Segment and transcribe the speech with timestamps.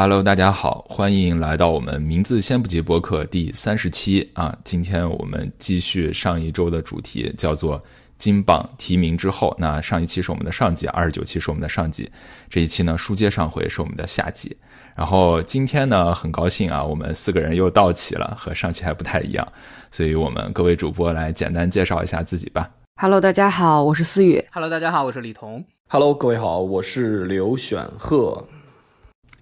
[0.00, 4.56] Hello，大家好，欢迎来到我们名字先不急播客第三十期啊。
[4.62, 7.82] 今天我们继续上一周的主题，叫做
[8.16, 9.52] 金榜题名之后。
[9.58, 12.08] 那上一期是我们的上集，二十九期是我们的上集，
[12.48, 14.56] 这一期呢书接上回是我们的下集。
[14.94, 19.44] 然后今天呢，很高兴啊，我们四个人又到齐了，和上期还不太一样，
[19.90, 22.70] 所以我们各位主播来简单介绍一下自己吧。
[23.00, 24.44] Hello，大家好，我是思雨。
[24.52, 25.64] Hello，大家好，我是李彤。
[25.88, 28.46] Hello，各位好，我是刘选鹤。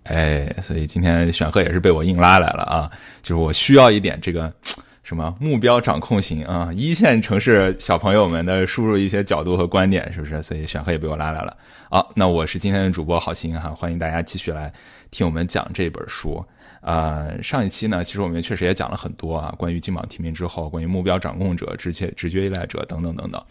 [0.09, 2.91] 哎，所以今天选鹤也是被我硬拉来了啊，
[3.23, 4.53] 就是我需要一点这个
[5.03, 10.43] 什么目标掌控型啊，一线城市小朋友们的输入一些角度和观点，是不是？
[10.43, 11.57] 所以选鹤也被我拉来了。
[11.89, 14.73] 好，那我是今天的主播郝鑫哈，欢迎大家继续来
[15.11, 16.45] 听我们讲这本书。
[16.83, 23.43] 呃，上一期呢，其实我们确实也讲了很多啊，关于金榜题名之后，关于目标掌控者、直觉直觉依赖者等等等等。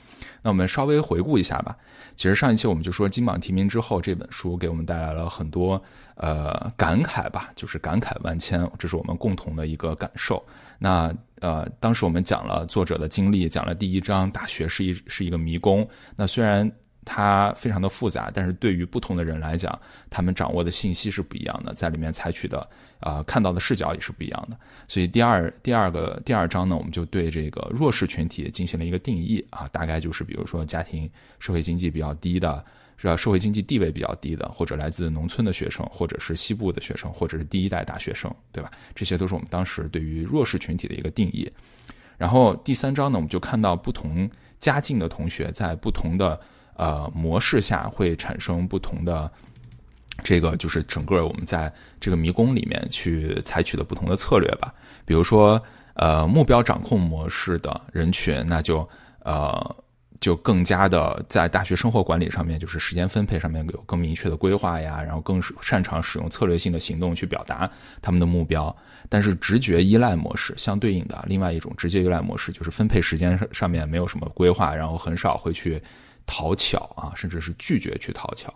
[0.41, 1.75] 那我们稍微回顾一下吧。
[2.15, 5.81] 其实上一期我们就说金榜题名之后这本书给我们带来了很多
[6.15, 10.43] 呃感慨吧，就是感慨万千，这是我们共同的一个感受。
[10.79, 15.87] 那呃，当时我们讲了作者的经历，讲了第一章，大学是一是一个迷宫。
[16.15, 16.69] 那虽然
[17.03, 19.77] 它非常的复杂，但是对于不同的人来讲，
[20.09, 22.67] 他们掌握的信息是不一样的，在里面采取的
[22.99, 24.57] 啊看到的视角也是不一样的。
[24.87, 31.09] 所以第二第二个第二章呢，我们就对这个弱势群体进行了一个定义啊，大概就是比如说家庭
[31.39, 32.65] 社会经济比较低的，
[32.97, 33.15] 是吧？
[33.15, 38.71] 社会经济地位比较低的，或者来自农村的学生，或者是西部的学生，或者是第一代大学生，对吧？
[38.93, 41.51] 这些都是我们当时对于弱势群体的一个定义。
[42.17, 44.29] 然后第三章呢，我们就看到不同
[44.59, 46.39] 家境的同学在不同的。
[46.77, 49.31] 呃，模式下会产生不同的，
[50.25, 54.75] 这个就是整个我们在这个迷宫里面去采取的不同的策略吧。
[55.05, 55.57] 比如说，
[55.93, 58.85] 呃，目标掌控模式的人群，那就
[59.23, 59.73] 呃，
[60.19, 67.69] 就更加的在大学生活管理上面，就是时间分配上面有更明确的规划呀，然后更擅长使用策略性的行动去表达
[68.01, 68.75] 他们的目标。
[69.09, 75.81] 但是直觉依赖模式相对应的另外一种直觉依赖模式，就是分配时间上面没有什么规划，然后很少会去。
[76.27, 78.51] 讨巧啊，甚至是拒绝去讨巧，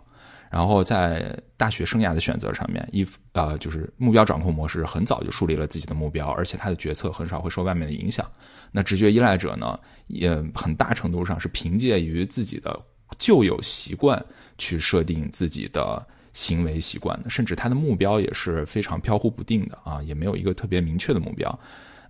[0.50, 8.28] 然后在大学生涯的选择上面，一呃就是目标掌控模式很早就树立了自己的目标，而且他的决策很少会受外面的影响。
[8.72, 9.78] 那直觉依赖者呢，
[10.08, 12.78] 也很大程度上是凭借于自己的
[13.16, 14.22] 旧有习惯
[14.58, 21.56] 去设定自己的行为习惯的，甚至他的目标也是非常飘忽不定的啊，也没有一个特别明确的目标。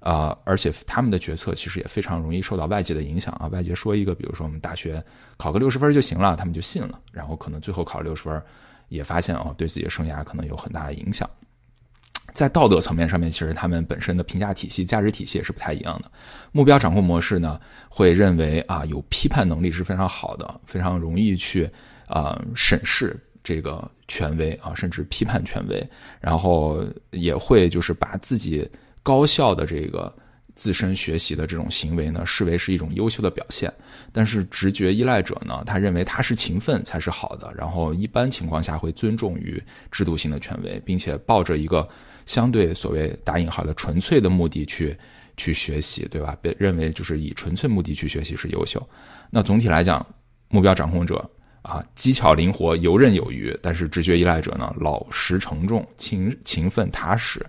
[0.00, 3.46] 啊，而且他们的决策其实也非常容易受到外界的影响啊。
[3.48, 5.02] 外界说一个，比如说我们大学
[5.36, 8.42] 考个六十分就行了，他们就信了，然后可能最后考六十分，
[8.88, 11.28] 也发现哦，对自己的生涯可能有很大的影响。
[12.32, 16.10] 在道德层面上面，其实他们本身的评价体系、价值体系也是不太一样的。
[16.50, 17.60] 目标掌控模式呢，
[17.90, 21.68] 会认为啊，有批判能力是非常好的，非常容易去
[22.06, 25.86] 啊审视这个权威啊，甚至批判权威，
[26.20, 28.66] 然后也会就是把自己。
[29.02, 30.14] 高效的这个
[30.54, 33.72] 自身学习的这种行为呢，视为是一种优秀的表现。
[34.12, 37.52] 但是直觉依赖者呢，他认为他是勤奋才是好的。
[37.56, 41.88] 然后一般情况下会尊重于制度性的权威，并且抱着一个
[42.26, 44.96] 相对所谓打引号的纯粹的目的去
[45.36, 46.36] 去学习，对吧？
[46.42, 48.86] 被认为就是以纯粹目的去学习是优秀。
[49.30, 50.04] 那总体来讲，
[50.48, 51.28] 目标掌控者
[51.62, 57.44] 啊，技巧灵活、游刃有余；但是直觉依赖者呢，老实承重、勤勤奋踏实。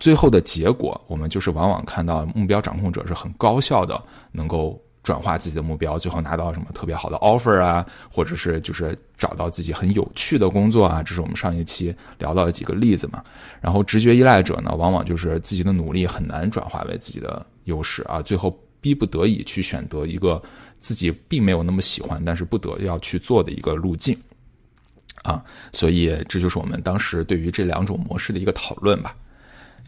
[0.00, 4.02] 最后的结果，我们就是往往看到目标掌控者是很高效的，
[4.32, 13.22] 能够转化自己的目标，最后拿到什么特别好的 offer 啊，或者是就是找到自己很有趣的工作啊，这是我们上一期聊到的几个例子嘛。
[13.60, 20.42] 然后直觉依赖者呢，往往就是自己的努力很难转化为自己的优势啊，最后逼不得已去选择一个
[20.80, 24.16] 自己并没有那么喜欢，但是不得要去做的一个路径
[25.24, 25.44] 啊。
[25.74, 29.14] 所以这就是我们当时对于这两种模式的一个讨论吧。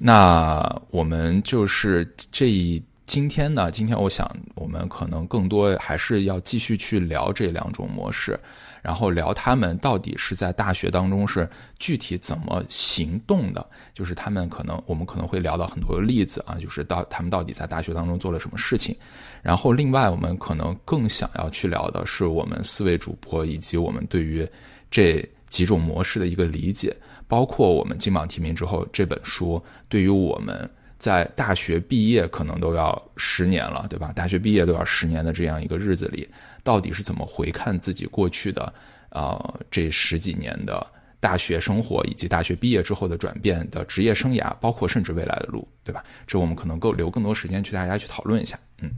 [0.04, 3.70] 那我们就是这一今天呢？
[3.70, 8.36] 今天我想，我们可能更多还是要继续去聊这两种模式，
[8.82, 11.48] 然后聊他们到底是在大学当中是
[11.78, 13.64] 具体怎么行动的。
[13.94, 18.96] 就是他们可能，我们可能会聊到很多例子啊，就是到他们到底在大学当中做了什么事情。
[19.40, 24.44] 然后，另外我们可能更想要去聊的是，我们四位主播以及我们对于
[24.90, 26.92] 这几种模式的一个理解。
[27.32, 30.68] 包括我们金榜题名之后，这本书对于我们
[30.98, 34.12] 在大学毕业可能都要十年了，对吧？
[34.12, 36.28] 大学毕业都要十年的这样一个日子里，
[36.62, 38.70] 到底是怎么回看自己过去的
[39.12, 40.86] 呃这十几年的
[41.20, 46.04] 大学生活，以及大学毕业之后的转变的职业生涯，包括甚至未来的路，对吧？
[46.26, 48.90] 这我们可能够留更多时间去大家去讨论一下，嗯。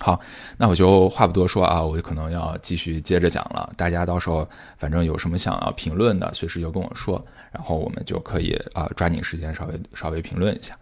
[0.00, 0.20] 好，
[0.58, 3.72] 那我就话不多说啊，我可能要继续接着讲了。
[3.76, 4.46] 大家到时候
[4.76, 10.76] 反正有什么想要评论的，随时就跟我说，然后我们就可以啊抓紧时间稍微稍微评论一下。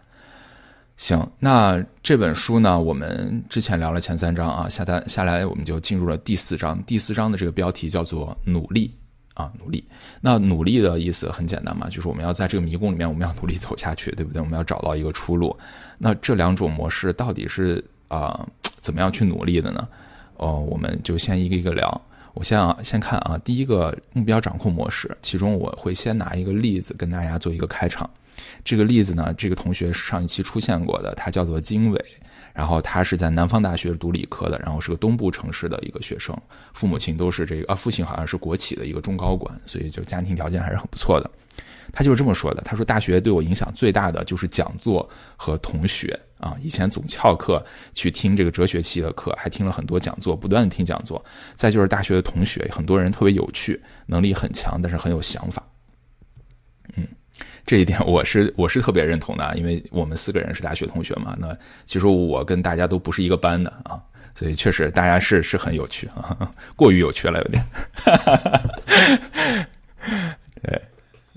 [0.97, 6.81] 行，那这本书呢，我们之前聊了前三章啊，下单下来我们就进入了第四章。
[6.83, 8.91] 第四章的这个标题叫做“努力”
[9.35, 9.83] 啊，努力。
[10.21, 14.41] 那努力的意思很简单嘛，就是我们要在这个迷宫里面，我们要努力走下去，对不对？
[14.41, 15.55] 我们要找到一个出路。
[15.97, 18.45] 那这两种模式到底是啊？
[18.83, 19.87] 怎么样去努力的呢？
[20.35, 22.01] 哦，我们就先一个一个聊。
[22.33, 28.09] 我先啊，先看啊，第一个目标掌控模式，其中我会先拿一个例子跟大家做一个开场。
[28.63, 32.05] 这个例子呢，这个同学是上一期出现过的，他叫做经纬，
[32.53, 36.39] 然后他是在南方大学读理科的，然后是个东部城市的一个学生，
[36.73, 41.29] 父母亲都是这个啊，父亲好像是国企的一个中高管，所以就家庭条件还是很不错的。
[41.91, 46.17] 他就是这么说的，他说大学对我影响最大的就是讲座和同学。
[46.39, 51.23] 啊，以前总翘课去听这个哲学系的课，还听了很多讲座，不断的听讲座。
[51.55, 55.63] 再就是大学的同学，很多人特别有趣，能力很强，但是很有想法。
[57.65, 61.35] 这一点我是我是特别认同的，因为我们四个人是大学同学嘛。
[61.39, 64.01] 那其实我跟大家都不是一个班的啊，
[64.35, 67.65] 所以确实大家是是很有趣啊，过于有趣了有点。
[70.61, 70.81] 对，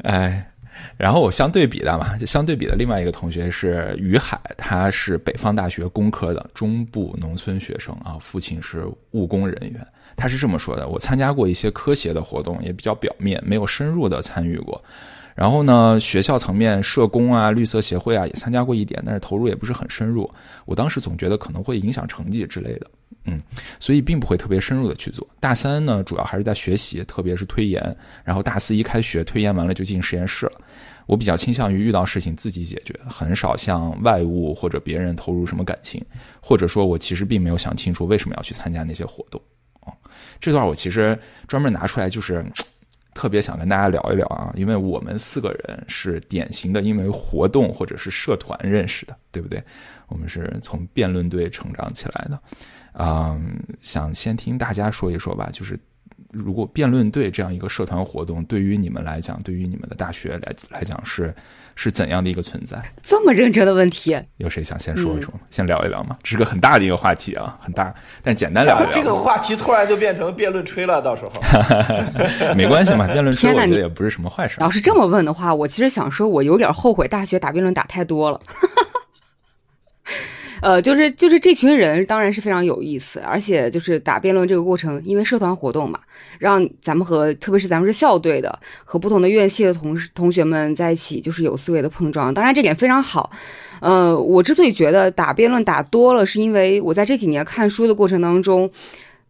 [0.02, 0.50] 哎。
[0.98, 9.86] 然后我相对比的嘛，就相对比的另外一个同学是于海，他是北方大学工科的中部农村学生啊，父亲是务工人员。
[10.16, 14.82] 他是这么说的：我参加过一些科协的活动，也比较表面，没有深入的参与过。
[15.36, 20.28] 然后呢，学校层面社工啊、绿色协会啊也参加过一点，但是投入也不是很深入。
[20.64, 22.90] 我当时总觉得可能会影响成绩之类的，
[23.26, 23.38] 嗯，
[23.78, 25.28] 所以并不会特别深入的去做。
[25.38, 27.96] 大三呢，主要还是在学习，特别是推研。
[28.24, 30.52] 然后大四一开学，推研完了就进实验室了。
[31.04, 36.02] 我比较倾向于遇到事情自己解决，很少向外物或者别人投入什么感情，
[36.40, 39.38] 或者说我其实并没有想清楚为什么要去参加那些活动。
[39.82, 39.92] 哦，
[40.40, 42.42] 这段我其实专门拿出来就是。
[43.16, 49.62] 特别想跟大家聊一聊啊，因为我们四个人是典型的因为活动或者是社团认识的，对不对？
[50.08, 52.38] 我们是从辩论队成长起来的，
[52.92, 55.80] 嗯，想先听大家说一说吧，就是
[56.30, 61.34] 如果辩论队这样一个社团活动对于你们来讲，对于你们的大学来来讲是。
[61.78, 62.82] 是怎样的一个存在？
[63.02, 66.16] 这么认真的问题，有谁想先说一说先聊一聊吗？
[66.22, 68.88] 这是个很大的一个话题啊，很大，但简单聊一聊。
[68.96, 71.32] 这个话题突然就变成辩论吹了，到时候
[72.56, 74.56] 没关系嘛，辩论吹我觉得也不是什么坏事。
[74.60, 78.40] 要是这么问的话，我其实想说，我有点后悔大学打辩论打太多了。
[80.66, 85.96] 呃，就是就是这群人当然是非常有意思，而且就是打辩论这个过程，因为社团活动嘛，
[86.40, 92.34] 让咱们和特别是咱们是校队的，和不同的院系的同同学们在一起，就是有思维的碰撞。
[92.34, 93.30] 当然这点非常好。
[93.80, 98.68] 呃，我之所以觉得打辩论打多了，是因为我在这几年看书的过程当中，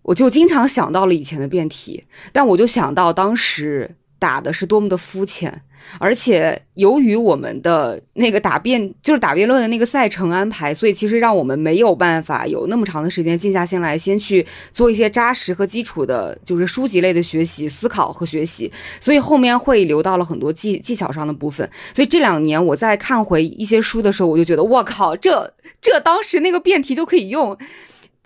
[0.00, 3.94] 我就经常想到了以前的辩题，但我就想到当时。
[4.18, 5.60] 打的是多么的肤浅，
[5.98, 18.70] 而且由于我们的那个答辩就是打辩论的那个赛程安排，所以其实让我们没有办法有那么长的时间静下心来，先去做一些扎实和基础的，就是书籍类的学习、思考和学习，
[19.00, 21.68] 所以后面会留到了很多技技巧上的部分。
[21.94, 27.56] 所以这两年我在看回一些书的时候，我就觉得我靠，这这当时那个辩题就可以用，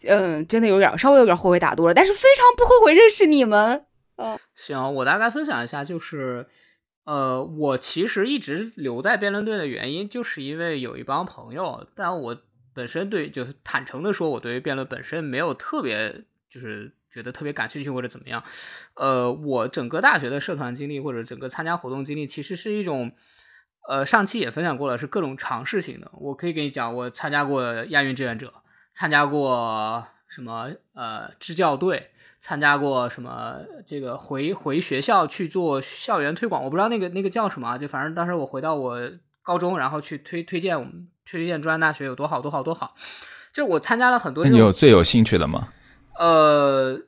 [0.05, 3.85] 嗯，真的有点稍微有点后悔打多了，但是非常不后悔认识你们。
[4.17, 6.47] 嗯行，我大概分享一下，就是，
[7.05, 12.37] 呃，我其实一直留在辩论队的原因，就是因为有一帮朋友，但我
[12.75, 18.45] 本身对，就是坦诚的说，我对于辩论本身没有特别，就是觉得特别感兴趣或者怎么样。
[18.95, 23.13] 呃，我整个大学的社团经历或者整个参加活动经历，其实是一种，
[23.89, 26.13] 呃，上期也分享过了，是各种尝试型的。
[26.15, 28.53] 我可以跟你讲，我参加过亚运志愿者，
[28.93, 32.11] 参加过什么呃支教队。
[32.43, 33.59] 参加过什么？
[33.87, 38.99] 这个回回学校去做校园推广，我不知道那个那个叫什么，就反正当时我回到我
[39.43, 42.95] 高中，然后去推推荐我们推荐中央大学有多好多好多好。
[43.53, 44.47] 就是我参加了很多。
[44.47, 45.69] 你有最有兴趣的吗？
[46.19, 47.01] 呃，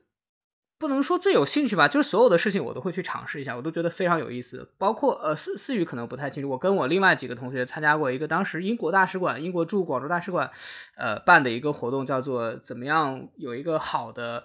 [0.77, 4.69] 不能说最有兴趣吧，就是所有的事情我都会去尝试一下，我都觉得非常有意思。
[4.77, 10.51] 包括呃思思雨可能不太清楚，我跟我另外几个同学参加过一个当时英国大使馆英国驻广州大使馆
[10.95, 14.43] 呃办的一个活动，叫做怎么样有一个好的。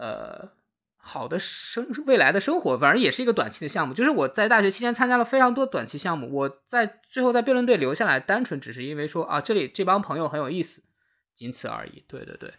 [0.00, 0.48] 呃，
[0.96, 3.92] 好的生未来的生活，反正也是一个短期的项目。
[3.92, 10.82] 就是我在大学期间参加了非常多短期项目，我在最后在辩论队留下来，单纯只是因为说啊，这里这帮朋友很有意思，
[11.36, 12.02] 仅此而已。
[12.08, 12.50] 对对对。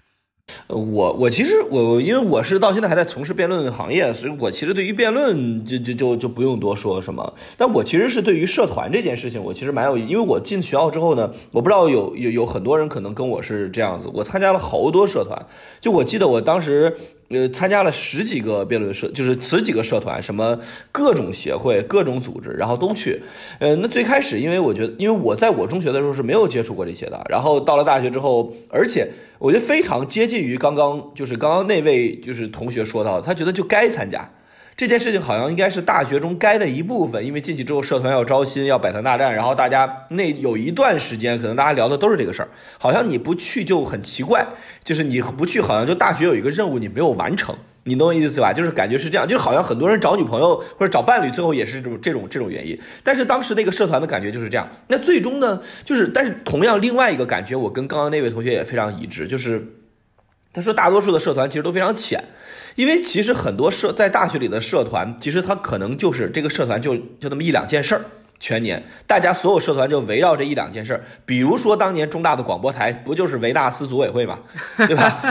[0.67, 7.33] 呃我我其实我因为我是到现在还在从事辩论行业，所以我其实对于辩论就就就就不用多说什么。
[7.57, 15.45] 但我其实是对于社团这件事情，我其实蛮有，因为我进学校之后呢，我不知道有有有很多人可能跟我是这样子，我参加了好多社团。
[15.79, 16.97] 就我记得我当时
[17.31, 20.59] 呃参加了十几个辩论社，就是十几个社团，什么
[20.91, 23.21] 各种协会、各种组织，然后都去。
[23.59, 29.07] 呃，那最开始因为我觉得，因为我在我中学的时候是没有接触过这些的，然后到了大学之后，而且。
[29.41, 34.29] 我觉得非常接近于刚刚就是刚刚那位就是同学说到的，他觉得就该参加
[34.81, 44.43] 这件事情，好像应该是大学中该的一部分，因为进去之后社团要招新，要百团大战，然后大家那有一段时间可能大家聊的都是这个事儿，好像你不去就很奇怪，
[44.83, 47.55] 就是你不去好像就大学有一个任务你没有完成。
[47.83, 48.51] 你懂我意思吧？
[48.51, 52.75] 就是感觉是这样，就好像很多人找女朋友或者找伴侣，最后也是这种这种这种原因。
[53.03, 54.67] 但是当时那个社团的感觉就是这样。
[54.87, 59.63] 那最终呢，就是但是同样另外一个感觉，我跟刚刚那位同学也非常一致，就是
[60.51, 62.23] 他说大多数的社团其实都非常浅，
[62.75, 68.01] 因为其实很多社在大学里的社团，其实它可能就是这个社团就就那么一两件事儿。
[68.43, 74.39] 全年，大家所有社团就围绕这一两件事儿，比如说当年中大的广播台不就是维纳斯组委会嘛，
[74.87, 75.21] 对吧？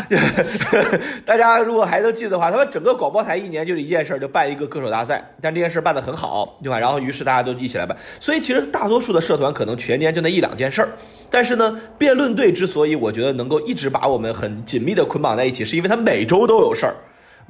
[1.27, 6.79] 大家如果还能记得的话，他们整个广播台一年就是一件事儿，就办一个歌手大赛，但这件事办得很好，对吧？
[6.79, 10.91] 然后于是大家都一起来办，所以其实大多数的社团可能全年就那一两件事儿，
[11.29, 16.95] 但是呢，辩论队之所以我觉得能够一直把我们很紧密的捆绑在一起，是因为他每周都有事儿。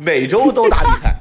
[0.02, 1.14] 每周都打比赛，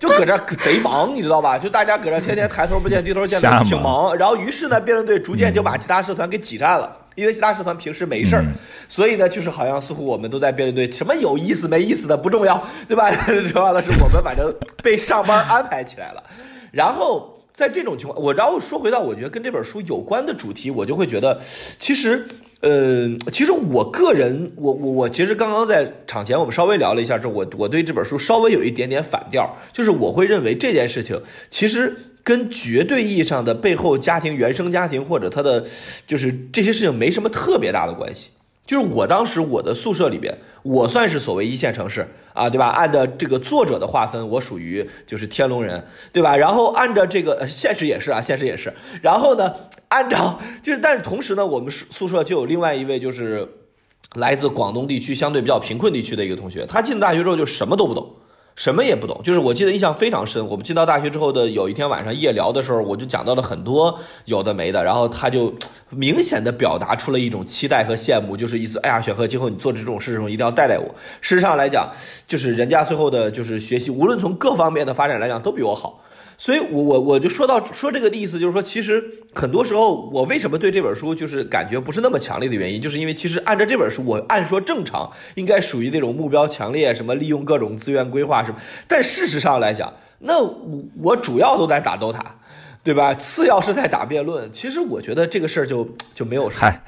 [0.00, 1.58] 就搁这贼忙，你知道吧？
[1.58, 4.16] 就大家搁这天天抬头不见低头见，挺忙。
[4.16, 8.44] 然后于是呢，辩论队逐渐就把其他社团给挤占了，因为其他社团平时没事儿，
[8.88, 13.10] 所以呢，就是好像似乎我们都在辩论队，什么有意思没意思的不重要，对吧？
[13.52, 14.50] 重要的是我们反正
[14.82, 16.22] 被上班安排起来了。
[16.72, 21.40] 然后在这种情况，我然后说回到我觉得跟这本书有关的主题，我就会觉得
[21.80, 22.24] 其实。
[22.60, 35.64] 呃，其实我个人，我我我其实刚刚在场前我们稍微聊了一下之后，我我对这本书稍微有一点点反调，就是我会认为这件事情其实跟绝对意义上的背后家庭原生家庭或者他的
[36.04, 38.30] 就是这些事情没什么特别大的关系。
[38.68, 42.66] 就是我当时我的宿舍里边，我算是所谓一线城市啊，对吧？
[42.66, 45.82] 按照这个作者的划分，我属于就是天龙人，
[46.12, 46.36] 对吧？
[46.36, 48.70] 然后按照这个现实也是啊，现实也是。
[49.00, 49.54] 然后呢，
[49.88, 53.48] 按照就是，但是同时呢，我们宿舍就有另外一位就是
[54.16, 58.16] 来自广东地区相对比较贫困地区的一个同学，他进大学之后就什么都不懂。
[58.58, 60.44] 什么也不懂，就是我记得印象非常深。
[60.48, 65.54] 我们进到大学之后的有一天晚上夜聊的时候，我就讲到了很多有的没的，然后他就
[65.90, 70.92] 明显的表达出了一种期待和羡慕，就是意思，哎呀，雪鹤，今后你做这种事情一定要带带我。
[71.20, 71.88] 事实上来讲，
[72.26, 76.00] 就是人家最后的就是学习，无论从各方面的发展来讲，都比我好。
[76.40, 79.04] 所以，我我我就说到说这个的意思，就是说，其实
[79.34, 92.22] 很多时候，我为什么对这本书就是感觉不是那么强烈的原因，就是因为其实按照这本书，我按说正常应该属于那种目标强烈，什么利用各种资源规划什么，但事实上来讲，那我我主要都在打 DOTA，
[92.84, 93.12] 对吧？
[93.14, 96.84] 次要是在打辩论，其实我觉得这个事儿就就没有嗨。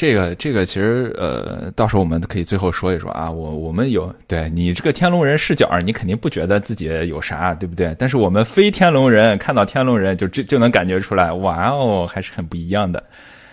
[0.00, 3.30] 这个这个其实呃，到时候我们可以最后说一说啊。
[3.30, 7.94] 我我们有对你这个天龙人视角，你肯定不觉得自己有啥，对不对？
[7.98, 13.04] 但是我们非天龙人看到天龙人，就就就能感觉出来，哇哦，还是很不一样的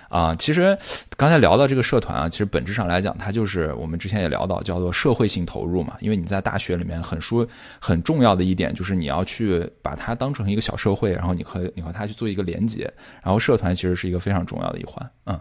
[0.08, 0.34] 啊。
[0.36, 0.78] 其实
[1.18, 5.98] 刚才聊到这个社团啊，其实本质上来讲，它就是我们之前也聊到，叫做社会性投入嘛。
[6.00, 7.46] 因为你在大学里面很说
[7.78, 12.90] 很重要的一点，就是你要去把它当成一个小社会，然后你和你和它去做一个连接，
[13.22, 15.38] 然后社团其实是一个非常重要的一环，嗯。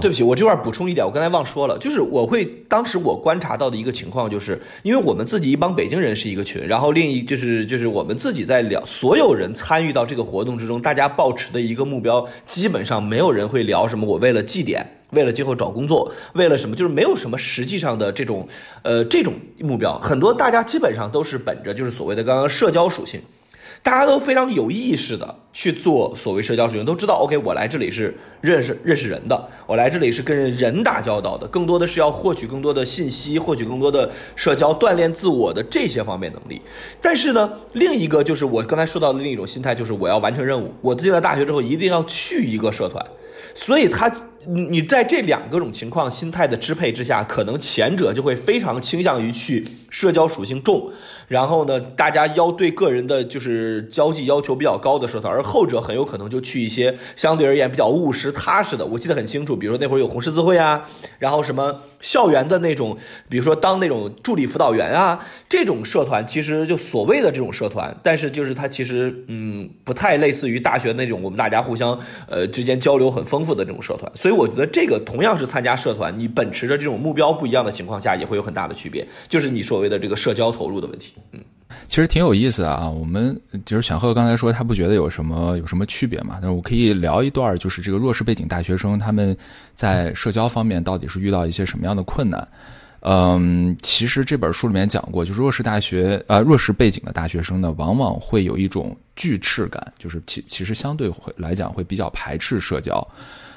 [0.00, 18.46] 对不起，我这块补充一点，我刚才忘说了，就是我会当时我观察到的一个情况，就是因为我们自己一帮北京人是一个群，然后另一就是就是我们自己在聊，所有人参与到这个活动之中，大家抱持的一个目标，基本上没有人会聊什么我为了绩点，为了今后找工作，为了什么，就是没有什么实际上的这种
[18.82, 23.20] 呃这种目标，很多大家基本上都是本着就是所谓的刚刚社交属性。
[23.86, 36.60] 大家都非常有意识的去做所谓社交属性，都知道，OK，我来这里是认识认识人的，我来这里是跟人打交道的，更多的是要获取更多的信息，获取更多的社交，锻炼自我的这些方面能力。
[37.00, 43.06] 但是呢，另一个就是我刚才说到的另一种心态，就是我要完成任务，我进了大学之后一定要去一个社团，
[43.54, 44.12] 所以他。
[44.48, 50.88] 你你在这两个种情况心态的支配之下，可能前者就会非常倾向于去社交属性重，
[51.28, 58.86] 然后呢，大家要对个人的就是交际要求比较高的社团，而后者很有可能就去一些相对而言比较务实踏实的。
[58.86, 62.96] 我记得很清楚，比如说那会儿有红十字会啊，然后什么校园的那种，
[63.28, 71.98] 比如说当那种助理辅导员啊，这种社团其实就所谓的这种社团，但是就是它其实嗯不太类似于大学那种我们大家互相
[72.28, 74.10] 呃之间交流很丰富的这种社团。
[74.14, 81.14] 所以我觉得这个同样是参加社团，你秉持着这种目标不一样的情况下，也会有很大的区别，就是你所谓的这个社交投入的问题。
[81.32, 81.40] 嗯，
[81.88, 82.88] 其实挺有意思的啊。
[82.88, 89.36] 我们就是选赫刚才说他不觉得有什么有什么区别嘛，但是我可以聊一段，就是这个弱势背景大学生他们
[89.74, 92.48] 在社交方面到底是遇到一些什么样的困难。
[93.00, 103.06] 嗯，其实这本书里面讲过，就是弱势大学呃弱势背景的大学生呢，往往会有一种拒斥感，就是其其实相对会来讲会比较排斥社交。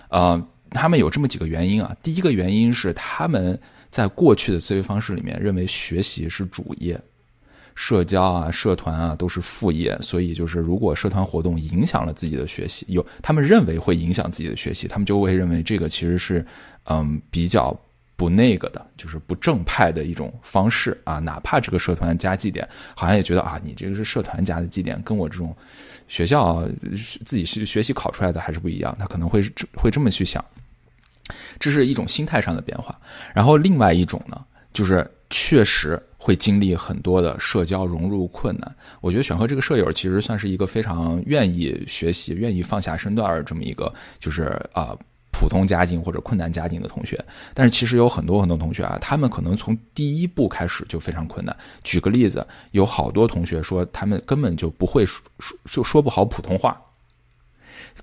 [0.09, 1.95] 呃，他们有这么几个原因啊。
[2.03, 3.59] 第一个原因是他们
[3.89, 6.99] 在过去的思维方式里面认为学习是主业，
[7.81, 16.45] 社交啊、社团啊都是副业，所以就是如果社团活动影响了自己的学习，有他们认为会影响自己的学习，他们就会认为这个其实是
[16.89, 17.73] 嗯比较
[18.17, 21.19] 不那个的，就是不正派的一种方式啊。
[21.19, 22.67] 哪怕这个社团加绩点，
[22.97, 25.55] 好像也觉得啊，你这个是社团加的绩点，跟我这种
[26.09, 26.67] 学校
[27.23, 29.41] 自己是学习考出来的还是不一样，他可能会
[29.73, 30.43] 会这么去想。
[31.57, 32.99] 这是一种心态上的变化，
[33.33, 34.43] 然后另外一种呢，
[34.73, 38.75] 就是确实会经历很多的社交融入困难。
[38.99, 44.95] 我觉得选和这个舍友其实算是一个非常愿意学习、愿意放下身段儿这么一个，就是啊
[45.31, 47.17] 普通家境或者困难家境的同学。
[47.53, 51.55] 但是其实有很多很多同学啊，他们可能从第一步开始就非常困难。
[51.83, 55.23] 举个例子，有好多同学说他们根本就不会说
[55.71, 56.79] 就说不好普通话。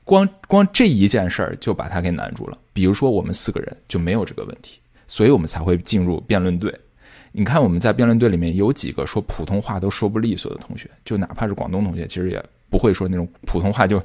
[0.05, 2.57] 光光这一件事儿就把他给难住了。
[2.73, 6.73] 比如说，我们四个人就没有这个问题，所以我们才会进入辩论队。
[7.39, 14.03] 你看，我们在辩论队里面有几个说普通话都说不利索的同学，就哪怕是广东同学，其实也不会说那种普通话就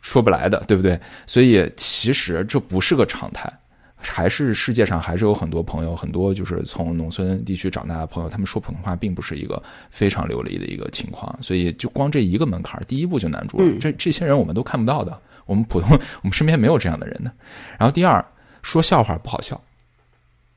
[0.00, 0.96] 说不来的，对不对？
[1.26, 3.52] 所以其实这不是个常态，
[3.96, 11.36] 还是世界上还是有很多朋友，很多就是从农村地区长大的朋友，他们说普通话并不是一个非常流利的一个情况。
[11.42, 13.76] 所以就光这一个门槛，第一步就难住了。
[13.80, 15.20] 这这些人我们都看不到的。
[15.46, 17.32] 我们普通，我们身边没有这样的人的。
[17.76, 18.24] 然后第二，
[18.62, 19.60] 说笑话不好笑。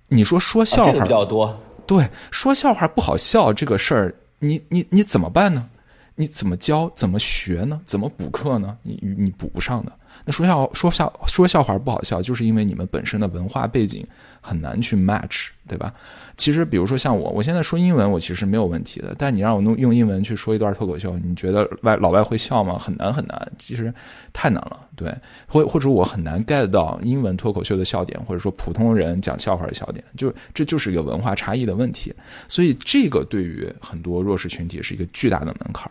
[0.07, 1.59] 你说说笑话比较多，
[1.91, 5.67] 对，说笑话不好笑这个事儿，你你你怎么办呢？
[6.15, 6.89] 你怎么教？
[6.95, 7.81] 怎么学呢？
[7.85, 8.77] 怎么补课呢？
[8.81, 9.91] 你你补不上的。
[10.25, 14.05] 那说笑说笑说笑话不好笑，就是因为你们本身的文化背景
[14.39, 15.93] 很难去 match，对吧？
[16.37, 19.13] 其实，比如说像我，我现在说英文，我其实没有问题的。
[19.17, 22.77] 但你让我弄用英文去说一段脱口秀，你觉得外老外会笑吗？
[22.77, 23.93] 很难很难，其实
[24.33, 24.87] 太难了。
[24.95, 25.13] 对，
[25.47, 32.13] 或或者我很难 get 到英文脱口秀的笑点，或者说普通人讲笑话的笑点，就这就是一个文化差异的问题。
[32.47, 35.89] 所以这个对于很多弱势群体是一个巨大的门槛。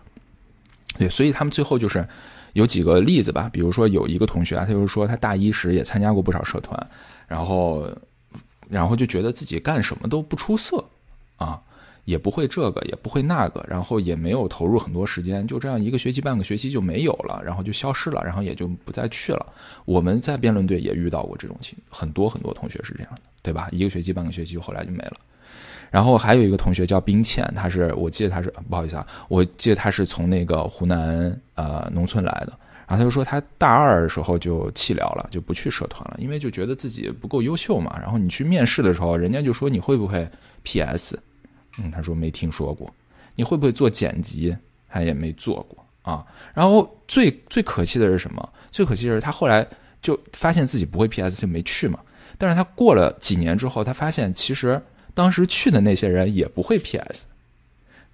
[0.98, 2.06] 对，所以他们最后就是。
[2.52, 6.88] 有几个例子吧，比如说有一个同学啊，他就是说他大一时也参加过不少社团，
[7.28, 7.88] 然后，
[8.68, 10.84] 然后就觉得自己干什么都不出色，
[11.36, 11.60] 啊，
[12.04, 19.46] 也不会这个，也不会那个，然后也没有投入很多时间，就这样一个学期、半个学期就没有了，然后就消失了，然后也就不再去了。
[19.84, 23.68] 我们在辩论队也遇到过这种情，很多很多同学是这样的，对吧？
[23.70, 25.16] 一个学期、半个学期，后来就没了。
[25.90, 32.56] 然后还有一个同学叫冰倩，他是我记得他是不好意思啊，我记得他是从那个湖南呃农村来的。
[32.86, 37.96] 然后他就说他大二的时候就弃疗了，就不去社团了，因为就觉得自己不够优秀嘛。
[38.00, 40.28] 然后你去面试的时候，人家就说你会不会
[40.64, 41.16] PS？
[41.80, 42.92] 嗯，他说没听说过。
[43.36, 44.56] 你会不会做剪辑？
[44.88, 46.26] 他也没做过啊。
[46.52, 48.52] 然后最最可气的是什么？
[48.72, 49.64] 最可气的是他后来
[50.02, 52.00] 就发现自己不会 PS，就没去嘛。
[52.36, 54.80] 但是他过了几年之后，他发现其实。
[55.14, 57.26] 当时去的那些人也不会 PS，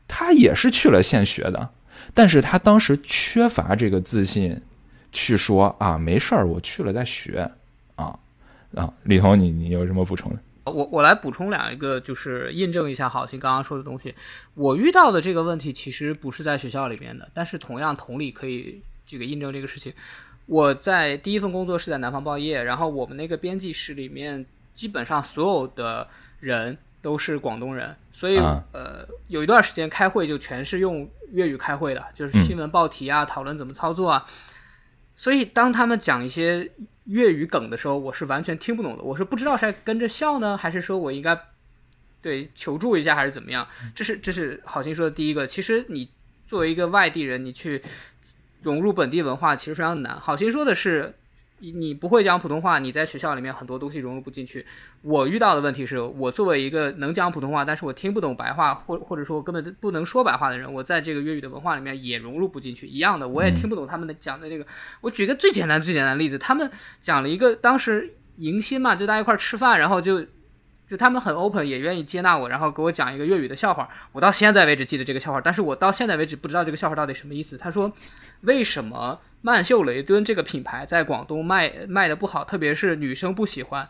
[0.09, 1.71] 他也是去了现学的，
[2.15, 4.61] 但是他当时缺乏这个自信，
[5.13, 7.51] 去说啊没事儿，我去了再学
[7.97, 8.19] 啊
[8.75, 10.39] 啊，李彤，你你有什么补充的？
[10.65, 14.15] 我我来补充两一个，就是印证一下好心刚刚说的东西。
[14.55, 19.93] 我遇到的这个问题其实不是在学校里面的，但是同样同理可以这个印证这个事情。
[20.47, 26.09] 我在第一份工作是在南方报业，然后我们那个编辑室里面基本上所有的
[26.41, 26.79] 人。
[27.07, 28.37] 都是广东人，所以
[28.73, 34.27] 呃，有一段时间开会就全是用粤语开会的，就是新闻报题啊，讨论怎么操作啊。
[35.15, 36.73] 所以当他们讲一些
[37.05, 39.05] 粤语梗的时候，我是完全听不懂的。
[39.05, 41.39] 我是不知道是跟着笑呢，还是说我应该
[42.21, 43.69] 对求助一下，还是怎么样？
[43.95, 45.47] 这是这是好心说的第一个。
[45.47, 46.11] 其实你
[46.49, 47.85] 作为一个外地人，你去
[48.63, 50.19] 融入本地文化其实非常难。
[50.19, 51.15] 好心说的是，
[51.59, 54.67] 你你不会讲普通话，你在学校里面很多东西融入不进去。
[55.03, 62.87] 我遇到的问题是我作为一个能讲普通话，但是我听不懂白话，或或者说根本不能说白话的人，我在这个粤语的文化里面也融入不进去。
[62.87, 64.67] 一样的，我也听不懂他们的讲的这个。
[65.01, 70.27] 我举个最简单最简单的例子，他们讲了一个当时迎新嘛，就大家一块吃饭，然后就。
[70.89, 73.89] 就他们很 open，也愿意接纳我，然后给我讲一个粤语的笑话。
[74.13, 77.59] 我到现在为止记得这个笑话，但是我到现在为止不知道这个笑话到底什么意思。
[77.59, 77.93] 他说，
[78.43, 83.89] 为什么曼秀雷敦这个品牌在广东卖卖的不好，特别是女生不喜欢。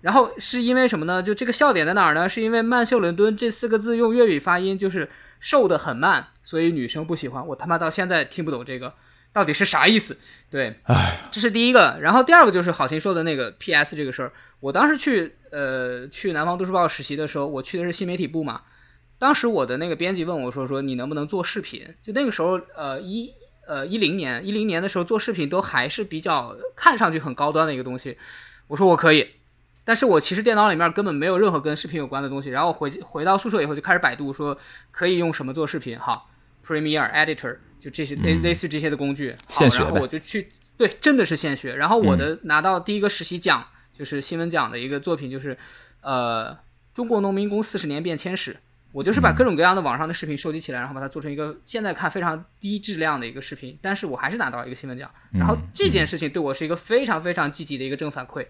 [0.00, 1.22] 然后是因为什么呢？
[1.22, 2.28] 就这个笑点在哪儿呢？
[2.28, 7.46] 是因为曼秀雷敦这四个字用粤语发音就是瘦的很慢，所以女生不喜欢。
[7.46, 8.94] 我他妈到现在听不懂这个
[9.34, 10.16] 到底是啥意思。
[10.50, 10.76] 对，
[11.30, 11.98] 这是第一个。
[12.00, 14.32] 然后第二个就是好心说的那个 PS 这个事儿。
[14.62, 18.60] 我当时去呃去南方都市报实习的时候，我去的是新媒体部嘛。
[19.18, 21.96] 当时我的那个编辑问我说说你能不能做视频？
[22.04, 23.32] 就那个时候呃一
[23.66, 28.16] 呃一零年一零年的时候做视频都还是比较看上去很高端的一个东西。
[28.68, 29.30] 我说我可以，
[29.84, 32.48] 但是我其实电脑里面根本没有任何跟视频有关的东西。
[32.48, 34.56] 然后回回到宿舍以后就开始百度说
[34.92, 36.30] 可以用什么做视频，好
[36.64, 39.34] ，Premiere Editor 就这些类类似这些的工具。
[39.48, 41.74] 现学然后我就去对，真的是现学。
[41.74, 43.66] 然后我的拿到第一个实习奖。
[44.02, 45.56] 就是新闻奖的一个作品，就是
[46.00, 46.58] 呃
[46.92, 48.56] 中国农民工四十年变迁史。
[48.90, 55.08] 我就是把各种各样的网上的视频收集起来，然后把它做成一个现在看非常低质量的一个视频，但是我还是拿到了一个新闻奖。
[55.30, 58.48] 然后这件事情对我是一个非常非常积极的一个正反馈。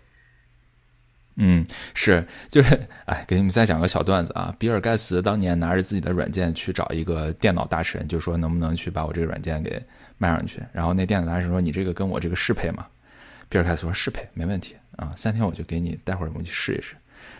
[1.36, 4.52] 嗯，是，就是，哎，给你们再讲个小段子啊。
[4.58, 9.80] 比尔盖茨当年拿着自己的软件去找一个电脑大神，就说能不能去把我这个软件给
[10.18, 10.60] 卖上去。
[10.72, 12.84] 然后那电脑大神说：“你这个跟我这个适配吗？”
[13.48, 16.94] 比尔盖茨说：“适配，没问题。”啊，三天我就给你，待会儿我们去试一试。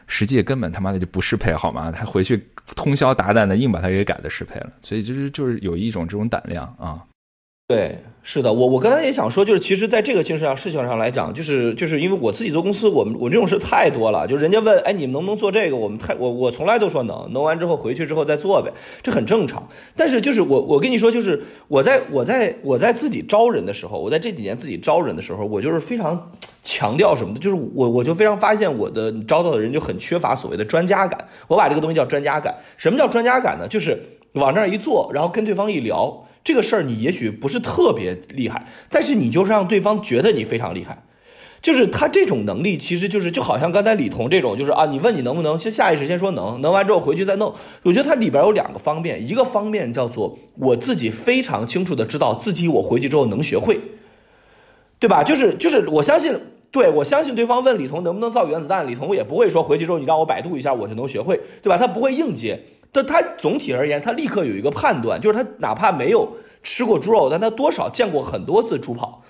[0.06, 1.90] 实际根本他妈的就不适配，好吗？
[1.90, 7.02] 他回去通宵达旦的硬把它给改的适配了，所以就是就是有一种这种胆量啊。
[7.68, 15.76] 对，是的，我我刚才也想说，就是其实在这个精神上事情上来讲，就是就是因为我自己做公司，我们我这种事太多了，就人家问，哎，你们能不能做这个？
[15.76, 18.70] 我们太我我从来都说能，能完之后回去之后再做呗，
[19.02, 19.66] 这很正常。
[19.96, 26.30] 但是就是我我跟你说，就是我在我在我在自己招人的时候，我在这几年自己招人的时候，我就是非常
[26.72, 31.28] 强调什么的，就是我我就非常发现我的招到的人就很缺乏所谓的专家感。
[31.48, 32.54] 我把这个东西叫专家感。
[32.78, 33.68] 什么叫专家感呢？
[33.68, 36.26] 就是往那儿一坐，然后跟对方一聊。
[36.42, 41.04] 这个事儿你也许不是特别厉害，但是你就是让对方觉得你非常厉害，
[41.60, 47.54] 就是他这种能力其实就是就好像刚才李彤这种，就是啊，你问你能不能，先下意识先说能，能完之后回去再弄。
[47.84, 53.80] 我觉得它里边有两个方面，一个方面叫做我自己非常清楚的知道自己我回去之后能学会，
[54.98, 55.22] 对吧？
[55.22, 56.34] 就是就是我相信，
[56.72, 61.76] 对我相信对方问李彤能不能造原子弹，李彤也不会说回去之后你让我百度一下我就能学会，对吧？
[61.76, 62.58] 他不会硬接。
[62.90, 66.30] 但他总体而言，他立刻有一个判断，就是他哪怕没有
[66.62, 69.22] 吃过猪肉，但他多少见过很多次猪跑，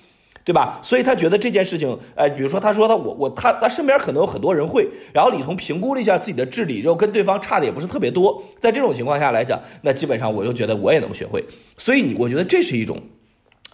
[0.44, 0.80] 对吧？
[0.82, 11.44] 所以他觉得这件事情，哎，比如说他说他我我他他身边可能有很多人会，然后李彤评估了一下自己的智力，然后跟对方差的也不是特别多，在这种情况下来讲，那基本上我就觉得我也能学会。
[11.76, 12.96] 所以你我觉得这是一种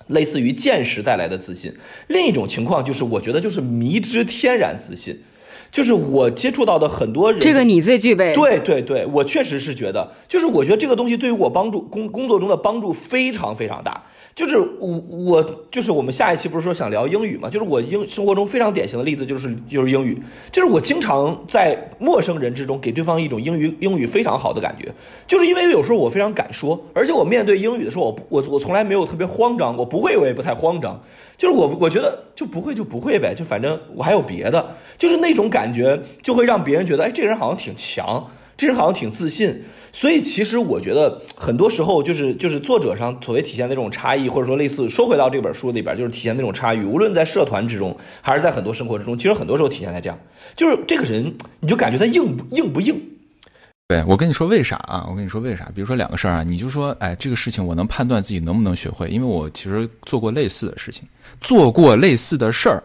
[0.08, 1.72] 类似于见识带来的自信。
[2.08, 5.18] 另一种情况就是，我觉得就是迷之天然自信。
[5.70, 8.34] 就是我接触到的很多人，这个你最具备。
[8.34, 14.02] 对对对，我确实是觉得，就是我觉得这个东西对于我帮助工工作中的帮助非常非常大。
[14.34, 17.50] 就是我我就是我们下一期不是说想聊英语嘛？
[17.50, 20.16] 就是我英生活中非常典型的例子就是就是英语，
[20.52, 24.94] 就是我经常在陌生人之中给对方一种英语英语非常好的感觉，
[25.26, 31.02] 就是因为有时候我非常敢说，而且我面对英语的时候，我我我从来没有特别慌张，我不会我也不太慌张，
[31.38, 38.28] 就是我我觉得就不会就不会呗，就反正我还有别的，就是那种感觉就会让别人觉得，哎，这人好像挺强。
[38.56, 46.80] 这人好像挺自信，所以其实我觉得很多时候就是就是作者上所谓体现那种差异，或者说类似说回到这本书里边，就是体现那种差异。
[46.80, 50.18] 无论在社团之中，还是在很多生活之中，其实很多时候体现在这样，
[50.56, 53.00] 就是这个人你就感觉他硬不硬不硬。
[53.88, 55.06] 对我跟你说为啥啊？
[55.08, 55.72] 我跟你说为啥？
[55.74, 61.04] 比如说两个事儿啊，你就说哎，这个事情我能判断自己能不能学会，因为我其实做过类似的事情，
[61.40, 62.82] 做过类似的事儿，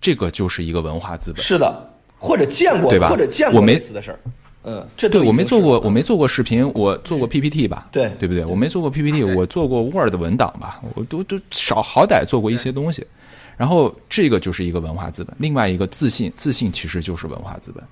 [0.00, 1.42] 这个就是一个文化资本。
[1.42, 3.10] 是的，或者见过对吧？
[3.10, 4.18] 或者见过类似的事儿。
[4.64, 7.88] 嗯，这对我没做过，我没做过视频，我做过 PPT 吧？
[7.92, 8.42] 对，对不对？
[8.46, 10.80] 我没做过 PPT，我做过 Word 文档吧？
[10.94, 13.06] 我都都少好歹做过一些东西。
[13.58, 17.84] 然后这个就是一个文化资本，另外一个自信，自信其实就是文化资本，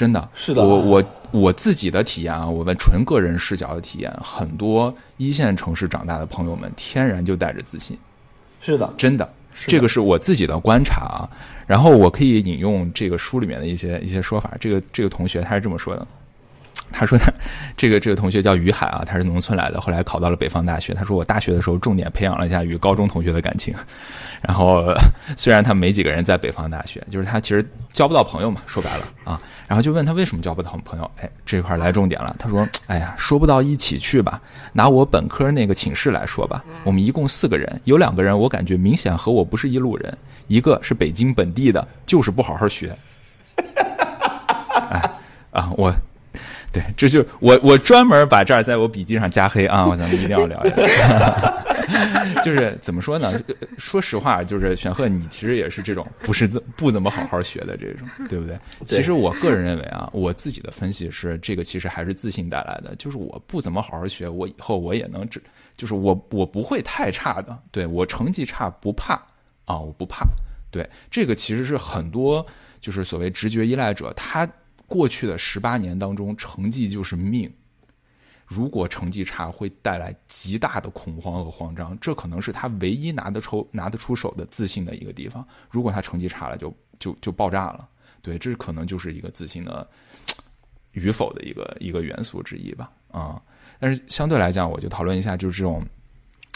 [0.00, 0.62] 真的是的。
[0.62, 7.98] 我我我自己的体验啊，我们纯个人视角的体验，很多一线城市长大的朋友们天然就带着自信，
[8.62, 9.30] 是的，真的。
[9.66, 11.28] 这个是我自己的观察啊，
[11.66, 14.56] 然后我可以引用这个书里面的一些一些说法。
[14.58, 16.06] 这个这个同学他是这么说的：
[16.92, 17.32] 他说他
[17.76, 20.92] 这个这个同学叫于海啊，他是农村来的，后来考到了北方大学。
[20.94, 23.74] 他说我大学的时候重点培养了一下与高中同学的感情，
[24.42, 24.94] 然后
[25.36, 29.40] 虽然他没几个人在北方大学，就是他其实交不到朋友嘛，说白了啊。
[29.66, 31.08] 然后就问他为什么交不到朋友？
[31.20, 32.34] 哎，这块来重点了。
[32.38, 34.40] 他说：“哎呀，说不到一起去吧。
[34.72, 42.92] 拿我本科那个寝室来说吧，我们一共四个人，有两个人我感觉明显和我不是一路人，一个是北京本地的，就是不好好学。
[44.90, 45.00] 哎
[45.52, 45.94] 啊，我
[46.72, 51.64] 对，这就我我专门把这儿在我笔记上加黑啊，咱们一定要聊一聊。
[52.44, 53.32] ”就是怎么说呢？
[53.76, 58.56] 说实话，就是玄鹤，你其实也是这种不是不怎么好好学的这种，对不对？
[58.86, 62.94] 其实我个人认为啊，我自己的分析是，这个其实还是自信带来的。
[62.96, 65.42] 就是我不怎么好好学，我以后我也能只，
[65.76, 67.58] 就是我我不会太差的。
[67.72, 69.14] 对我成绩差不怕
[69.64, 70.24] 啊，我不怕。
[70.70, 72.46] 对这个其实是很多
[72.80, 74.48] 就是所谓直觉依赖者，他
[74.90, 77.48] 过去的十八年当中，成绩就是命。
[78.44, 85.46] 如果成绩差，会带来极大的恐慌和慌张，这可能是他唯一拿得出拿得出手的自信的一个地方。
[85.70, 87.88] 如果他成绩差了，就就就爆炸了。
[88.20, 89.88] 对，这可能就是一个自信的
[90.90, 92.90] 与否的一个一个元素之一吧。
[93.12, 93.40] 啊，
[93.78, 95.80] 但是相对来讲，我就讨论一下，就是这种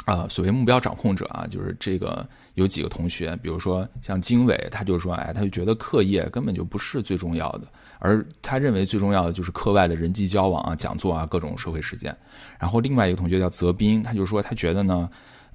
[0.05, 7.69] 啊，所谓目标掌控者啊，就是这个有几个同学，比如说像经纬，他就说，哎，他就觉得课业根本就不是最重要的。
[8.05, 12.15] 而他认为最重要的就是课外的人际交往啊、讲座啊、各种社会实践。
[12.59, 15.09] 然后另外一个同学叫泽斌，他就说他觉得呢。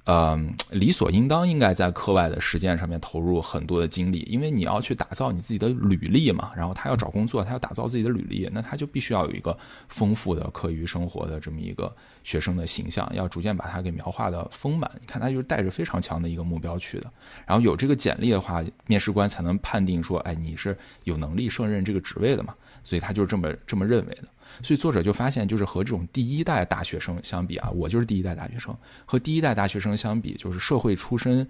[0.04, 0.36] 呃，
[0.70, 6.50] 理所应当应该在课外的实践上面投入很多的精力，因为你要去打造你自己的履历嘛。
[6.56, 9.56] 然后他要找工作，他要打造自己的履历，那他就必须要有一个
[9.88, 14.90] 丰富的课余生活的这么一个学生的形象，要逐渐把它给描画的丰满。
[15.00, 17.10] 你看他就是带着非常强的一个目标去的，
[17.46, 22.54] 然后有这个简历的话，面试官才能判定说，哎，你是有能力胜任这个职位的嘛。
[22.82, 24.24] 所以他就是这么这么认为的。
[24.62, 31.46] 所以作者就发现，就是和这种第一代大学生相比啊，我就是第一代大学生，和第一代大学生相比，就是社会出身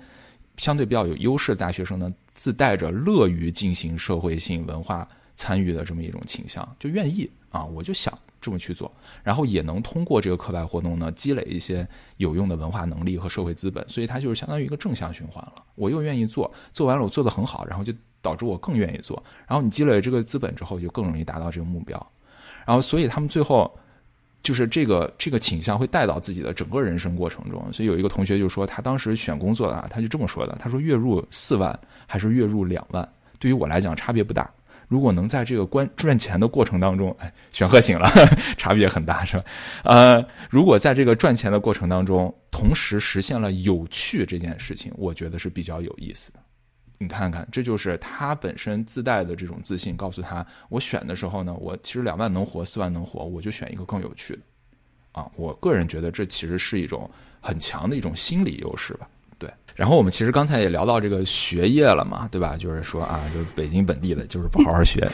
[0.56, 11.86] 相对比较有优势的大学生呢，自带着乐于进行社会性文化参与的这么一种倾向，就愿意啊，我就想这么去做，然后也能通过这个课外活动呢，积累一些
[12.18, 15.62] 有用的文化能力和社会资本，所以它就是相当于一个正向循环了。
[15.74, 22.12] 我又愿意做，做完了我做的很好，然后就导致我更愿意做，然后你积累这个资本之后，就更容易达到这个目标。
[22.70, 23.68] 然后，所以他们最后
[24.44, 27.60] 就是这个这个倾向会带到自己的整个人生过程中。
[27.72, 33.08] 所以有一个同学就说，他当时选工作啊，他就这么说的：他说月入四万还是月入两万，
[33.40, 34.48] 对于我来讲差别不大。
[34.86, 38.08] 如果能在这个关赚钱的过程当中，哎，选鹤醒了，
[38.56, 39.44] 差别很大是吧？
[39.82, 46.38] 呃，如果在这个赚钱的过程当中，同时实现了有趣这件事情，我觉得是比较有意思的。
[47.02, 54.42] 你看看，这就是他本身自带的这种自信，告诉他，我选的时候呢，我其实两万能活，四万能活，我就选一个更有趣的，
[55.12, 57.10] 啊，我个人觉得这其实是一种
[57.40, 59.08] 很强的一种心理优势吧。
[59.38, 62.54] 对，然后我们其实刚才也聊到这个学业了嘛，对吧？
[62.54, 65.08] 就是说啊，就是北京本地的，就是不好好学。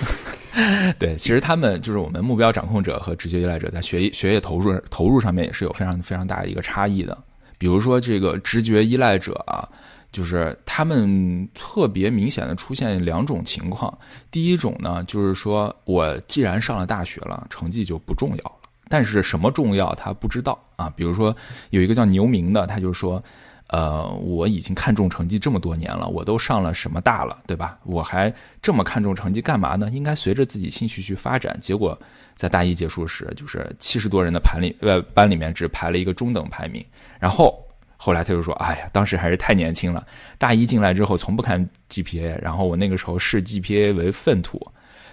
[0.99, 7.17] 对，其实他们就是我们目标掌控者和直觉依赖者在学学业投入投入上面也是有非常非常大的一个差异的。
[7.57, 9.69] 比如说这个直觉依赖者啊。
[10.17, 13.99] 就是他们特别明显的出现两种情况，
[14.31, 18.61] 第一种呢，就是说我既然上了大学了，成绩就不重要了。
[18.89, 20.91] 但是什么重要他不知道啊。
[20.97, 21.37] 比如说
[21.69, 23.23] 有一个叫牛明的，他就说，
[23.67, 27.79] 呃，我已经看重成绩这么多年了，我都上了什么大了，对吧？
[27.85, 29.91] 我还这么看重成绩干嘛呢？
[29.91, 31.59] 应该随着自己兴趣去发展。
[31.61, 31.99] 结果
[32.37, 36.83] 在大一结束时，就是七十多人的盘里呃班里面只排了一个中等排名，
[37.21, 37.63] 然后。
[37.97, 40.07] 后来他就说：“哎呀，当时还是太年轻了。
[40.39, 44.61] 大一进来之后，从不看 GPA，然后我那个时候视 GPA 为粪土。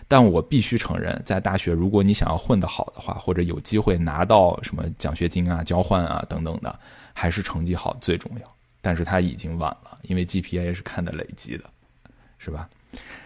[0.06, 6.78] 但我必须承认，在大学，如果你想要混得好的话，或者有机会拿到什么奖学金啊、交换啊等等的，
[7.14, 8.56] 还是成绩好最重要。
[8.82, 11.64] 但是他已经晚了，因为 GPA 是看的累积的，
[12.38, 12.70] 是吧？”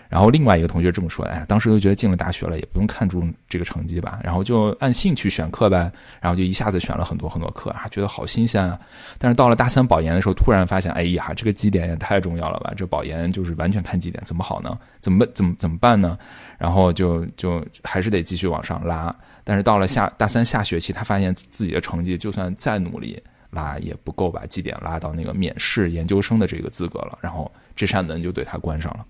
[0.10, 5.92] 然后另外一个同学这么说：“哎，当时就觉得进了大学了，也不用看重这个成绩吧，然后就按兴趣选课呗，
[6.22, 8.80] 然后就一下子选了很多很多课，啊，觉得好新鲜啊。
[9.18, 12.74] 但是到了大三保研的时候，突然发现，哎呀，这个绩点也太重要了吧？
[12.76, 14.78] 这保研就是完全看绩点，怎么好呢？
[15.02, 16.18] 怎么怎么怎么办呢？
[16.58, 19.14] 然后就就还是得继续往上拉。
[19.44, 27.18] 但是到了下大三下学期，他发现自己的成绩就算再努力拉，也不够把绩点拉到那个免试研究生的这个资格了。
[27.22, 29.06] 然后这扇门就对他关上了。”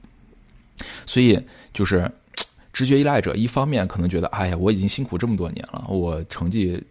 [1.05, 1.39] 所以
[1.73, 2.09] 就是
[2.73, 6.83] 直觉依赖者，一方面可能觉得，哎呀，我已经辛苦这么多年了，我成绩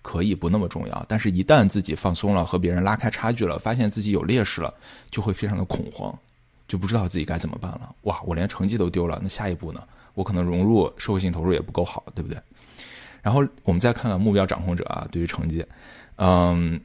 [0.00, 1.06] 可以不那么重要。
[1.08, 4.72] 但是，一旦自己放松了，和别人拉开差距了，发现自己有劣势了，
[5.10, 6.16] 就会非常的恐慌，
[6.66, 7.94] 就不知道自己该怎么办了。
[8.02, 9.82] 哇，我连成绩都丢了，那下一步呢？
[10.14, 12.40] 我可能融入社会性投入也不够好，对不对？
[13.20, 15.62] 然后我们再看看目标掌控者啊，对于成绩，
[16.16, 16.80] 嗯，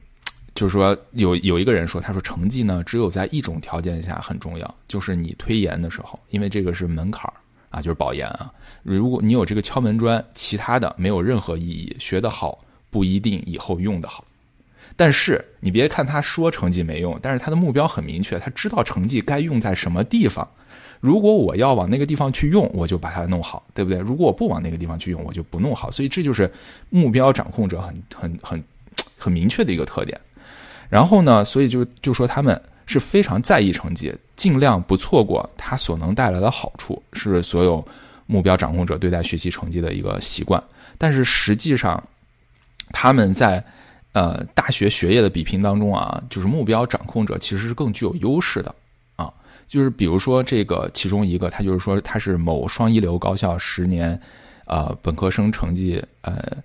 [0.54, 7.32] 就是说有有一个人说，他说成绩呢，只有在一种条件下很重要，就是你推研的时候，因为这个是门槛
[7.70, 8.52] 啊，就是保研啊。
[8.84, 14.26] 如果你有这个敲门砖，其他的没有任何意义，学得好不一定以后用得好。
[14.98, 20.48] 但是你别看他说成绩没用，但是他的目标很明确，他知道成绩该用在什么地方。
[21.00, 24.00] 如果我要往那个地方去用，我就把它弄好，对不对？
[24.00, 25.90] 如果我不往那个地方去用，我就不弄好。
[25.90, 26.52] 所以这就是
[26.90, 28.64] 目标掌控者很很很
[29.18, 30.20] 很明确的一个特点。
[30.92, 37.88] 然后呢，所以就就说他们是非常在意成绩，尽量不错过它所能带来的好处，是所有
[38.26, 40.62] 目标掌控者对待学习成绩的一个习惯。
[40.98, 42.04] 但是实际上，
[42.92, 43.64] 他们在
[44.12, 48.76] 呃大学学业的比拼当中啊，就是目标掌控者其实是更具有优势的
[49.16, 49.32] 啊。
[49.70, 54.20] 就是比如说这个其中一个，他就是说他是某双一流高校十年，
[54.66, 56.58] 呃，本科生成绩，呃，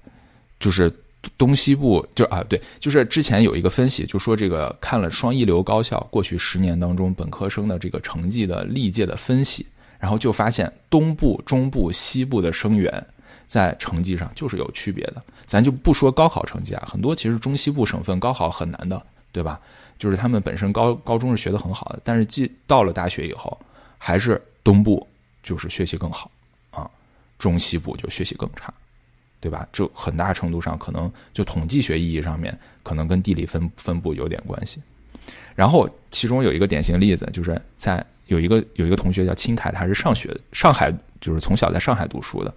[0.59, 0.93] 就是
[1.37, 9.67] 东西部就啊对，就是之前有一个分析，就说这个看了双一流高校过去十年当中本科生的这个成绩的历届的分析，
[9.99, 13.07] 然后就发现东部、中部、西部的生源
[13.47, 15.23] 在成绩上就是有区别的。
[15.45, 19.01] 咱就不说高考成绩啊，很多其实中西部省份高考很难的，
[19.33, 19.61] 对吧？
[19.99, 23.59] 就是他们本身高高中是学的很好的，但是进到了大学以后，
[23.97, 25.07] 还是东部
[25.43, 26.31] 就是学习更好
[26.71, 26.91] 啊，
[27.39, 28.75] 中西部就学习更差，
[29.40, 29.66] 对吧？
[29.72, 34.81] 这很大程度上可能就统计学意义上面，可能跟地理分分布有点关系。
[35.55, 42.55] 然后其中有一个典型例子，就是在有一个有一个同学叫秦凯，他是上学上海，就是从小在上海读书的，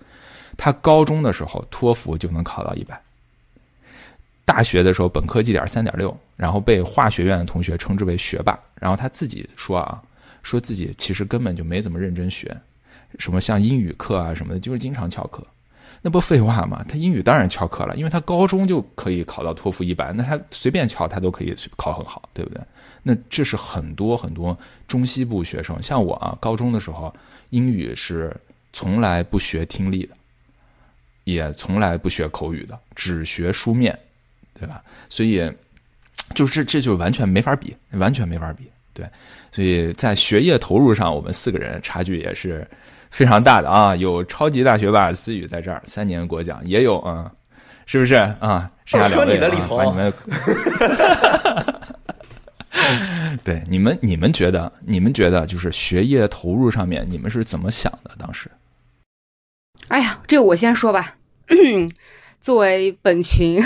[0.57, 2.99] 他高中的时候托福就能考到一百。
[4.45, 8.59] 大学的时候，本科绩点三点六，然后被化学院的同学称之为学霸。
[8.79, 10.01] 然后他自己说啊，
[10.41, 12.55] 说自己其实根本就没怎么认真学，
[13.19, 15.45] 什么像英语课啊什么的，就是经常翘课。
[16.01, 16.85] 那不废话吗？
[16.87, 22.61] 他英语当然翘课了，因为他高中就可以考到托福一百，那他随便翘他都可以考很好，对不对？
[23.03, 24.57] 那这是很多很多
[24.87, 27.13] 中西部学生，像我啊，高中的时候
[27.49, 28.35] 英语是
[28.73, 30.15] 从来不学听力的，
[31.23, 33.97] 也从来不学口语的，只学书面。
[34.59, 34.83] 对吧？
[35.07, 35.49] 所以，
[36.35, 38.69] 就是这就完全没法比，完全没法比。
[38.93, 39.07] 对，
[39.53, 42.67] 所以在学业投入上，我们四个人差距也是
[43.11, 43.95] 非常大的啊。
[43.95, 47.31] 有超级大学霸思雨在这儿，三年国奖也有啊，
[47.85, 48.69] 是不是啊？
[48.85, 50.13] 剩下两位啊，把你们，
[53.43, 58.11] 对你们，你们觉得，你们觉得就是学业投入上面，你们是怎么想的？
[58.17, 58.49] 当时？
[59.89, 61.15] 哎呀，这个我先说吧。
[62.41, 63.61] 作为本群，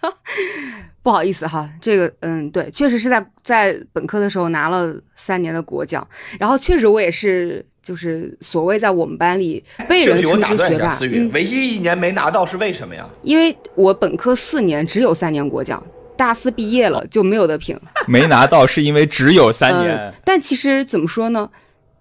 [1.02, 6.06] 不好意思哈，这个嗯，对，确实是在在本科的时候拿了三年的国奖，
[6.38, 10.98] 然后确实我也是，就是所谓在我们班里被人称之学霸。
[11.32, 13.08] 唯一一年没拿到是为什么呀？
[13.22, 15.82] 因为我本科四年只有三年国奖，
[16.14, 17.74] 大四毕业了就没有得评。
[18.06, 20.12] 没拿到是因为只有三年。
[20.22, 21.48] 但其实怎么说呢？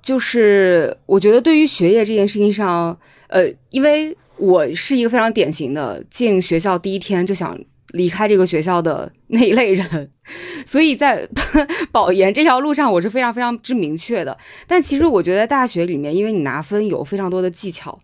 [0.01, 4.13] 就是我觉得对于学业这件事情上，呃，因为。
[4.39, 7.59] 我是一个非常典型的进学校第一天就想
[7.93, 10.11] 离开这个学校的那一类人，
[10.65, 11.27] 所以在
[11.91, 14.37] 保研这条路上我是非常非常之明确的。
[14.67, 17.97] 但其实我觉得大学里面，因为你拿分有非常多的技巧，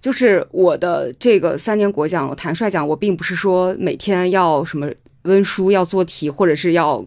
[0.00, 4.90] 就是我的这个三年国奖，坦率讲，我并不是说每天要什么。
[5.24, 7.04] 温书要做题，或者是要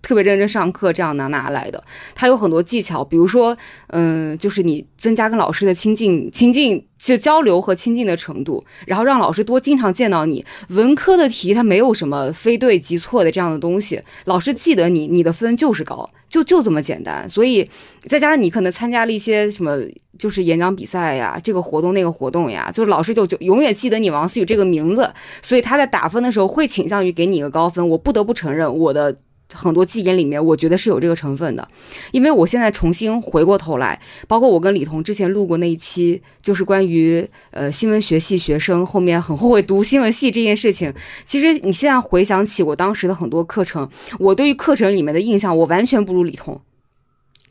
[0.00, 1.84] 特别认真上课，这样拿拿来的。
[2.14, 3.54] 它有很多技巧，比如说，
[3.88, 10.44] 嗯，就是你增加跟老师的亲近、亲近就交流和亲近的程度，然后让老师多经常见到你。
[10.68, 17.28] 文科的题它没有什么非对即错的这样的东西，老师记得你，你的分就是高，就就这么简单。
[17.28, 17.68] 所以
[18.02, 19.78] 再加上你可能参加了一些什么。
[20.18, 25.10] 就是演讲比赛呀，这个活动那个活动呀，就是老师就就永远记得你王思雨这个名字，
[25.40, 27.88] 所以他在打分的时候会倾向于给你一个高分。
[27.88, 29.16] 我不得不承认，我的
[29.52, 31.66] 很多记忆里面，我觉得是有这个成分的。
[32.12, 40.92] 因为我现在重新回过头来，包括我跟李彤之前录过那一期，就是关于呃新闻学系学生后面很后悔读新闻系这件事情。
[41.26, 46.60] 其实你现在回想起我当时的很多课程，我对于课程里面的印象，我完全不如李彤。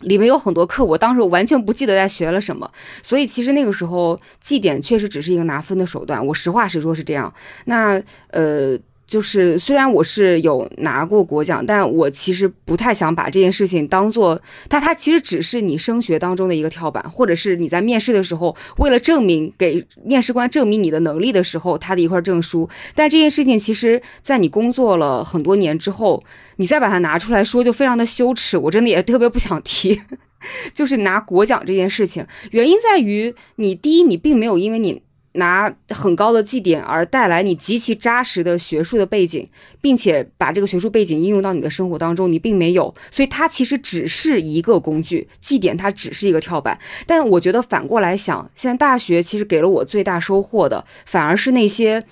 [0.02, 2.72] 里面有很多课，我当时完全不记得在学了什么，
[3.04, 6.26] 所以其实那个时候绩点确实只是一个拿分的手段。
[6.26, 7.34] 我实话实说，是这样。
[7.66, 8.80] 那呃。
[9.10, 22.70] 就是虽然我是有拿过国奖，但我其实不太想把这件事情当做它，它其实只是你升学当中的一个跳板，或者是你在面试的时候为了证明给面试官证明你的能力的时候他的一块证书。
[22.94, 26.24] 但这件事情其实，在你工作了很多年之后，
[26.58, 28.56] 你再把它拿出来说，就非常的羞耻。
[28.56, 30.00] 我真的也特别不想提，
[30.76, 35.02] 就是拿国奖这件事情，原因在于你第一，你并没有因为你。
[35.34, 39.48] 拿很高的绩点而带来你极其扎实的学术的背景，
[39.82, 46.80] 并且把这个学术背景应用到你的生活当中，你并没有，所以它其实只是一个工具，绩点它只是一个跳板。
[47.06, 52.04] 但我觉得反过来想，现在大学其实给了我最大收获的，反而是那些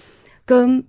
[0.45, 0.83] 跟。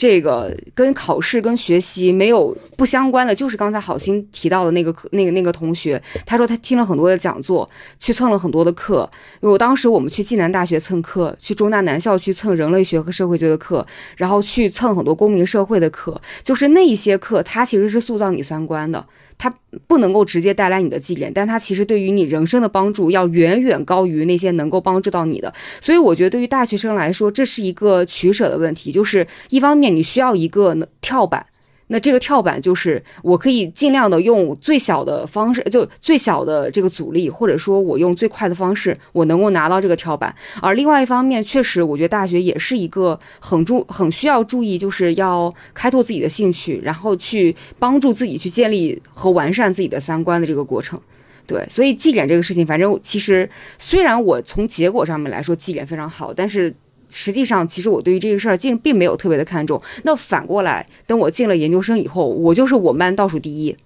[0.00, 9.06] 这个跟考试、跟学习没有不相关的，就是刚才好心提到的那个那个那个同学，他说他听了很多的讲座，去蹭了很多的课。
[9.42, 13.86] 因为当时我们去暨南大学蹭课，去中大南校去蹭人类学和社会学的课，
[14.16, 19.06] 然后去蹭很多公民社会的课，就是那一些课，它其实是塑造你三观的。
[19.42, 19.50] 它
[19.86, 25.50] 不能够直接带来你的绩点，但它其实对于你人生的帮助要远远高于那些能够帮助到你的。
[25.80, 31.46] 所以我觉得对于大学生来说，这是一个取舍的问题，就是一方面你需要一个跳板。
[31.92, 40.32] 那这个跳板就是我可以尽量的用最小的方式，就最小的这个阻力，或者说我用最快的方式，我能够拿到这个跳板。
[40.62, 50.96] 而另外一方面，确实我觉得大学也是一个很注很需要注意，就是要开拓自己的兴趣，然后去帮助自己去建立和完善自己的三观的这个过程。
[51.44, 56.72] 对，所以绩点这个事情，反正其实虽然我从结果上面来说绩点非常好，但是。
[57.10, 59.80] 实际上，其实我对于这个事儿竟并没有特别的看重。
[60.04, 63.76] 那反过来，等我进了研究生以后，我就是我们班倒数第一，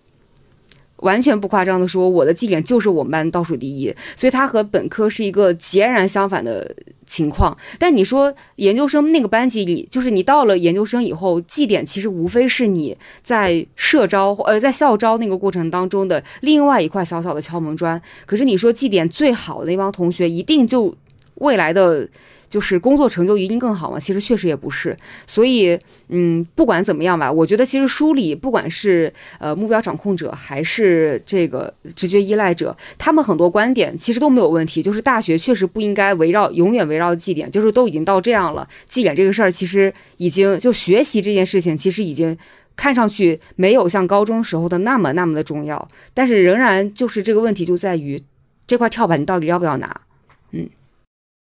[0.97, 3.95] 完全不夸张的说，我的绩点就是我们班倒数第一。
[4.15, 6.75] 所以它和本科是一个截然相反的
[7.07, 7.57] 情况。
[7.79, 18.01] 但你说研究生那个班级里，就是你到了研究生以后，绩点其实无非是你在社招呃在校招那个过程当中的另外一块小小的敲门砖。
[18.27, 20.95] 可是你说绩点最好的那帮同学，一定就
[21.37, 22.07] 未来的。
[22.49, 23.99] 就是工作成就一定更好吗？
[23.99, 25.79] 其实确实也不是，所以，
[26.09, 34.83] 嗯，不管怎么样吧，我觉得其实书里，不管是呃目标掌控者还是这个直觉依赖者，他们很多观点其实都没有问题。
[34.83, 42.37] 就是大学确实不应该围绕永远围绕绩点，就是都已经到这样了，绩点这个事儿其实已经就学习这件事情其实已经
[42.77, 48.21] 看上去没有像高中时候的那么那么的重要，但是仍然就是这个问题就在于
[48.67, 50.01] 这块跳板你到底要不要拿？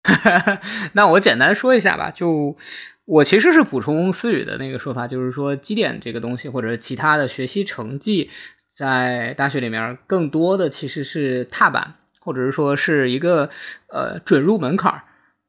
[0.04, 0.60] 嗯。
[0.94, 2.58] 那我简单说一下吧，就
[3.06, 8.30] 我其实是补充思雨的那个说法，就是说绩点这个东西，或者其他的学习成绩，
[8.72, 13.50] 在大学里面更多的其实是踏板，或者是说是一个
[13.88, 15.04] 呃准入门槛儿。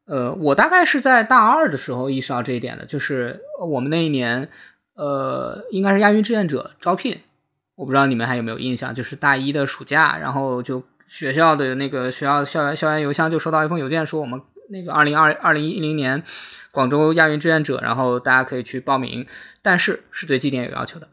[0.06, 4.50] 呃，我大概是在大二的时候意识到这一点的，就是我们那一年
[4.94, 7.20] 呃应该是亚运志愿者招聘，
[7.74, 10.84] 我不知道你们还有没有印象，就是大一的暑假，然后就。
[11.16, 16.24] 学校的那个学校校园校园邮箱就收到一封邮件，说我们那个二零二二零一零年
[16.72, 19.28] 广州亚运志愿者，然后大家可以去报名，
[19.62, 21.06] 但是是对绩点有要求的。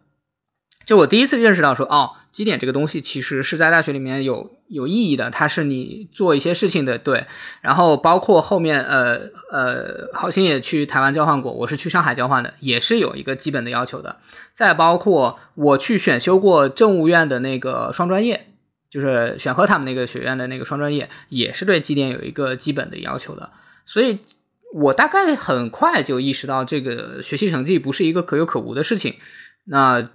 [0.88, 7.28] 就我第一次认识到说，哦，绩点这个东西其实是在大学里面有有意义的，它是你做一些事情的对。
[7.62, 9.20] 然后包括后面呃
[9.52, 14.16] 呃，好心也去台湾交换过，我是去上海交换的，也是有一个基本的要求的。
[14.56, 18.48] 再包括我去选修过政务院的那个双专业。
[18.92, 23.52] 就是选和他们那个学院的那个双专业，也是对绩点有一个基本的要求的，
[23.86, 24.20] 所以
[24.74, 29.16] 我大概很快就意识到这个学习成绩不是一个可有可无的事情，
[29.66, 30.10] 那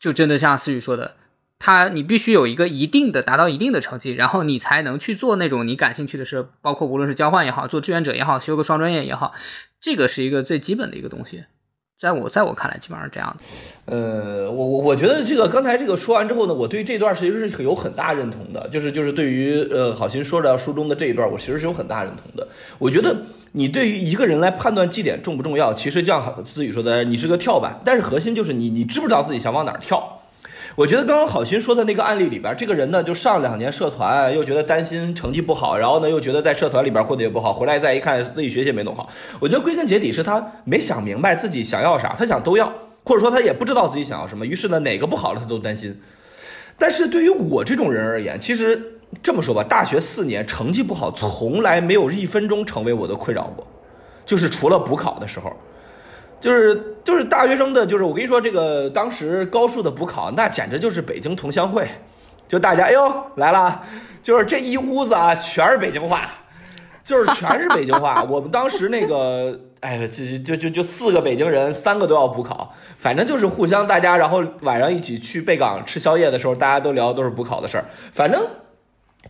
[0.00, 1.14] 就真的像思雨说的，
[1.60, 9.32] 他你必须有一个一定的达到一定的成绩，然后你才能去做那种你感兴趣的事，包括无论是交换也好，做志愿者也好，修个双专业也好，
[9.80, 11.44] 这个是一个最基本的一个东西。
[12.02, 13.94] 在我在我看来，基本上是这样的。
[13.94, 22.48] 呃，我我我觉得这个刚才这个说完之后呢，我对这段其实是有很大认同的，就是就是对于呃好心说的书中的这一段，我其实是有很大认同的。
[22.80, 23.16] 我觉得
[23.52, 30.21] 你对于一个人来判断绩点重不重要，其实就像自己说的，你是个跳板，但是核心就是你你知不知道自己想往哪儿跳。
[30.74, 39.06] 我觉得刚刚好心说的那个案例里边，这个人呢就上两年社团，又觉得担心成绩不好，然后呢又觉得在社团里边混的也不好，回来再一看自己学习也没弄好。
[39.38, 42.72] 我觉得归根结底是他没想明白自己想要啥，他想都要，
[43.04, 46.00] 或者说他也不知道自己想要什么，于是呢哪个不好了他都担心。
[46.78, 53.66] 但是对于我这种人而言，其实这么说吧，大学四年成绩不好，从来没有一分钟成为我的困扰过，
[54.24, 55.52] 就是除了补考的时候。
[56.42, 61.88] 就是就是大学生的，就是我跟你说，这个当时高数的补考，那简直就是北京同乡会，
[62.48, 63.80] 就大家哎呦来了，
[64.20, 66.28] 就是这一屋子啊，全是北京话，
[67.04, 68.24] 就是全是北京话。
[68.28, 78.44] 我们当时那个，哎，就就就就四个北京人，三个都要补考，反正就是互相大家，然后晚上一起去贝港吃宵夜的时候，大家都聊的都是补考的事儿，反正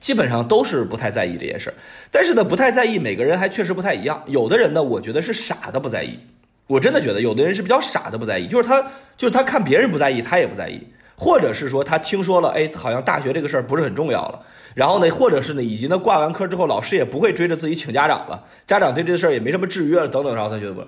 [0.00, 1.74] 基本上都是不太在意这件事儿。
[2.10, 4.22] 但是呢，不太在意，每个人还确实不太一样。
[4.26, 6.18] 有的人呢，我觉得是傻的不在意。
[6.66, 8.80] 我真的觉得有的人是比较傻的，不在意，就是他，
[9.16, 10.80] 就是他看别人不在意，他也不在意，
[11.16, 14.40] 或者是说他听说了，哎，好像大学这个事儿不是很重要了。
[14.74, 20.34] 然后呢，或者是呢，以及呢，挂完科之后，老师也不会追着自己请家长了，家长对这事儿也没什么制约了，等等。
[20.34, 20.82] 然后他觉得不，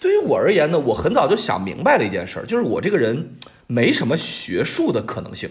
[0.00, 3.36] 对于我而言呢，我很早就想明白了一件事儿，就是我这个人
[3.68, 5.48] 没什么学术的可能性，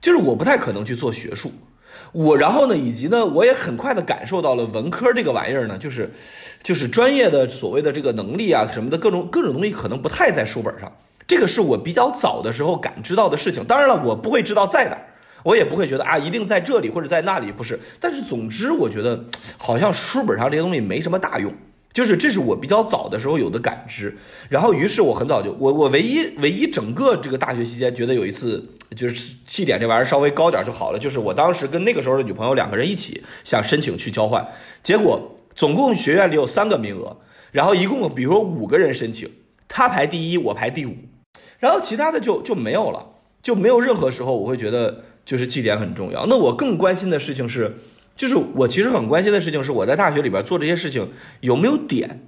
[0.00, 1.52] 就是我不太可能去做学术。
[2.12, 6.10] 我然后呢，以及呢，我也很快的感受到了文科这个玩意儿呢，就是
[6.62, 10.90] 就是专业的所谓的这个能力啊什么的各种各种东西，可能不太在书本上。
[11.26, 13.64] 这个是我比较早的时候感知到的事情。
[13.64, 15.02] 当然了，我不会知道在哪儿。
[15.42, 17.78] 我也不会觉得啊，一定在这里或者在那里，不是。
[18.00, 19.24] 但是总之，我觉得
[19.56, 21.52] 好像书本上这些东西没什么大用，
[21.92, 24.16] 就是这是我比较早的时候有的感知。
[24.48, 34.46] 然后，于是我很早就我我唯一唯一整个这个大学期间觉得有一次就是绩点这玩意儿稍微高点就好了，就是我当时跟那个时候的女朋友两个人一起想申请去交换，
[34.82, 37.16] 结果总共学院里有三个名额，
[37.50, 39.30] 然后一共比如说五个人申请，
[39.66, 40.94] 他排第一，我排第五，
[41.58, 45.04] 然后其他的就就没有了，就没有任何时候我会觉得。
[45.26, 46.24] 就是绩点很重要。
[46.26, 47.78] 那我更关心的事情是，
[48.16, 51.10] 就是我其实很关心的事情是，我在大学里边做这些事情
[51.40, 52.24] 有没有点。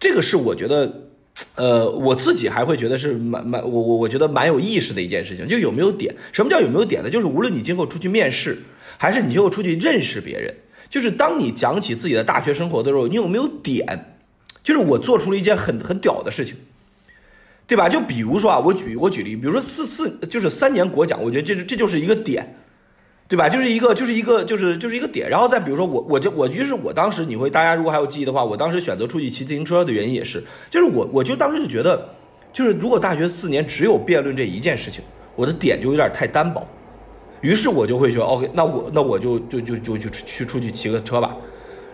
[0.00, 1.07] 这个是我觉得，
[1.56, 6.14] 呃，我自己还会觉得是蛮蛮我我我觉得蛮有意识的一件事情，就有没有点。
[6.32, 7.10] 什么叫有没有点呢？
[7.10, 8.58] 就是无论你今后出去面试，
[8.96, 10.54] 还是你今后出去认识别人，
[10.88, 14.16] 就是当你讲起自己的大学生活的时候，你有没有点？
[14.62, 16.56] 就是我做出了一件很很屌的事情。
[17.66, 17.86] 对吧？
[17.86, 22.56] 就比如说啊，我举我举例，比如说四四就是三年国奖，我觉得这这就是一个点，
[23.28, 23.46] 对吧？
[23.46, 25.28] 就是一个就是一个就是就是一个点。
[25.28, 32.08] 然后再比如说我我就我于是我当时你会大家如果还有记忆的话，我当时选择出去骑自行车的原因也是，就是我我就当时就觉得，
[32.54, 35.04] 就是如果大学四年只有辩论这一件事情，
[35.36, 36.66] 我的点就有点太单薄，
[37.42, 41.36] 于是我就会说 OK，那我那我就就就就就去出去骑个车吧。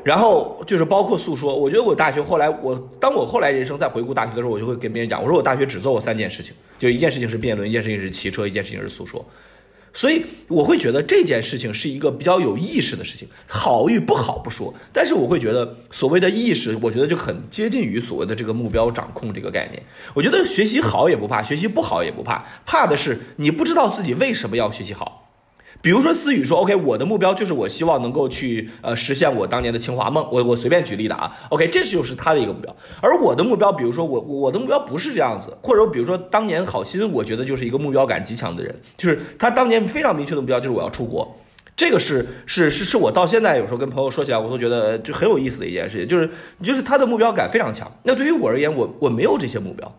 [0.05, 9.25] 然后就是包括诉说，我觉得我大学后来，我当我后来人生再回顾大学的时候，我就会跟别人讲，我说我大学只做过三件事情，就一件事情是辩论，一件事情是骑车，一件事情是诉说。
[9.95, 19.83] 所以我会觉得这件事情是一个比较有意识的事情，好与不好不说，但是我会觉得所谓的意识，我觉得就很接近于所谓的这个目标掌控这个概念。
[20.13, 25.24] 我觉得学习好也不怕，学习不好也不怕，怕的是你不知道自己为什么要学习好。
[25.85, 30.27] 比如说思雨说，OK，我的目标就是我希望能够去呃实现我当年的清华梦。
[30.33, 32.75] 我我随便举例的啊，OK，这就是他的一个目标。
[33.03, 41.37] 而我的目标，比如说我我的目标不是这样子，或者比如说当年好心，我觉得就是一个目标感极强的人，就是他当年非常明确的目标就是我要出国。
[41.77, 46.31] 这个是是是是我到现在有时候跟朋友说起来，我都觉得就很有意思的一件事情，就是
[46.63, 47.93] 就是他的目标感非常强。
[48.05, 49.95] 那对于我而言，我我没有这些目标。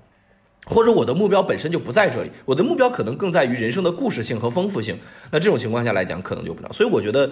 [0.66, 4.98] 或者我的目标本身就不在这里，我的目标可能更在于人生的故事性和丰富性。
[5.32, 6.74] 那这种情况下来讲，可能就不能。
[6.74, 7.30] 所以我觉得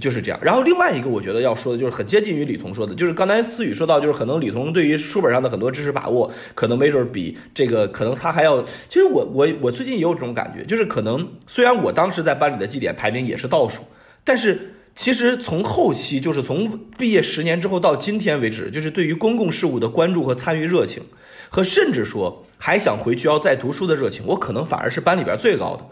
[0.00, 0.40] 就是这样。
[0.42, 8.62] 然后另外一个我觉得要说的就是很接近于李彤说的，就是刚才思雨说到，就是可能李彤对于书本上的很多知识把握，可能没准比这个可能他还要。
[8.62, 13.82] 其实我我我最近也有这种感觉，就是可能虽然我当时在班里的绩点排名也是倒数，
[14.24, 21.02] 但是其实从后期就是从毕业十年之后到今天为止，就是对于公共事务的关注和参与热情。
[21.54, 25.84] 和甚至说还想回去要再读书的热情，我可能反而是班里边最高的。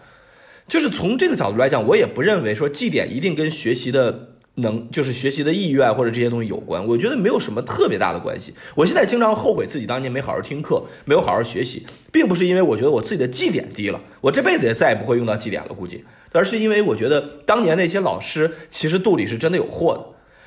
[0.69, 6.87] 就是从这个角度来讲，我也不认为说绩点一定跟学习的能，就是学习的意愿或者这些东西有关。
[6.87, 8.55] 我觉得没有什么特别大的关系。
[8.77, 20.07] 我现在经常后悔自己当年没好好听课，没有好好学习，并不是因为我觉得我自己的绩点低了，我这辈子也再也不会用到绩点了，估计，而是因为我觉得当年那些老师其实肚里是真的有货的。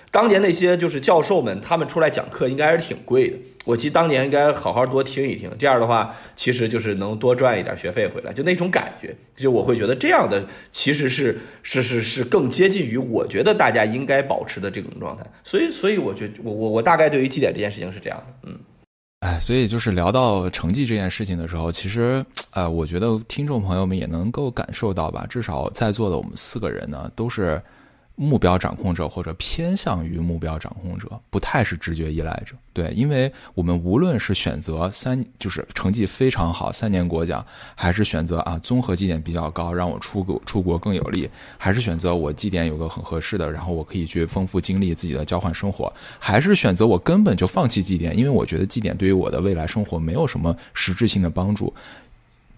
[0.10, 3.38] 当年那些就是教授们，他们出来讲课应该是挺贵的。
[3.66, 9.16] 我其实当年应该好好多听一听，这样的话，其实就是能多赚一点学费回来，就那种感觉。
[9.36, 15.24] 就我会觉得这样的其实是是是是更接近于我觉得大家应该保持的这种状态。
[15.44, 18.60] 所以，所以我觉我我我大概对于绩点这件事情是这样的，嗯，
[19.20, 27.62] 哎，所以就是聊到成绩这件事情的时候，其实呃，我觉得听众朋友们也能够感受到吧，至少在座的我们四个人呢，都是。
[28.16, 32.56] 目标掌控者或者偏向于目标掌控者，不太是直觉依赖者。
[32.72, 37.44] 对，因为我们无论是选择三，就是成绩非常好三年国奖，
[37.74, 51.74] 还是选择啊综合绩点比较高，让我出国出国更有利，还是选择我绩点有个很合适的，然后我可以去丰富经历自己的交换生活，还是选择我根本就放弃绩点，因为我觉得绩点对于我的未来生活没有什么实质性的帮助，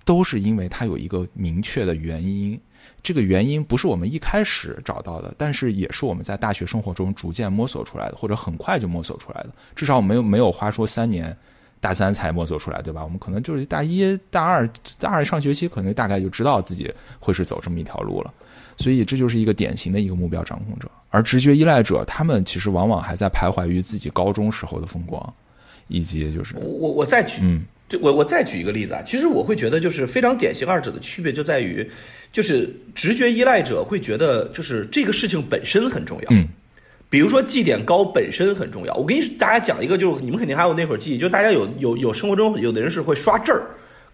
[0.04, 2.60] 都是因为它有一个明确的原因。
[3.06, 9.50] 这个原因不是我们一开始找到的，但是也是我们在大学生活中逐渐摸索出来的，或者很快就摸索出来的。
[9.76, 11.38] 至少我们没有花说三年，
[11.80, 13.04] 大三才摸索出来，对吧？
[13.04, 18.34] 我们可能就是大一大二大二上学期，可能大概就知道自己会是走这么一条路了。
[18.78, 25.34] 所以这就是一个典型的一个目标掌控者，而直觉依赖者，他们其实往往还在徘徊于自己高中时候的风光，
[25.90, 31.88] 以及就是我我再举嗯就我我再举一个例子啊，其实我会觉得就是非常典型二者的区别就在于，
[32.32, 36.48] 就是直觉依赖者会觉得就是这个事情本身很重要，嗯，
[37.10, 38.94] 比如说绩点高本身很重要。
[38.96, 43.64] 我跟你大家讲一个，就是你们肯定还有那会儿记忆，就大家有有有生活中有的人是会刷证儿，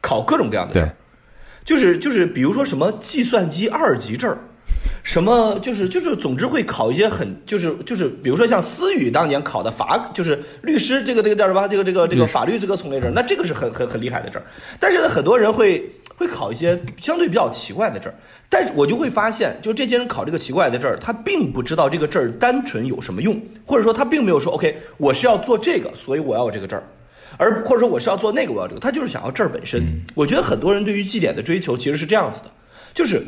[0.01, 0.95] 考各种各样的证对儿，
[1.63, 4.37] 就是就是比如说什么计算机二级证儿。
[5.03, 11.67] 什么就是就是，总之会考一些很就是就是，比如说像思雨当年考的法，就是律师这个这个叫什么？
[11.67, 14.45] 这个这个这个法律资格从业证，那这个是很很很厉害的证儿。
[14.79, 18.15] 但是呢，很多人会会考一些相对比较奇怪的证儿，
[18.47, 26.85] 但是我就会发现，就这些人考这个奇怪的证儿，他并不知道这个证儿单纯有什么用，或者说他并没有说 OK，我是要做这个，所以我要有这个证儿。
[27.37, 29.81] 而或者说我是要做那个，我要这个，他就是想要证儿本身。
[30.13, 32.51] 我觉得很多人对于绩点的追求其实是这样子的，
[32.93, 33.23] 就是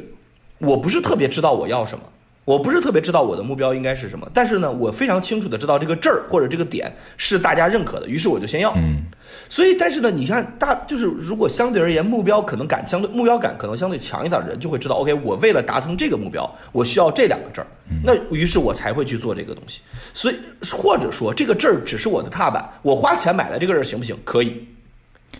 [0.63, 2.03] 我不是特别知道我要什么，
[2.45, 8.73] 我不是特别知道我的目标应该是什么，但是呢，我非常清楚的知道这个证儿或者这个点是大家认可的，于是我就先要。
[8.75, 9.03] 嗯，
[9.47, 17.67] 所以，但是呢，你看大就是如果相对而言目标可能感相对目标感可能相对强一点的人，就会知道，OK，我为了达成这个目标，我需要这两个证儿，
[18.03, 19.81] 那于是我才会去做这个东西。
[20.13, 20.37] 所以
[20.71, 24.17] 或者说这个证儿只是我的踏板，我花钱买了这个证儿行不行？
[24.23, 24.67] 可以，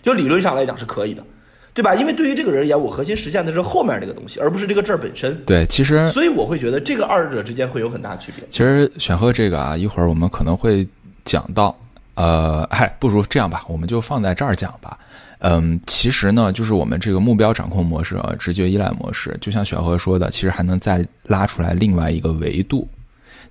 [0.01, 1.23] 就理论上来讲是可以的。
[1.73, 1.95] 对吧？
[1.95, 5.35] 因为对于这个人而言，我核心实现的是后面这个东西，而不是这个证儿本身。
[5.43, 8.45] 对，其实所以我会觉得这个二者之间会有很大区别。
[8.49, 10.87] 其实选赫这个啊，一会儿我们可能会
[11.25, 11.75] 讲到，
[12.13, 14.97] 呃，嗨，不如这样吧，我们就放在这儿讲吧。
[15.39, 22.87] 嗯，其实呢，就是我们这个目标掌控模式啊，直觉依赖模式，就像选赫说的，其实还能再拉出来另外一个维度。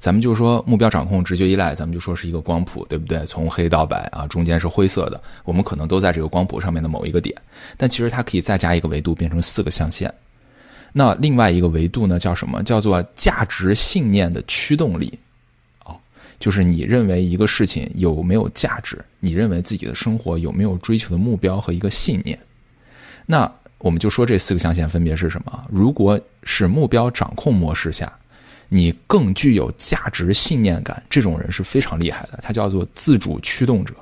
[0.02, 3.24] 咱们就说目标掌控、直觉依赖，咱们就说是一个光谱，对不对？
[3.24, 7.40] 从黑到白啊，中间是灰色的，我们可能都在这个光谱上面的某一个点，
[7.76, 10.12] 但其实它可以再加一个维度，变成四个象限。
[10.92, 12.64] 那另外一个维度呢，叫什么？
[12.64, 15.16] 叫做价值信念的驱动力。
[15.84, 15.94] 哦，
[16.40, 22.36] 就是你认为一个事情有没有价值，你认为自己的生活有没有追求的目标和一个信念。
[23.24, 23.48] 那
[23.78, 25.64] 我们就说这四个象限分别是什么？
[25.70, 28.12] 如果是目标掌控模式下，
[28.74, 33.92] 你更具有价值信念感，这种人是非常厉害的，他叫做自主驱动者。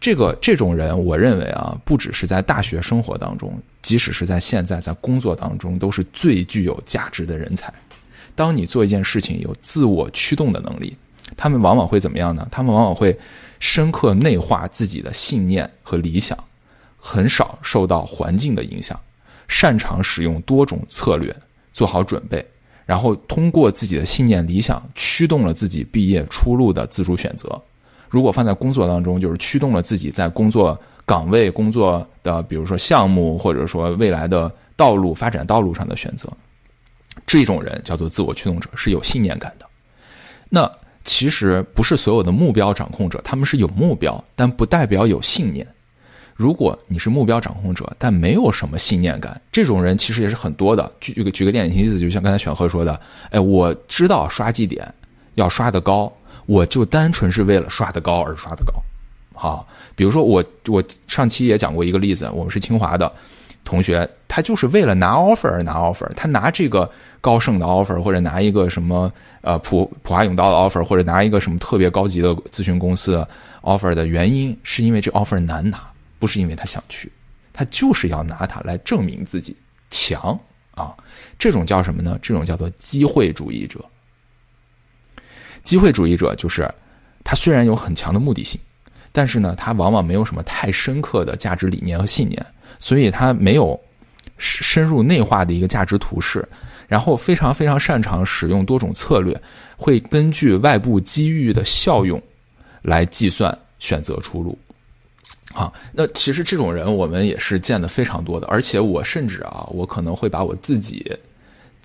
[0.00, 7.72] 这个这种人，我认为啊，不只是在大学生活当中，即使是在现在在工作当中，都是最具有价值的人才。
[8.34, 10.96] 当你做一件事情有自我驱动的能力，
[11.36, 12.48] 他们往往会怎么样呢？
[12.50, 13.16] 他们往往会
[13.60, 16.36] 深刻内化自己的信念和理想，
[16.98, 18.98] 很少受到环境的影响，
[19.46, 21.32] 擅长使用多种策略，
[21.72, 22.44] 做好准备。
[22.90, 27.48] 然后通过自己的信念理想，驱动了自己毕业出路的自主选择。
[28.08, 30.76] 如果放在工作当中，就是驱动了自己在工作
[31.06, 36.28] 岗位、工作的，比如说项目，或者说未来的道路发展道路上的选择。
[37.24, 39.64] 这种人叫做自我驱动者，是有信念感的。
[40.48, 40.68] 那
[41.04, 45.64] 其实不是所有的目标掌控者，他们是有目标，但不代表有信念。
[46.40, 50.90] 如果你是目标掌控者，但没有什么信念感，这种人其实也是很多的。
[50.98, 54.90] 举举个举个典型例子，就像刚才选赫说的，哎，我知道刷绩点
[55.34, 56.10] 要刷得高，
[56.46, 58.72] 我就单纯是为了刷得高而刷得高。
[59.34, 63.12] 好，比如说我我上期也讲过一个例子，我们是清华的
[63.62, 69.12] 同学，他就是为了拿 offer 而拿 offer，他拿这个高盛的 offer，或者拿一个什么
[69.42, 73.22] 呃普普华永道的 offer，或者拿一个什么特别高级的咨询公司
[73.60, 75.78] offer 的原因，是因为这 offer 难拿。
[76.20, 77.10] 不是因为他想去，
[77.52, 79.56] 他就是要拿它来证明自己
[79.90, 80.38] 强
[80.76, 80.94] 啊！
[81.36, 82.16] 这种叫什么呢？
[82.22, 83.84] 这种叫做机会主义者。
[85.64, 86.72] 机会主义者就是
[87.24, 88.60] 他虽然有很强的目的性，
[89.10, 92.44] 但是呢，他往往没有什么太深刻的价值理念和信念，
[92.78, 93.78] 所以他没有
[94.38, 96.46] 深入内化的一个价值图式，
[96.86, 99.38] 然后非常非常擅长使用多种策略，
[99.76, 102.22] 会根据外部机遇的效用
[102.82, 104.58] 来计算选择出路。
[105.54, 111.12] 啊，那其实这种人我们也是见的非常多的，而且我甚至啊，我可能会把我自己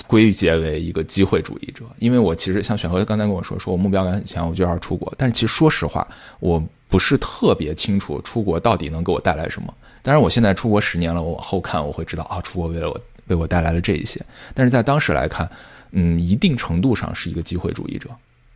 [0.06, 6.08] 归结为一个机会主义者，因为我其实像选和刚才跟我说，说我目标感很强，我就要出国，但是其实说实话，
[6.40, 9.74] 我不是特别清楚出国到底能给我带来什么。
[10.04, 15.50] 当然，我现在出国十年了，我往后看，我会知道啊，出国为了我为我带来了这一些，但是在当时来看，
[15.90, 18.10] 嗯，一定程度上是一个机会主义者，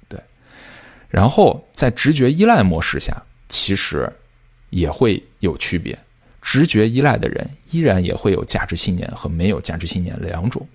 [0.07, 0.19] 对。
[1.09, 4.07] 然后在直觉依赖模式下，其实。
[4.69, 5.97] 也会有区别，
[6.41, 10.67] 直觉依赖的人依然也会有价值信念和没有价值信念两种。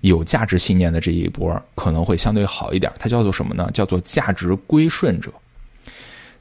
[0.00, 3.70] 有价值信念的这一波可能会相对好一点，它叫做什么呢？
[3.72, 5.30] 叫做价值归顺者。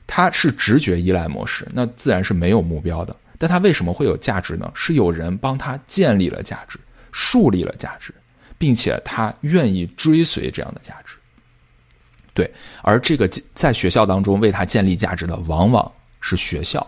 [0.07, 3.15] 他是直觉依赖模式，那自然是没有目标的。
[3.37, 4.71] 但他为什么会有价值呢？
[4.73, 6.79] 是有人帮他建立了价值，
[7.11, 8.13] 树立了价值，
[8.57, 11.15] 并且他愿意追随这样的价值。
[12.33, 12.49] 对，
[12.81, 16.85] 而这个在学校当中为他建立价值的，往往是学校，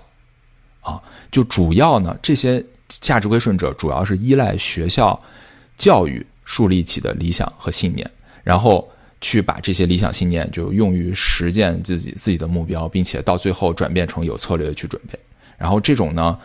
[0.81, 1.01] 啊，
[1.31, 5.19] 就主要呢这些价值归顺者主要是依赖学校
[5.77, 8.09] 教育树立起的理想和信念，
[8.43, 8.89] 然后
[9.21, 15.17] 去把这些理想信念就用于实践自己自己的目标，并且到最后转变成有策略的去准备。
[15.57, 16.37] 然后这种呢，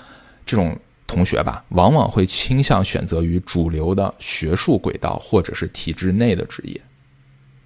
[0.45, 6.81] 这种同学吧，往往会倾向选择于主流的学术轨道或者是体制内的职业。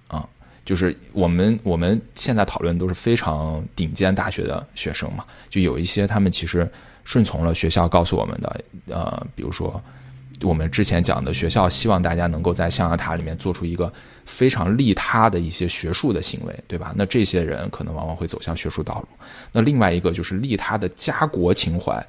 [0.07, 0.27] 啊
[0.63, 6.69] 就是我们我们现在讨论都是非常顶尖大学的学生嘛，就有一些他们其实
[7.03, 9.81] 顺从了学校告诉我们的，呃，比如说
[10.43, 13.91] 我们之前讲的学校希望大家能够在象牙塔里面做出一个
[14.25, 16.93] 非常利他的一些学术的行为，对吧？
[16.95, 19.07] 那这些人可能往往会走向学术道路。
[19.51, 22.03] 那另外一个就是利他的家国情怀，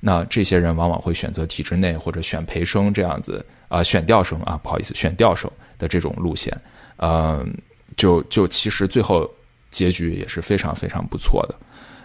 [0.00, 6.58] 那这些人往往会选择体制内或者选培生这样子啊，选调生啊，不好意思，选调生的这种路线，
[6.96, 7.54] 嗯。
[7.98, 9.30] 就就其实最后
[9.70, 11.54] 结局也是非常非常不错的，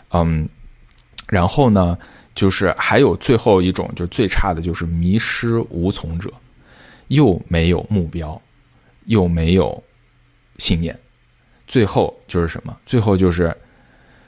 [0.09, 0.49] 嗯，
[1.27, 1.97] 然后呢，
[2.35, 6.29] 就是还有最后一种，就最差的就是迷失无从者，
[7.09, 8.41] 又没有目标，
[9.05, 9.81] 又没有
[10.57, 10.97] 信念，
[11.67, 12.75] 最后就是什么？
[12.85, 13.55] 最后就是，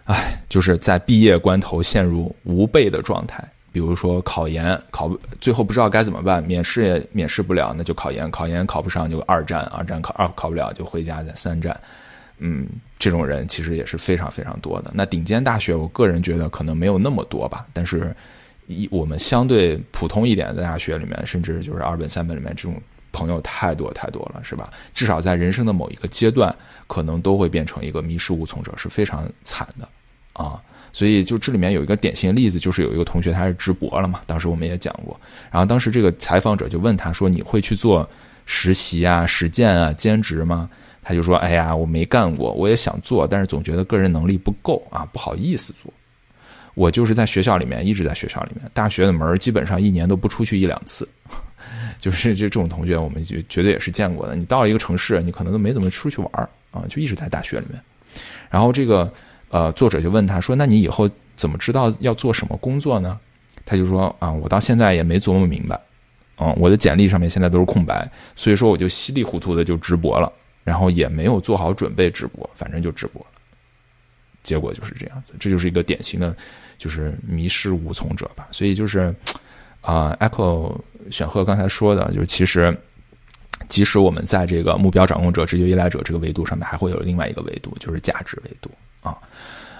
[0.05, 3.43] 哎，就是在毕业关头陷入无备的状态。
[3.76, 5.11] 比如说考研考
[5.41, 11.78] 最后不知道该怎么办，免试也免试不了，那就考研，考研考不上就二战，二战考二考不了就回家在三战，
[12.38, 12.65] 嗯，
[12.97, 14.91] 这种人其实也是非常非常多的。
[14.93, 18.15] 那顶尖大学，我个人觉得可能没有那么多吧，但是
[18.67, 24.71] 一我们相对普通一点的大学里面，甚至就是二本三本里面，这种朋友太多太多了，是吧？
[24.93, 26.55] 至少在人生的某一个阶段，
[26.88, 29.86] 可能都会变成一个迷失无从者，是非常惨的
[30.32, 30.61] 啊。
[30.95, 35.19] 所以，就这里面有一个典型例子，就是有一个同学他是直博了嘛，当时我们也讲过。
[35.51, 38.09] 然后当时这个采访者就问他说：“你会去做
[38.45, 40.69] 实习啊、实践啊、兼职吗？”
[41.03, 45.91] 他就说：“哎呀，我没干过，我也想做，但是总觉得个人能力不够啊，不好意思做。
[46.75, 51.05] 我就是在学校里面，一直在学校里面，大学的门基本上一年都不出去一两次。
[51.99, 54.33] 就是这这种同学，我们就绝对也是见过的。
[54.33, 57.81] 你到了一个城市，你可能都没怎么出去玩啊，就一直在大学里面。
[58.49, 59.11] 然后这个。”
[59.55, 63.17] 呃，作者就问他说：“那你以后怎么知道要做什么工作呢？”
[63.65, 65.79] 他就说：“啊，我到现在也没琢磨明白，
[66.39, 70.29] 嗯，我的简历上面现在都是空白，所以说我就稀里糊涂的就直播了，
[70.65, 73.27] 然后也没有做好准备直播，反正就直播了，
[74.43, 76.35] 结果就是这样子，这就是一个典型的，
[76.77, 78.49] 就是迷失无从者吧。
[78.51, 79.15] 所以就是，
[79.79, 80.77] 啊，Echo
[81.09, 82.77] 选赫刚才说的，就是其实，
[83.69, 88.69] 即使我们在这个目标掌控者、直觉依赖者这个维度上面，还会有另外一个维度，就是价值维度。”
[89.05, 89.17] 啊，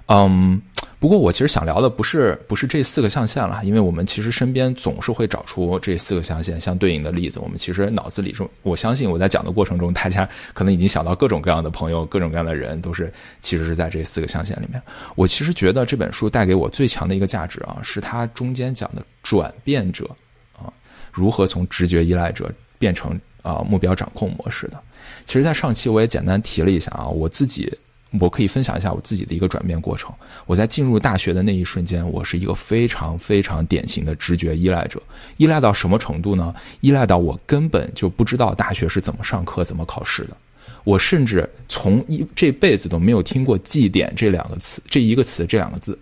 [0.08, 0.62] 嗯，
[1.00, 7.40] 不过我其实想聊的不是不是这四个象限了，因为我们其实身边总是会找出这四个象限相对应的例子。
[7.40, 13.12] 我们其实脑子里中，我相信我在讲的过程中，大家可能已经想到各种各样的朋友，各种各样的人，都是
[13.42, 14.82] 其实是在这四个象限里面。
[15.16, 20.08] 我其实觉得这本书带给我最强的一个价值啊，是它中间讲的转变者
[20.56, 20.72] 啊，
[21.12, 24.80] 如何从直觉依赖者变成啊目标掌控模式的。
[25.26, 27.76] 其实，在上期我也简单提了一下啊，我自己。
[28.20, 30.14] 我可以分享一下我自己的一个转变过程。
[30.46, 35.02] 我在进入大学的那一瞬间，我是一个非常非常典型的直觉依赖者，
[35.38, 36.54] 依赖到什么程度呢？
[36.82, 40.38] 依赖到我根本就不知道大学是怎么上课、怎么考试的。
[40.84, 45.98] 我甚至从一这辈子都没有听过绩点这两个词，这一个词这两个字。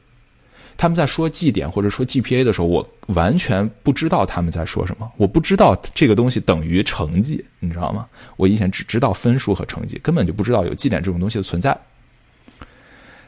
[0.75, 5.09] 他们在说绩点或者说 GPA 的时候，我完全不知道他们在说什么。
[5.17, 8.07] 我不知道这个东西等于成绩，你知道吗？
[8.37, 11.77] 我以前只知道分数和成绩，根本就不知道有绩点这种东西的存在。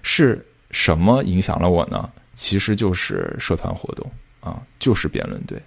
[0.08, 2.08] 是什么影响了我呢？
[2.36, 5.60] 其实就是社团活动啊，就是辩论队。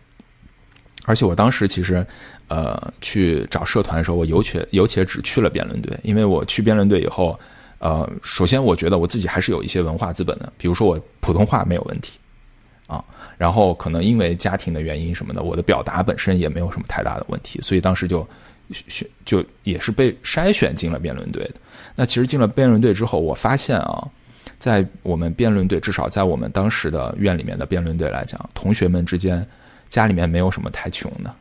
[1.06, 2.06] 而且我当时其实，
[2.46, 7.38] 呃，去找社团的时候，我有且有且只去了辩论队，因为我去辩论队以后，
[7.78, 12.18] 呃，首先我觉得我自己还是有一些文化资本的，比如说我普通话没有问题
[12.86, 13.04] 啊，
[13.38, 18.24] 然后可能因为家庭的原因什么的，我的表达本身也没有什么太大的问题，所以当时就
[18.70, 21.54] 选就也是被筛选进了辩论队的。
[21.96, 24.06] 那其实进了辩论队之后，我发现啊。
[24.58, 29.46] 在我们辩论队，至少在我们当时的院里面的辩论队来讲，同学们之间
[29.88, 31.34] 家里面没有什么太穷的，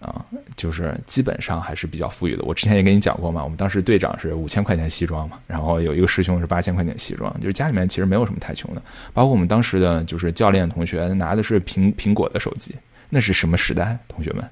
[0.00, 0.24] 啊，
[0.56, 2.42] 就是基本上还是比较富裕的。
[2.44, 8.82] 我之前也跟你讲过嘛，我们当时队长是五千块钱西装嘛，然后有一个师兄是八千块钱西装，就是家里面其实没有什么太穷的。
[9.12, 12.74] 包括我们当时的就是教练同学拿的是苹苹果的手机，
[13.10, 14.42] 那是什么时代，同学们？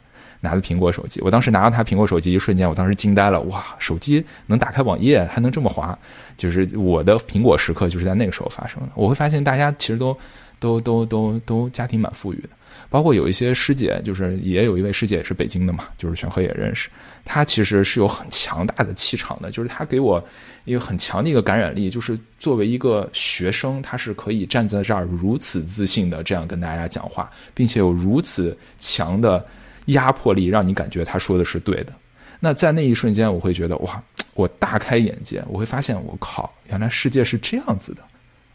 [0.44, 5.98] 拿着苹果手机，我当时拿到他苹果手机一瞬间，我当时惊呆了，哇，手机能打开网页，还能这么滑，
[6.36, 8.88] 就是我的苹果时刻就是在那个时候发生的。
[8.94, 10.16] 我会发现大家其实都
[10.60, 12.50] 都都都都家庭蛮富裕的。
[12.90, 16.88] 包括有一些师姐，就是也有一位师姐也是北京的嘛，就是玄鹤也认识，
[17.24, 20.22] 她其实是有很强大的气场的，就是她给我
[20.64, 29.44] 一个很强的一个感染力，就是作为一个学生，她是可以站在这儿如此自信的这样跟大家讲话，并且有如此强的
[29.86, 31.92] 压迫力，让你感觉他说的是对的。
[32.40, 34.02] 那在那一瞬间，我会觉得哇，
[34.34, 38.02] 我大开眼界，我会发现我靠，原来世界是这样子的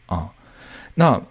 [0.05, 0.29] 啊！
[0.93, 1.21] 那。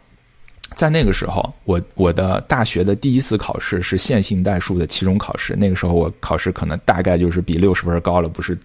[0.74, 5.56] 在那个时候，我我的大学的第一次考试是线性代数的期中考试。
[5.56, 8.56] 那个时候我考试可能大概就是比六十分高了，不是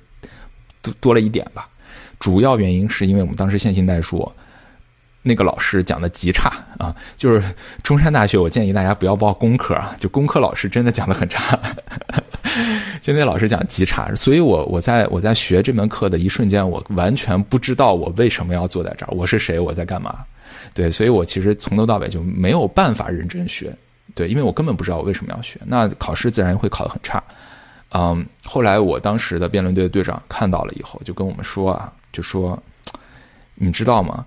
[0.82, 1.68] 多多了一点吧。
[2.20, 4.30] 主要原因是因为我们当时线性代数
[5.24, 7.42] 那个老师讲的极差啊，就是
[7.82, 11.58] 中山大学，我建议大家不要报工科啊，就工科老师真的讲的很差，
[13.02, 14.14] 就那老师讲极差。
[14.16, 20.26] 所以我我在我在学这门课的一瞬间，我完全不知道我为什么要坐在这儿，我是谁，我在干嘛。
[20.74, 23.74] 对，所以我其实从头到尾就没有办法认真学，
[24.14, 27.24] 对，因为我根本不知道我为什么要学，那考试自然会考得很差。
[27.96, 32.62] 嗯，后来我当时的辩论队队长看到了以后，就跟我们说啊，就说，
[33.56, 34.26] 你知道吗？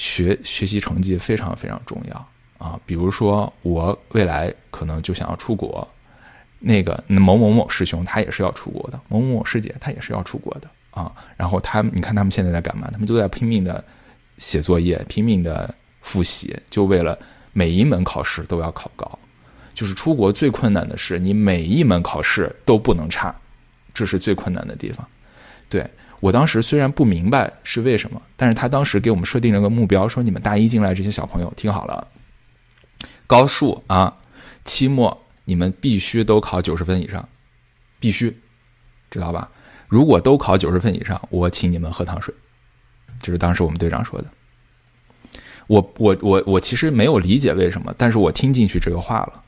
[0.00, 2.80] 学学习成绩非常非常重要啊。
[2.86, 5.86] 比如说我未来可能就想要出国，
[6.58, 11.12] 那个某某某师兄他也是要出国的，某某某师姐他也是要出国的啊。
[11.36, 12.88] 然后他，你看他们现在在干嘛？
[12.90, 13.84] 他们都在拼命的。
[14.38, 17.18] 写作业，拼命的复习，就为了
[17.52, 19.18] 每一门考试都要考高。
[19.74, 23.34] 就是出国最困难的是，你每一门考试都不能差，
[23.92, 25.06] 这是最困难的地方。
[25.68, 25.86] 对
[26.20, 32.06] 我当时虽然不明白是为什么，但是他当时给我们设定了个目标，说你们大一进来这些小朋友听好了，
[33.26, 34.16] 高数啊，
[34.64, 37.26] 期末你们必须都考九十分以上，
[37.98, 38.36] 必须，
[39.10, 39.50] 知道吧？
[39.88, 42.32] 如果都考九十分以上，我请你们喝糖水。
[43.20, 44.28] 就是当时我们队长说的，
[45.66, 49.42] 我我我我其实没有理解为什么，但是我听进去这个话了。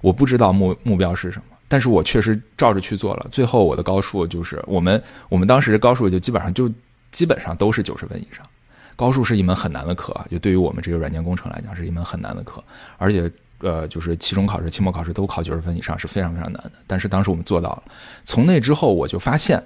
[0.00, 3.26] 我不知道目目标是什么，但是我确实照着去做了。
[3.30, 6.70] 最后我的高数就是我们我们当时高数就基本上就
[7.10, 8.44] 基本上都是九十分以上。
[8.96, 12.62] 高数是一门很难的课啊，就对于我们这个软件工程来讲是一门很难的课，
[12.96, 16.72] 而且呃就是期中考试、期末考试都考九十分以上是非常非常难的。
[16.86, 17.82] 但是当时我们做到了。
[18.24, 19.62] 从那之后我就发现，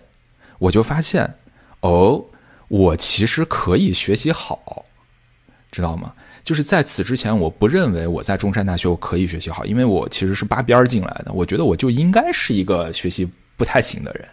[0.59, 1.34] 我就发现
[1.80, 2.24] 哦。
[2.70, 4.84] 我其实可以学习好，
[5.72, 6.12] 知道吗？
[6.45, 11.32] 就是在此之前，我不认为我在中山大学我可以学习好，因为我其实是扒边儿进来的。
[11.32, 14.26] 我觉得我就应该是一个学习不太行的人，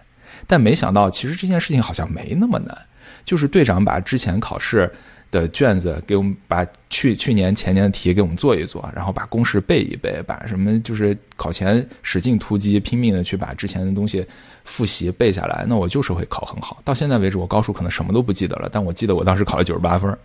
[0.45, 2.77] 但没想到，其实这件事情好像没那么难。
[3.25, 4.91] 就是队长把之前考试。
[5.29, 14.25] 的卷子给我们把去去年前年的题给我们做一做，然后把公式背一背，把什么就是考前使劲突击，拼命的去把之前的东西
[14.63, 16.79] 复习背下来，那我就是会考很好。
[16.85, 20.17] 到现在为止，我高数可能什么都不记得了，但我记得我当时考了九十八分。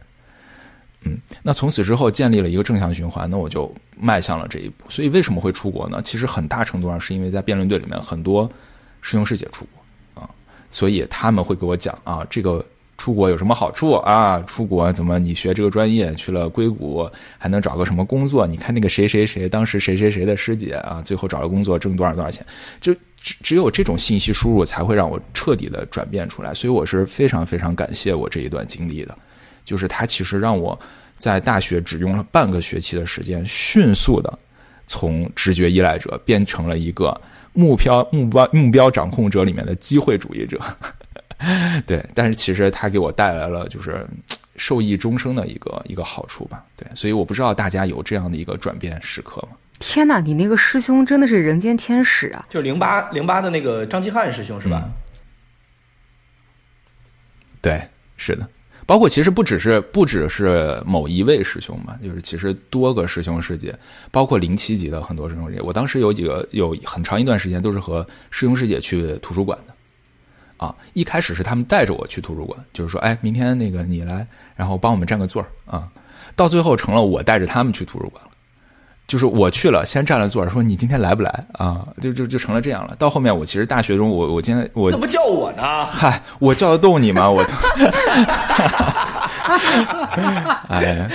[1.05, 4.84] 嗯，那从此之后建立了一个正向循环，那我就迈向了这一步。
[4.88, 6.00] 所以为什么会出国呢？
[6.03, 8.50] 其实很大程度上是因为在辩论队里面很多
[9.00, 10.30] 师兄师姐出国啊，
[10.70, 12.64] 所以他们会给我讲啊这个。
[12.98, 14.40] 出国有什么好处啊？
[14.46, 18.46] 出国怎么你学这个专业去了硅谷还能找个什么工作？
[18.46, 22.46] 你看那个谁谁谁当时谁谁谁的师姐啊，最后找了工作挣多少多少钱？
[22.80, 26.55] 就只只有这种信息输入才会让我彻底的转变出来。
[26.55, 29.18] 所以我是非常非常感谢我这一段经历的，
[29.65, 30.79] 就是他其实让我
[31.17, 34.39] 在大学只用了半个学期的时间，迅速的
[34.87, 37.21] 从直觉依赖者变成了一个
[37.53, 40.61] 目标目标目标掌控者里面的机会主义者。
[41.87, 44.07] 对，但是其实他给我带来了就是
[44.57, 46.65] 受益终生的一个一个好处吧。
[46.77, 49.57] 对，所以我不知道大家有这样的一个转变时刻吗？
[49.81, 52.47] 天哪，你那个师兄真的是人间天使啊！
[52.49, 54.89] 就是零八零八的那个张继汉师兄是吧？
[57.61, 57.83] 对，
[58.17, 58.49] 是的，
[58.93, 63.74] 包括其实不只是不只是某一位师兄嘛，就是其实多个师兄师姐，
[64.11, 65.62] 包括零七级的很多师兄师姐。
[65.62, 69.74] 我当时有几个有很长一段时间都是和师兄师姐去图书馆的。
[70.59, 75.88] 啊，一开始是他们带着我去图书馆，就是说，哎，明天那个你来，然后帮我们占个座儿啊。
[76.36, 78.22] 到最后成了我带着他们去图书馆，
[79.07, 81.86] 就是我去了，先占了座儿，说你今天来不来啊？
[82.00, 82.96] 就就就成了这样了。
[82.98, 85.86] 到后面我其实大学中，我我今天我怎么叫我呢？
[85.90, 87.30] 嗨，我叫得动你吗？
[87.30, 87.44] 我。
[90.68, 91.07] 哎，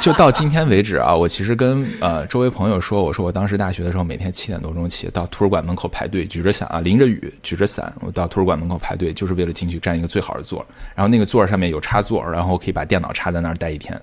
[0.00, 10.64] 就到今天为止啊，我其实跟呃周围朋友说，我说我当时大学的时候，每天七点多钟起到图书馆门口排队，举着伞啊，淋着雨，举着伞，我到图书馆门口排队，就是为了进去占一个最好的座
[10.94, 14.00] 然后那个座上面有插座，然后可以把电脑插在那儿待一天。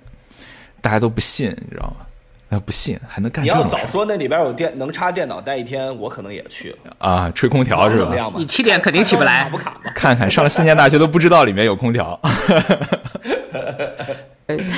[0.79, 2.05] 大家都不信，你知道吗？
[2.52, 3.43] 哎，不信还能干？
[3.43, 8.34] 你要早说那里边有电能插电脑待一天，我可能也去了啊，吹空调是吧？
[8.38, 12.20] 你七点肯定起不来，不卡看看上了四年大学都不知道里面有空调。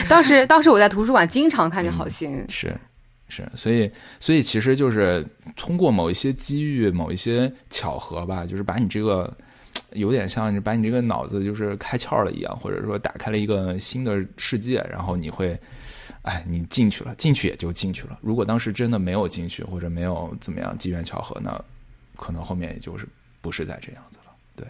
[0.08, 2.72] 当时当时我在图书馆经常看见好心，是
[3.28, 9.36] 是，所以所以其实就是通过某一些机遇、某一些巧合吧，就是把你这个
[9.94, 15.60] 有点像把你这个脑子就是开窍了一样，或者说打开了一个新的世界，然后你会，
[16.24, 18.18] 哎，你进去了，进去也就进去了。
[18.22, 21.64] 如果当时真的没有进去，或者没有怎么样机缘巧合，那
[22.16, 23.06] 可能后面也就是
[23.42, 24.32] 不是在这样子了。
[24.56, 24.66] 对，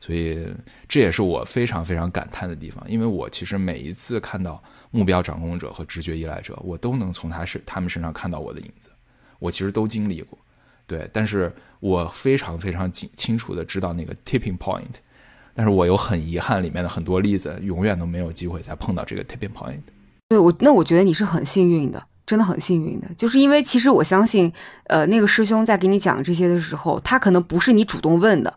[0.00, 0.46] 所以
[0.86, 8.90] 这也是我非常非常感叹的地方，因为我其实每一次看到目标掌控者和直觉依赖者，我都能从他是他们身上看到我的影子，
[9.38, 10.38] 我其实都经历过，
[10.86, 15.00] 对，但是我非常非常清清楚的知道那个 tipping point，
[15.54, 19.80] 但是我又很遗憾里面的很多例子永远都没有机会再碰到这个 tipping point。
[20.32, 24.50] 对我，那我觉得你是很幸运的，真的很幸运的，就是因为其实我相信，
[24.84, 28.52] 呃，那个师兄在给你讲这些的时候，他可能不是你主动问的。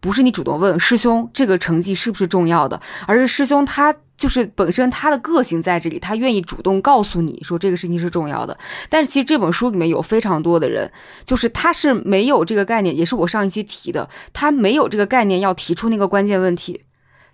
[0.00, 8.56] 不是你主动问师兄这个成绩是不是重要的，而是师兄他就是本身他的个性在这里，他愿意主动告诉你说这个事情是重要的。
[8.88, 10.88] 但是其实这本书里面有非常多的人，
[11.24, 16.80] 就是他是没有这个概念，也是我上一期提的，他没有这个概念要提出那个关键问题，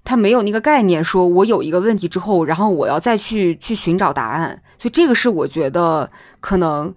[0.04, 4.62] 他没有那个概念说我有一个问题之后，然后我要再去去寻找答案。
[4.78, 6.94] 所以这个是我觉得可能。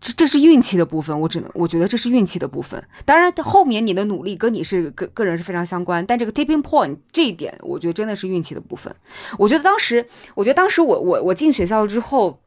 [0.00, 2.80] 这这是运气的部分，我只能我觉得这是运气的部分。
[3.04, 8.94] 当然，后面你的努力跟你是个个人是非常相关，但这个 tipping point 这一点，我觉得真的是运气的部分。
[9.36, 12.38] 我觉得当时，我觉得当时我我我进学校之后，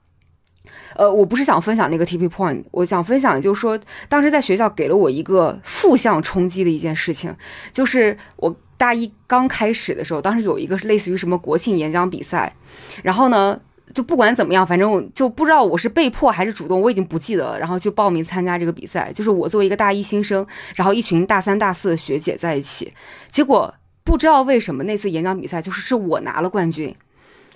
[0.96, 3.78] 呃，我不是想分享那个 tipping point，我想分享就是说，
[4.08, 7.36] 当时在学校给了我一个负向冲击的一件事情，
[7.74, 12.56] 就是我大一刚开始的时候，当时有一个类似于什么国庆演讲比赛，
[13.04, 13.60] 然后呢。
[13.94, 17.60] 就不管怎么样，反正就不知道我是被迫还是主动，我已经不记得了。
[17.60, 22.90] 然后就报名参加这个比赛，就是我作为一个大一新生，然后一群大三、大四的学姐在一起。
[23.30, 23.74] 结果
[24.06, 26.96] 不知道为什么那次演讲比赛就是是我拿了冠军，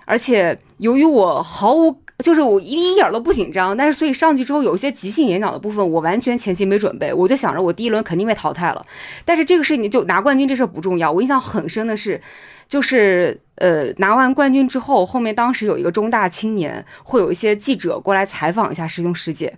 [0.04, 8.86] 而且由于我毫无，就是我一一点都不紧张，但是所以上去之后有一些即兴演讲的部分，我完全前期没准备，我就想着我第一轮肯定被淘汰了。
[9.26, 12.20] 但是这个事情就拿冠军这事不重要，我印象很深的是。
[12.68, 19.54] 就是呃，拿完冠军之后，后面当时有一个中大青年，会有一些记者过来采访一下师兄师姐。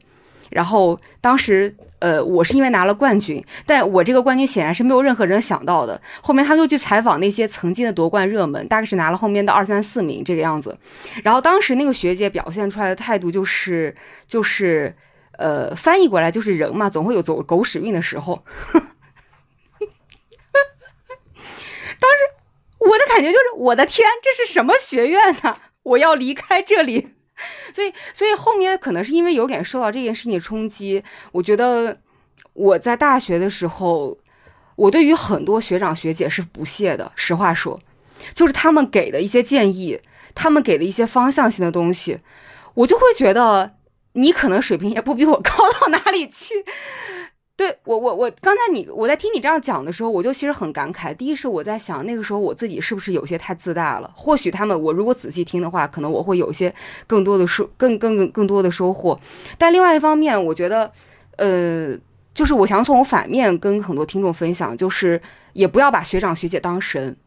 [0.49, 5.99] 然后当时呃，我是因为拿了冠军，但我这个冠军显然是没有任何人想到的。
[6.21, 10.77] 后面他们又去采访那些曾经的夺冠热门，大概是拿了后面的二三四名这个样子。
[11.23, 13.95] 然后当时那个学姐表现出来的态度就是
[14.27, 14.95] 就是
[15.37, 18.43] 呃，翻译过来就是人嘛，总会有走狗屎运的时候。
[21.99, 22.17] 当时。
[22.79, 25.57] 我的感觉就是，我的天，这是什么学院呢？
[25.83, 27.15] 我要离开这里。
[27.73, 31.95] 所以，所以后面可能是因为有点受到这件事情的冲击，我觉得
[32.53, 34.17] 我在大学的时候，
[34.75, 37.11] 我对于很多学长学姐是不屑的。
[37.15, 37.79] 实话说，
[38.33, 39.99] 就是他们给的一些建议，
[40.33, 42.19] 他们给的一些方向性的东西，
[42.73, 43.77] 我就会觉得
[44.13, 46.65] 你可能水平也不比我高到哪里去。
[47.57, 51.11] 对我，我我刚才你我在听你这样讲的时候，我就其实很感慨。
[51.11, 54.11] 第一是我在想，那个时候我自己是不是有些太自大了？
[54.15, 56.71] 或许他们，我如果仔细听的话，可能我会有一些
[57.07, 59.19] 更多的收，更更更多的收获。
[59.57, 60.91] 但另外一方面，我觉得，
[61.37, 61.97] 呃，
[62.35, 65.19] 就是我想从反面跟很多听众分享，就是
[65.53, 67.17] 也不要把学长学姐当神。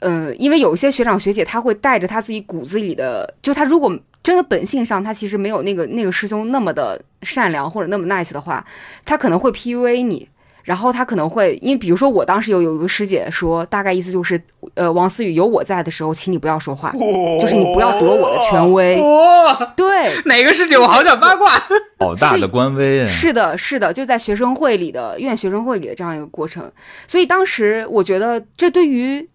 [0.00, 3.98] 嗯，因为有些学长学姐他会带着他自己骨子里的，就他如果。
[4.26, 8.66] 真的本性上，他其实没有那个那个师兄那么的善良或者那么 nice 的话，
[9.04, 10.28] 他可能会 PUA 你，
[10.64, 14.42] 然后他可能会，因为比如说我当时有有一个师姐说，大概意思就是，
[14.74, 16.90] 呃，王思雨有我在的时候，请你不要说话，
[17.40, 19.00] 就是你不要夺我的权威。
[19.76, 20.76] 对，哪个师姐？
[20.76, 21.62] 我好想八卦。
[22.00, 23.06] 好大的官威。
[23.06, 26.68] 是的，是的，就在学生会里的院学生会里的这样一个过程，
[27.06, 29.28] 所以当时我觉得这对于。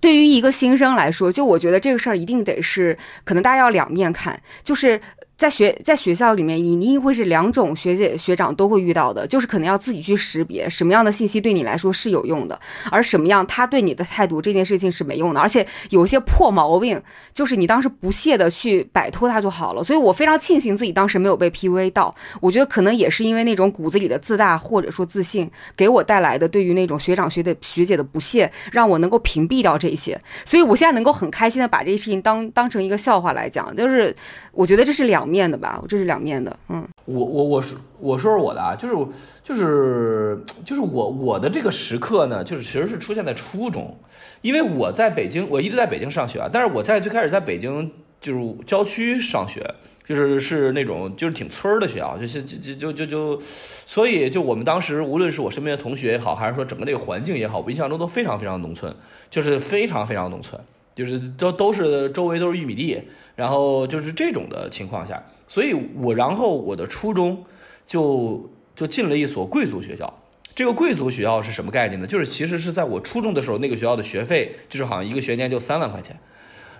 [0.00, 5.00] 对于一个新生来说，就我觉得这个事儿一定得是，可能大家要两面看，就是。
[5.36, 12.58] 在学在学校里面，你一定会是两种学姐学长都会遇到的，就是可能要自己去识别什么样的信息对你来说是有用的，
[12.88, 17.02] 而什么样他对你的态度这件事情是没用的，而且有些破毛病，
[17.34, 19.82] 就是你当时不屑的去摆脱他就好了。
[19.82, 30.16] 所以我非常庆幸自己当时没有被 PUA 到，我觉得可能也是因为那种骨子里的自大或者说自信给我带来的对于那种学长学的学姐的不屑，让我能够屏蔽掉这些。
[30.44, 34.14] 所以我现在能够很开心的把这些事情当当成一个笑话来讲，就是
[34.52, 35.23] 我觉得这是两。
[35.24, 36.54] 两面的吧，这是两面的。
[36.68, 38.94] 嗯，我我我是我说说我的啊，就是
[39.42, 43.96] 就是就是我我的这个时刻呢，就是其实是出现在初中，
[44.42, 49.66] 因为我在北京，我一直在北京上学啊，但是我在最开始在北京就是郊区上学，
[50.06, 53.42] 就是是那种就是挺村儿的学校，就是就就就就就，
[53.86, 58.94] 所以就我们当时无论是我身边的同学也好，还是说整个这个环境也好，我印象中都非常非常农村，
[59.30, 60.60] 就是非常非常农村。
[60.94, 63.02] 就是都都是周围都是玉米地，
[63.36, 67.44] 然后就是这种的情况下，所以我然后我的初中
[67.86, 70.12] 就就进了一所贵族学校。
[70.54, 72.06] 这个贵族学校是什么概念呢？
[72.06, 76.16] 就是其实是在我初中的时候，那个学校的学费就是好像一个学年就三万块钱，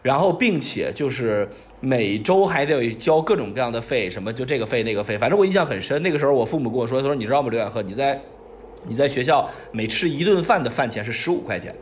[0.00, 1.48] 然后并且就是
[1.80, 6.00] 每周还得交各种各样的费，什么就这个费那个费，反正我印象很深。
[6.05, 8.20] 那个时候我父母跟我说，他说你知道吗，刘远鹤，你在
[8.84, 11.74] 你在学校每吃一顿饭的饭钱是十五块钱，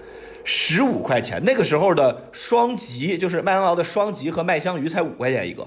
[0.44, 1.42] 十五块钱。
[1.44, 5.66] 那个时候的双吉就是麦当劳的双吉和麦香鱼才五块钱一个。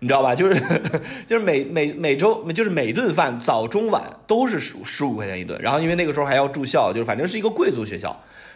[0.00, 0.34] 你知道吧？
[0.34, 0.60] 就是
[1.26, 8.14] 就是每每每周就是每顿饭早中晚都是十十五块钱一顿，然后因为那个时候还要住校，就是反正是一个贵族学校，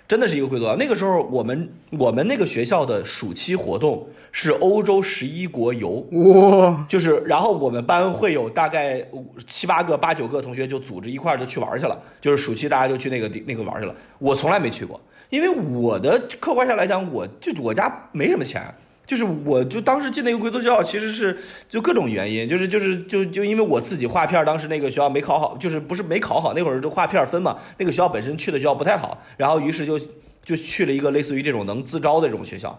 [0.09, 0.75] 真的是一个贵族啊。
[0.79, 9.07] 那个时候我们我们那个学校的暑期活动是欧洲十一国游，哇，就是然后我们班会有大概
[9.47, 13.95] 七八个八九个同学就组织一块儿就去玩去了，就是暑期大家就去那个地那个玩去了。
[14.19, 15.01] 我从来没去过，
[15.31, 18.63] 因为我的客观上来讲，我就我家没什么钱。
[19.09, 29.99] 就是我，就当时进那个贵族学校，其实是就各种原因，就是就是就就因为我自己划片，当时那个学校没考好，就是不是没考好，那会儿就划片分嘛，那个学校本身去的学校不太好，然后于是就
[30.45, 32.79] 就去了一个类似于这种能自招的这种学校，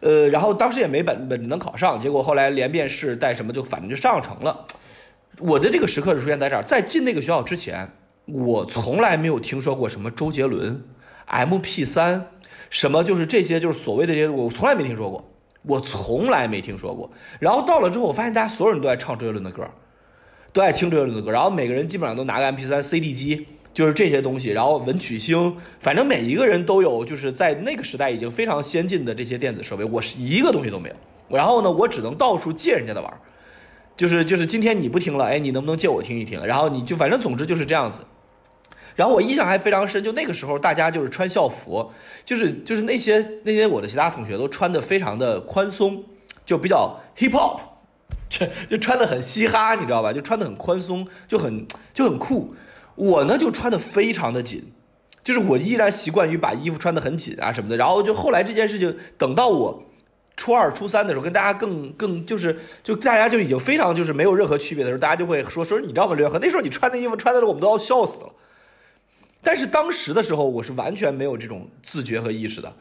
[0.00, 4.64] 呃，然后当时也没本本能考上，结果后来连面试带什么就反正就上成了。
[5.40, 7.90] 我的这个时刻是出现在这儿，在进那个学校之前，
[8.24, 10.82] 我从来没有听说过什么周杰伦、
[11.26, 12.28] M P 三，
[12.70, 15.29] 什么就是这些就是所谓的这些，我从来没听说过。
[15.62, 19.62] 我从来没听说过，然后到了之后，我发现大家所有人都爱唱周杰伦的歌，
[20.52, 30.94] 都爱听周杰伦的歌，然后每个人基本上都拿个 MP3、CD 机，就是这些东西，然后文曲星，反正每一个人都有，就是在那个时代已经非常先进的这些电子设备，我是一个东西都没有。
[31.28, 33.12] 然后呢，我只能到处借人家的玩，
[33.96, 36.44] 就是就是今天你不听了，哎，你能不能借我听一听？
[36.44, 38.00] 然后你就反正总之就是这样子。
[39.00, 41.90] 然后我印象还非常深，就那个时候大家就是穿校服，
[42.22, 46.04] 就是就是那些那些我的其他同学都穿的非常的宽松，
[46.44, 47.60] 就比较 hip hop，
[48.28, 50.12] 就就穿的很嘻哈，你知道吧？
[50.12, 52.54] 就穿的很宽松，就很就很酷。
[52.94, 54.70] 我呢就穿的非常的紧，
[55.24, 57.78] 就是我依然习惯于把衣服穿的很紧啊什么的。
[57.78, 59.82] 然后就后来这件事情，等到我
[60.36, 68.34] 初二初三的时候，跟大家更更就是就大家就已经非常就是没有任何区别的时候，大家就会说说你知道吗，刘元和那时候你穿的衣服穿的我们都要笑死了。
[69.42, 72.72] 但是当时的时候，我是完全没有这种自觉和意识的，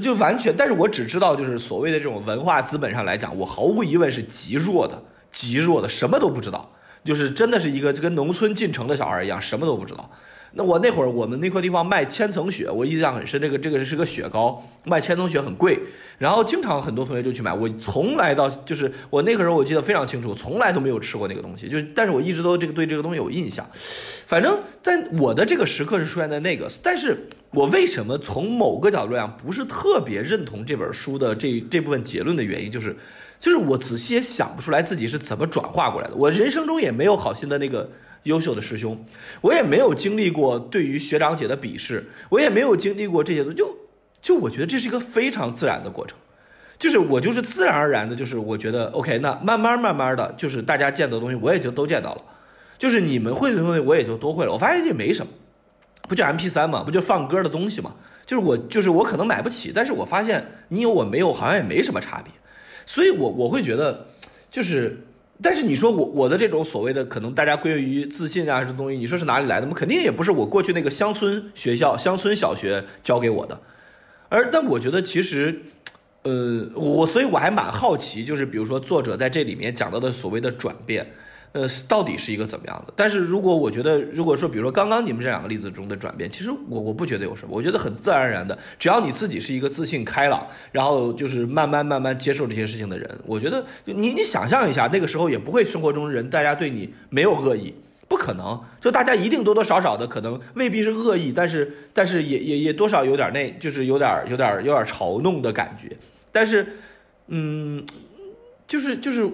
[0.00, 0.54] 就完全。
[0.56, 5.02] 但是我只知道，就是所谓的这种文化资本上来讲，我毫无疑问是极弱的，
[5.32, 6.70] 极弱的，什么都不知道，
[7.04, 10.10] 就是真的是一个就跟农村进城的小孩一样，什么都不知道。
[10.56, 13.38] 那我那会儿，我们那块地方卖千层雪，我印象很深。
[13.38, 15.78] 这个这个是个雪糕，卖千层雪很贵，
[16.16, 17.52] 然后经常很多同学就去买。
[17.52, 21.68] 我从来到就是我那个时候，我记得非常清楚，从来都没有吃过那个东西。
[21.68, 23.68] 就但是我一直都这个对这个东西有印象。
[24.26, 32.96] 反正在我的这个时刻是出现在那个，但是我为什么从某个角度来讲不是特别认同这本书的这这部分结论的原因，就是
[33.38, 36.14] 就是我仔细也想不出来自己是怎么转化过来的。
[36.16, 37.90] 我人生中也没有好心的那个。
[38.26, 39.06] 优秀的师兄，
[39.40, 43.78] 我也没有经历过对于学长姐的鄙视，我也没有经历过这些东西，就
[44.20, 46.18] 就我觉得这是一个非常自然的过程，
[46.78, 52.22] 就是我就是自然而然的，就是我觉得 OK，那慢慢慢慢的就是大家见到的东西我也就都见到了，
[52.76, 55.32] 就是你们会的东西我也就都会了，我发现也没什么，
[56.08, 57.94] 不就 M P 三嘛，不就放歌的东西嘛，
[58.26, 62.32] 就是我就是我可能买不起，但是我发现你有我没有好像也没什么差别，
[62.84, 64.08] 所以我我会觉得
[64.50, 65.02] 就是。
[65.42, 69.66] 但是你说我我的这种所谓的可能大家归于自信啊这东西，你说是哪里来的？
[69.68, 73.60] 我肯定也不是我过去那个乡村学校、乡村小学教给我的。
[74.28, 75.60] 而但我觉得其实，
[76.22, 81.06] 呃，我所以我还蛮好奇，就是比如说作者在这里面讲到的所谓的转变。
[81.56, 82.92] 呃，到底是一个怎么样的？
[82.94, 88.58] 但是如果我觉得，如果说，比如说刚刚你们这两个例子中的转变，其实我我不觉得有什么，我觉得很自然而然的。
[88.78, 97.72] 只要你自己是一个自信开朗，然后就是慢慢慢慢接受这些事情的人，我觉得你你想象一下，那个时候也不会生活中人大家对你没有恶意，
[98.06, 98.60] 不可能。
[98.78, 105.96] 就大家一定多多少少的可能未必是恶意，但是但是也也也多少有点那，就是有点有点有点嘲弄的感觉。
[106.30, 106.66] 但是，
[107.28, 107.82] 嗯，
[108.66, 109.26] 就是就是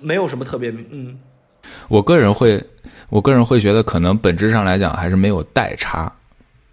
[0.00, 1.18] 没有什么特别，嗯。
[1.92, 2.58] 我个人会，
[3.10, 6.10] 我个人会觉得，可能本质上来讲还是没有代差，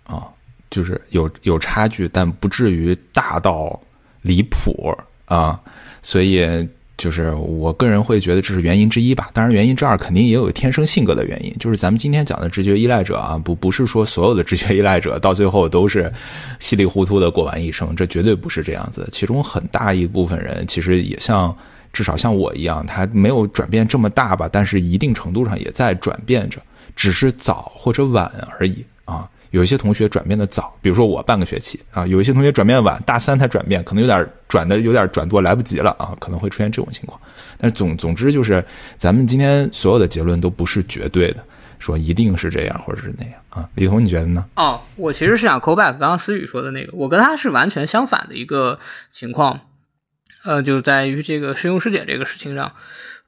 [0.05, 0.23] 啊，
[0.71, 3.77] 就是有有差距，但不至于大到
[4.21, 5.59] 离谱啊。
[6.01, 6.47] 所以，
[6.95, 9.29] 就是我个人会觉得这是原因之一吧。
[9.33, 11.53] 当然，原因之二肯定也有天生性格的原因。
[11.59, 16.09] 就是咱们今天讲的直觉依赖者啊，不不是说所有的直觉依赖者到最后都是
[16.61, 19.05] 稀里糊涂的过完一生，这绝对不是这样子。
[19.11, 21.53] 其中很大一部分人其实也像。
[21.91, 26.61] 至少像我一样，他没有转变这么大吧，但是一定程度上也在转变着，
[26.95, 29.27] 只是早或者晚而已啊。
[29.51, 37.19] 有一些同学转变的早，比如说我半个学期啊，有一些同学转变晚，大三才转变，可能有点转的有点转多来不及了啊，可能会出现这种情况。
[37.57, 38.63] 但总总之就是，
[38.95, 41.43] 咱们今天所有的结论都不是绝对的，
[41.79, 43.67] 说一定是这样或者是那样啊。
[43.73, 44.45] 李彤，你觉得呢？
[44.55, 48.77] 哦，我其实是想 call back 刚刚思雨说的那个，我跟他是完全相反的一个
[49.11, 49.61] 情况，
[50.49, 52.71] 呃，就在于这个师兄师姐这个事情上，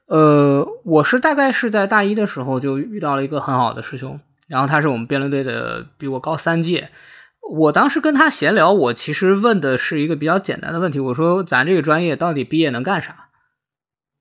[0.08, 4.18] 呃，我是大概是在大一的时候就遇到了一个很好的师兄。
[4.48, 6.90] 然后他是我们辩论队的，比我高三届。
[7.48, 13.28] 我当时跟他闲聊，我其实问的是一个比较简单的问题，我说咱这个专业到底毕业能干啥？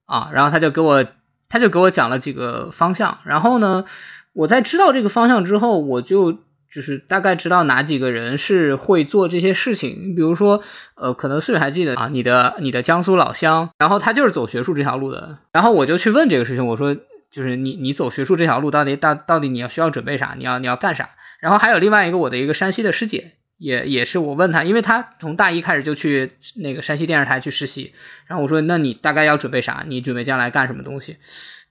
[0.05, 1.03] 啊，然后他就给我
[1.49, 3.17] 他就给我讲了几个方向。
[3.23, 3.85] 然后呢，
[4.31, 6.37] 我在知道这个方向之后，我就
[6.73, 10.15] 就是大概知道哪几个人是会做这些事情。
[10.15, 10.63] 比如说，
[10.95, 15.37] 呃，可能岁还记得啊，你的你的江苏老乡，然后他就是走学术这条路的。
[15.51, 16.97] 然后我就去问这个事情，我说。
[17.31, 20.35] 就是你，你走学术这条路，到底到到底你要需要准备啥？
[20.37, 21.11] 你要你要干啥？
[21.39, 27.93] 然后还有另外一个我的一个山西的师姐，也也是我问他，因为他从大一开始就去那个山西电视台去实习，
[28.27, 29.85] 然后我说那你大概要准备啥？
[29.87, 31.15] 你准备将来干什么东西？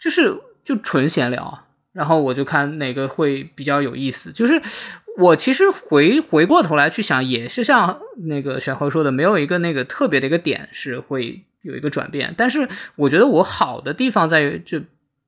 [0.00, 4.32] 就是就纯闲聊，然后我就看哪个会比较有意思。
[4.32, 4.62] 就是
[5.16, 12.34] 我其实回回过头来去想，也是像那个小何说的，没有一个那个特别的一个点是会有一个转变。
[12.36, 14.82] 但是我觉得我好的地方在于就。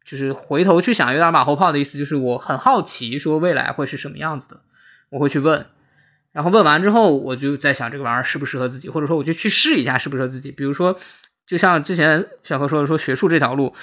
[0.04, 4.60] 就是回头去想，有点马后炮的意思，就是我很好奇，说未来会是什么样子的，
[5.10, 5.66] 我会去问，
[6.32, 10.50] 然后问完之后，我就在想这个玩意儿适不适合自己，或者说我就去试一下适不适合自己。
[10.50, 10.98] 比如说，
[11.46, 13.76] 就像之前小何说的，说学术这条路，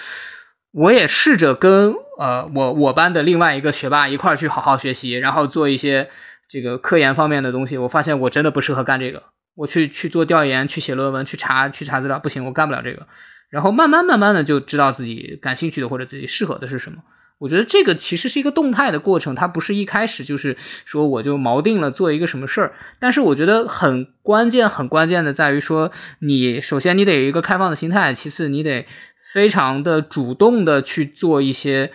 [0.72, 6.10] 我也试着跟呃我我班的另外一个学霸一块儿去好好学习，然后做一些
[6.48, 7.78] 这个科研方面的东西。
[7.78, 9.24] 我发现我真的不适合干这个，
[9.56, 13.08] 我去去做调研，去写论文，去查去查资料，不行，我干不了这个。
[13.50, 17.00] 然后慢慢慢慢的就知道自己感兴趣的或者自己适合的是什么。
[17.40, 22.74] 我觉得这个其实是一个动态的过程，它不是一开始就是说我就锚定了做一个什么事儿。
[23.00, 28.86] 但是我觉得很关键很关键的在于说，你首先你得有一个开放的心态，其次你得
[29.34, 31.92] 非常的主动的去做一些。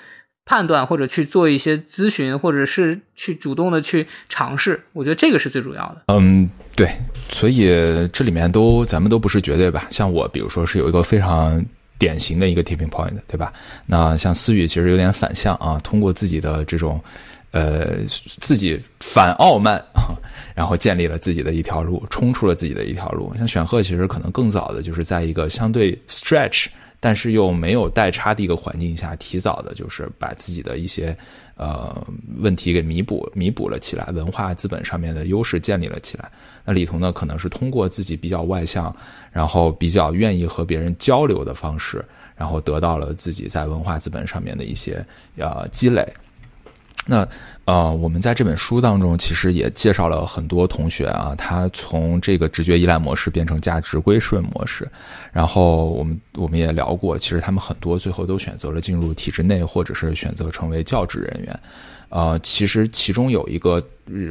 [0.47, 6.03] 判断或者去做一些咨询，或者是去主动的去尝试，我觉得这个是最主要的。
[6.09, 6.87] 嗯，对，
[7.31, 7.65] 所以
[8.13, 9.87] 这里面都咱们都不是绝对吧？
[9.91, 11.65] 像我，比如说是有一个非常
[11.99, 13.51] 典型的一个 tipping point，对吧？
[13.87, 17.03] 那像思雨其实有点反向啊，通过自己的这种
[17.53, 17.97] 呃
[18.39, 20.13] 自己反傲慢啊，
[20.55, 23.35] 然后建立了自己的一条路，冲出了自己的一条路。
[23.39, 26.67] 像选赫其实可能更早的就是在一个相对 stretch。
[27.05, 31.15] 但是又没有代差的一个环境下，提早的就是把自己的一些
[31.55, 31.95] 呃
[32.39, 36.33] 问题给弥补弥补了起来，文化资本上面的优势建立了起来。
[36.65, 38.97] 那李彤呢，可能是通过自己比较外向，
[39.31, 42.03] 然后比较愿意和别人交流的方式，
[42.35, 45.05] 然后得到了自己在文化资本上面的一些
[45.37, 46.11] 呃积累。
[47.07, 47.29] 那
[47.67, 54.89] 呃，我们在这本书当中其实也介绍了很多同学啊，他从这个直觉依赖模式变成价值归顺模式，
[55.31, 61.61] 然后我们我们也聊过，其实他们很多最后都选择了进入体制内，或者是选择成为教职人员。
[62.09, 63.83] 呃，其实其中有一个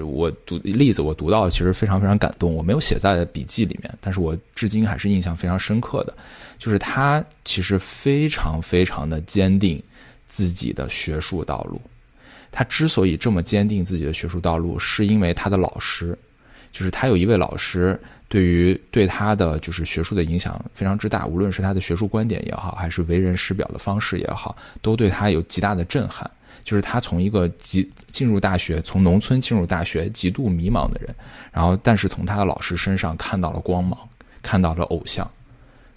[0.06, 6.16] 我读例子，我读到其实非常非常感动，我没有写在笔记里面，但是我至今还是印象非常深刻的，
[6.58, 9.82] 就是他其实非常非常的坚定
[10.28, 11.80] 自己的学术道路。
[12.56, 16.16] 他之所以这么坚定自己的学术道路，是因为他的老师，
[16.72, 18.00] 就是他有一位老师，
[18.30, 26.30] 对于对他的就是学术的影响非常之大，无论是他的学术观点也好，还是为人师表的方式也好，都对他有极大的震撼。
[26.64, 31.14] 就是他从一个极进入大学，从农村进入大学，极度迷茫的人，
[31.52, 34.00] 然后但是从他的老师身上看到了光芒，
[34.44, 35.30] 看到了偶像，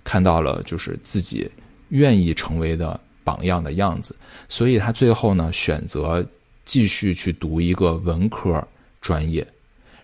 [0.02, 1.48] 看到了就是自己
[1.90, 4.16] 愿意成为的榜样的样子，
[4.48, 6.26] 所以他最后呢选择。
[6.66, 8.62] 继续去读一个文科
[9.00, 9.46] 专业，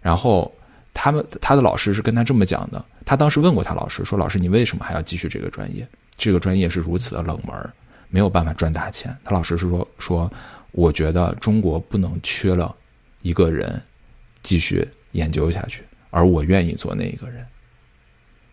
[0.00, 0.50] 然后
[0.94, 2.82] 他们他的老师是跟他这么讲的。
[3.04, 5.86] 他当时问过他老师说：“老师，你为什么还要继续这个专业？
[6.16, 7.72] 这个专业是如此的冷门，
[8.08, 10.32] 没有办法赚大钱。”他老师是说：“说
[10.70, 12.72] 我觉得中国不能缺了
[13.22, 13.82] 一个人
[14.40, 17.44] 继续研究下去，而我愿意做那一个人。”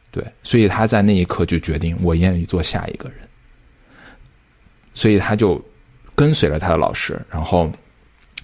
[0.10, 3.20] 对，所以他在那一刻就决定我愿意做下一个人，
[4.96, 5.64] 所以他就
[6.16, 7.72] 跟随了他的老师，然后。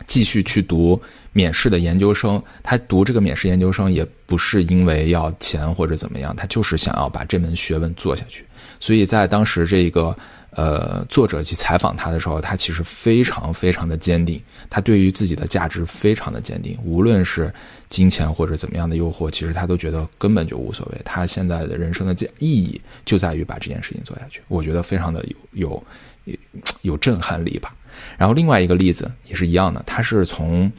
[0.08, 1.02] 继续去读
[1.34, 8.46] 免试的研究生，他读这个免试研究生也不是因为要钱或者怎么样，他就是想要把这门学问做下去。
[8.80, 10.16] 所以在当时这个
[10.52, 17.52] 呃作者去采访他的时候，他其实非常非常的坚定，他对于自己的价值非常的坚定，无论是
[17.90, 21.02] 金钱或者怎么样的诱惑，其实他都觉得根本就无所谓。
[21.04, 25.84] 他现在的人生的价意义就在于把这件事情做下去，我觉得非常的有有
[26.26, 26.38] 有
[26.82, 27.74] 有震撼力吧。
[28.18, 30.72] 然后另外一个例子也是一样的，他是从，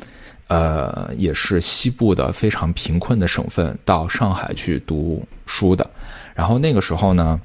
[0.49, 5.89] 呃，也是西部的非常贫困的省份，到上海去读书的。
[6.35, 7.41] 然后那个时候呢，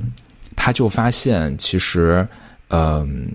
[0.56, 2.28] 他就发现其实，
[2.70, 3.32] 嗯，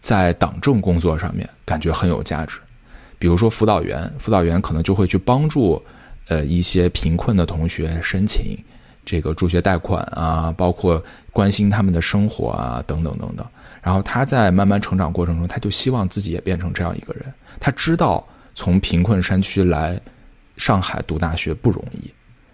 [0.00, 2.58] 在党政工作上面感觉很有价值。
[3.18, 5.82] 比如说辅导员，辅导员可能就会去帮助
[6.28, 8.58] 呃一些贫困的同学申请
[9.04, 11.02] 这个助学贷款啊，包括
[11.32, 13.46] 关心他们的生活啊，等等等等。
[13.84, 17.32] 然后他在慢慢成长过程中，他就希望自己也变成这样一个人。
[17.60, 18.26] 他知道。
[18.56, 20.00] 从贫困山区来
[20.56, 22.08] 上海读大学不容易，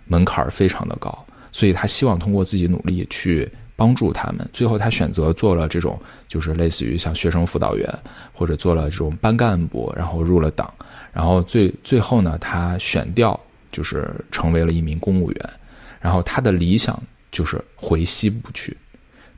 [0.07, 3.47] 门槛非常的高，所以他希望通过自己努力去
[3.77, 4.49] 帮助他们。
[4.51, 7.87] 最后，他选择做了这种，就是类似于像学生辅导员，
[8.33, 10.73] 或者做了这种班干部，然后入了党，
[11.13, 13.39] 然后最最后呢，他选调
[13.71, 15.51] 就是成为了一名公务员。
[16.01, 16.99] 然后他的理想
[17.31, 18.75] 就是回西部去，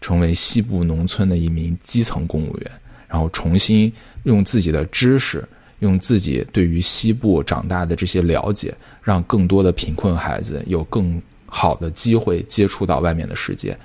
[0.03, 2.71] 成为西部农村的一名基层公务员，
[3.09, 3.91] 然后重新
[4.25, 5.43] 用自己的知识。
[5.79, 8.73] 用自己对于西部长大的这些了解，
[9.03, 13.77] 让更多的贫困孩子有更好的机会接触到外面的世界，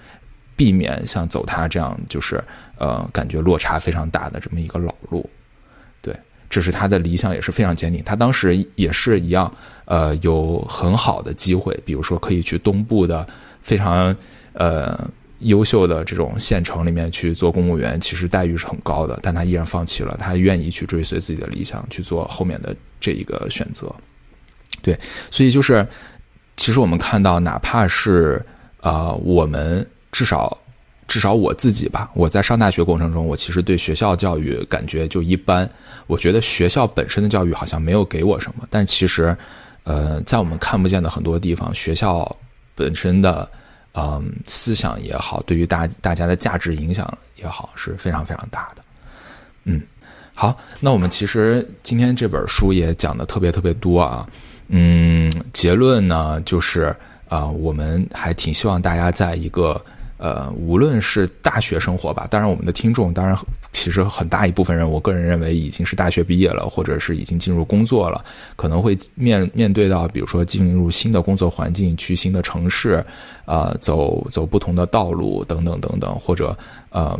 [0.56, 2.40] 避免像走他这样就是
[2.78, 5.28] 呃感觉落差非常大的这么一个老路。
[6.00, 6.16] 对，
[6.52, 8.04] 这是他的理想，也是非常坚定。
[8.04, 9.52] 他当时也是一样，
[9.86, 13.26] 呃，有很好的机会，比如说可以去东部的
[13.60, 14.16] 非常
[14.54, 15.10] 呃。
[15.40, 23.94] 优秀的这种县城里面去做公务员，其实待遇是很高的，但他依然放弃了，他愿意去追随自己的理想，去做后面的这一个选择。
[24.82, 24.98] 对，
[25.30, 25.88] 所以就是，
[26.56, 28.44] 其实我们看到，哪怕是
[28.82, 30.58] 呃，我们至少
[31.08, 35.70] 至少我自己吧，我在上大学过程中，我其实对学校教育感觉就一般。
[36.08, 39.38] 我觉得学校本身的教育好像没有给我什么，但其实，
[39.84, 42.36] 呃，在我们看不见的很多地方，学校
[42.74, 43.48] 本身的。
[43.94, 48.84] 嗯，思想也好，对于大大家的价值影响也好，是非常非常大的。
[49.64, 49.82] 嗯，
[50.34, 54.28] 好，那我们其实今天这本书也讲的特别特别多啊。
[54.68, 56.96] 嗯，结论呢就是
[57.28, 59.80] 啊，我们还挺希望大家在一个。
[60.20, 63.38] 呃，无论是大学生活吧，当然我们的听众，当然
[63.78, 68.26] 其实很大一部分人，我个人认为已经是大学毕业了，或者是已经进入工作了，
[68.56, 73.06] 可能会面面对到，比如说进入新的工作环境，去新的城市，
[73.46, 76.58] 啊，走走不同的道路等等等等，或者
[76.90, 77.16] 嗯，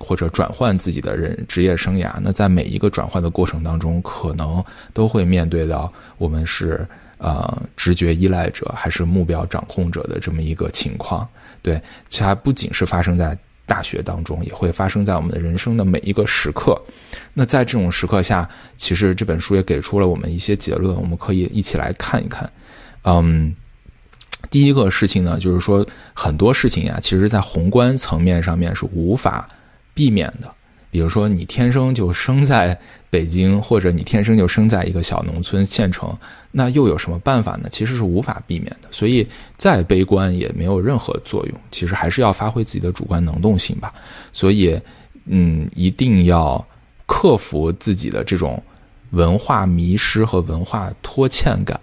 [0.00, 2.10] 或者转换自己的人职业生涯。
[2.22, 4.64] 那在每一个转换的过程当中，可能
[4.94, 6.88] 都会面对到我们是
[7.18, 11.28] 呃直觉依赖者还是目标掌控者的这么一个情况。
[11.60, 11.78] 对，
[12.10, 13.36] 它不仅是发生在
[13.66, 16.80] 大学当中，也会发生在我们的人生的每一个时刻。
[17.32, 22.50] 那在这种时刻下，其实这本书也给出了我们一些结论，我们可以一起来看一看。
[23.04, 23.54] 嗯，
[24.50, 29.48] 第一个事情呢，就是说很多事情呀，其实在宏观层面上面是无法
[29.94, 30.52] 避免的。
[30.90, 32.78] 比如说，你天生就生在
[33.12, 36.16] 北京，或者你天生就生在一个小农村县城，
[36.50, 37.68] 那又有什么办法呢？
[37.70, 38.88] 其实是无法避免的。
[38.90, 41.54] 所以再悲观也没有任何作用。
[41.70, 43.92] 其实还是要发挥自己的主观能动性吧。
[44.32, 44.80] 所以，
[45.26, 46.66] 嗯，一定要
[47.04, 48.62] 克服自己的这种
[49.10, 51.78] 文化迷失和文化拖欠感，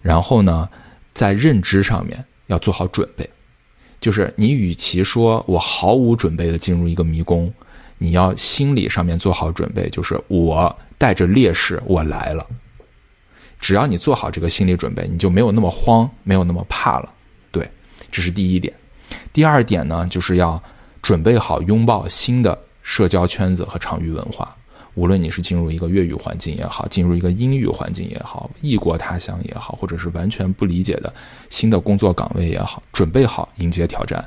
[0.00, 0.68] 然后呢，
[1.12, 3.28] 在认知上面要做好准备。
[4.00, 7.52] 就是你与其说我毫无准备的进入一个迷宫。
[7.98, 12.46] 你要心理上面做好准备，就是我带着劣势我来了。
[13.60, 17.14] 只要你做好这个心理准备，你就没有那么慌，没有那么怕了。
[17.50, 17.66] 对，
[18.10, 18.74] 这是第一点。
[19.32, 20.62] 第二点呢，就是要
[21.00, 24.54] 准备好拥抱新的社交圈子和场域文化。
[24.94, 31.10] 无论你是进入一个粤语环境也好，进入一个英语环境也好，异国他乡也好，或者是完全不理解的
[31.48, 34.22] 新的工作岗位也好，准备好迎接挑战。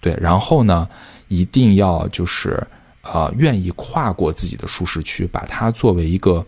[0.00, 0.88] 对，然后呢，
[1.26, 2.64] 一定要就是。
[3.06, 6.44] 啊，愿意跨过自己的舒适区，把它作为一个，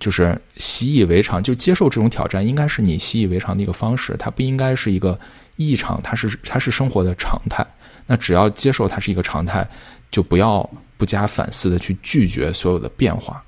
[0.00, 4.16] 就是习以为常，就接受这种挑战，应该是你习以为常的一个方式。
[4.18, 5.18] 它不应该是一个
[5.56, 7.64] 异常，它是它是生活的常态。
[8.06, 9.66] 那只要接受它是一个常态，
[10.10, 13.42] 就不要不加反思的去拒绝所有的变化。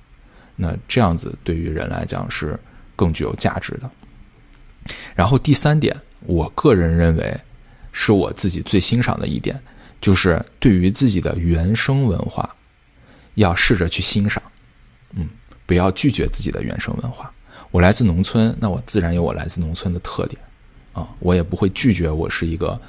[0.55, 2.59] 那这样子对于人来讲是
[2.95, 3.91] 更具有价值的。
[5.15, 7.37] 然后第三点，我个人认为
[7.93, 9.61] 是我自己最欣赏的一点。
[10.01, 12.55] 就是对于自己的原生文化，
[13.35, 14.43] 要试着去欣赏，
[15.15, 15.29] 嗯，
[15.67, 17.33] 不要拒绝自己的原生文化。
[17.71, 20.41] 我来自农村，那我自然有我来自农村的特点，
[20.93, 22.81] 啊，我也不会拒绝我是一个，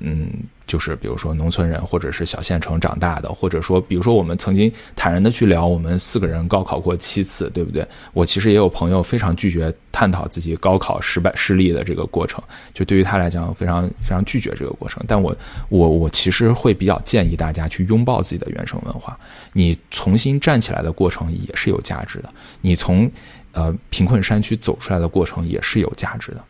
[0.00, 0.30] 嗯。
[0.68, 7.84] 就是比如说农村人，或者是小县城长大的，或者说，比如说我们曾经坦然的去聊，我们四个人高考过七次，对不对？
[8.12, 12.40] 我其实也有朋友非常拒绝探讨自己高考失败失利的这个过程，
[12.74, 15.02] 就对于他来讲非常非常拒绝这个过程。
[15.08, 15.34] 但我
[15.70, 19.18] 我我其实会比较建议大家去拥抱自己的原生文化，
[19.54, 22.30] 你重新站起来的过程也是有价值的。
[22.60, 23.10] 你从
[23.52, 26.44] 呃贫困山区走出来的过程也是有价值的。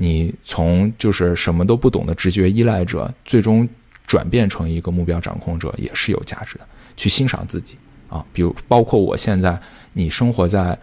[0.00, 3.68] 你从就是什么都不懂的直觉依赖者，最终
[4.06, 6.64] 转变成一个目标掌控者，也是有价值的。
[6.96, 7.76] 去欣赏自己
[8.08, 9.60] 啊，比如包括我现在，
[9.92, 10.78] 你生活在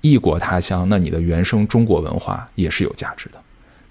[0.00, 3.40] 异国他乡，那你的原生中国文化也是有价值的。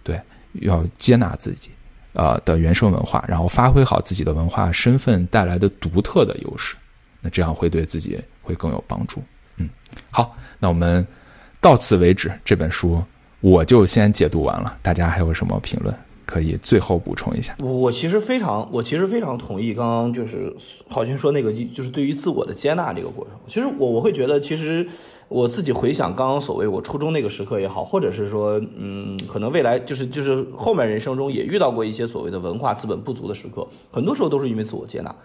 [0.04, 0.20] 对，
[0.62, 1.70] 要接纳自己
[2.12, 6.76] 呃的原生文化，然后发挥好自己的文化身份带来的独特的优势，
[7.22, 9.24] 那这样会对自己会更有帮助。
[9.56, 9.70] 嗯，
[10.12, 11.08] 好，那我们
[11.62, 13.02] 到此为止，这本书
[13.46, 15.94] 我就先解读完了，大家还有什么评论？
[16.26, 20.52] 可以最后补充一下，我其实非常，我其实非常同意刚刚就是
[20.90, 23.36] 郝军说那个，就是对于自我的接纳这个过程。
[23.46, 24.88] 其实我我会觉得，其实
[25.28, 35.16] 我自己回想刚刚所谓我初中那个时刻也好，或者是说，嗯，可能未来就是就是后面人生中也遇到过一些所谓的文化资本不足的时刻，很多时候都是因为自我接纳。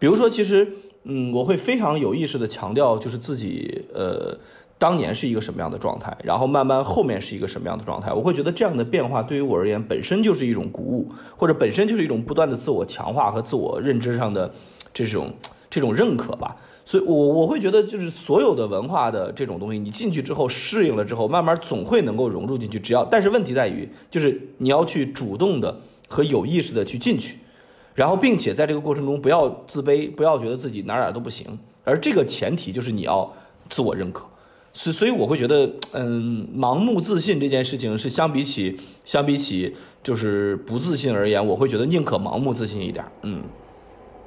[0.00, 0.68] 比如说，其实，
[1.04, 4.36] 嗯，我会非常有意识的强调，就是自己，呃。
[4.78, 14.52] 当年是一个什么样的状态，然后慢慢后面是一个什么样的状态，我会觉得这样的变化对于我而言本身就是一种鼓舞，或者本身就是一种不断的自我强化和自我认知上的
[14.94, 15.34] 这种
[15.68, 16.56] 这种认可吧。
[16.84, 22.80] 所以，我我会觉得就是所有的文化的这种东西，你进去之后适应了之后，慢慢总会能够融入进去。
[22.80, 27.36] 只要，但是问题在于，就是你要去主动的和有意识的去进去，
[27.94, 33.30] 然后并且在这个过程中不要自卑，不要觉得自己哪哪都不行，而这个前提就是你要
[33.68, 34.24] 自我认可。
[34.78, 39.74] 所所以我会觉得，嗯，盲目自信这件事情是相比起相比起
[40.04, 43.42] 就是不自信而言，我会觉得宁可盲目自信一点，嗯。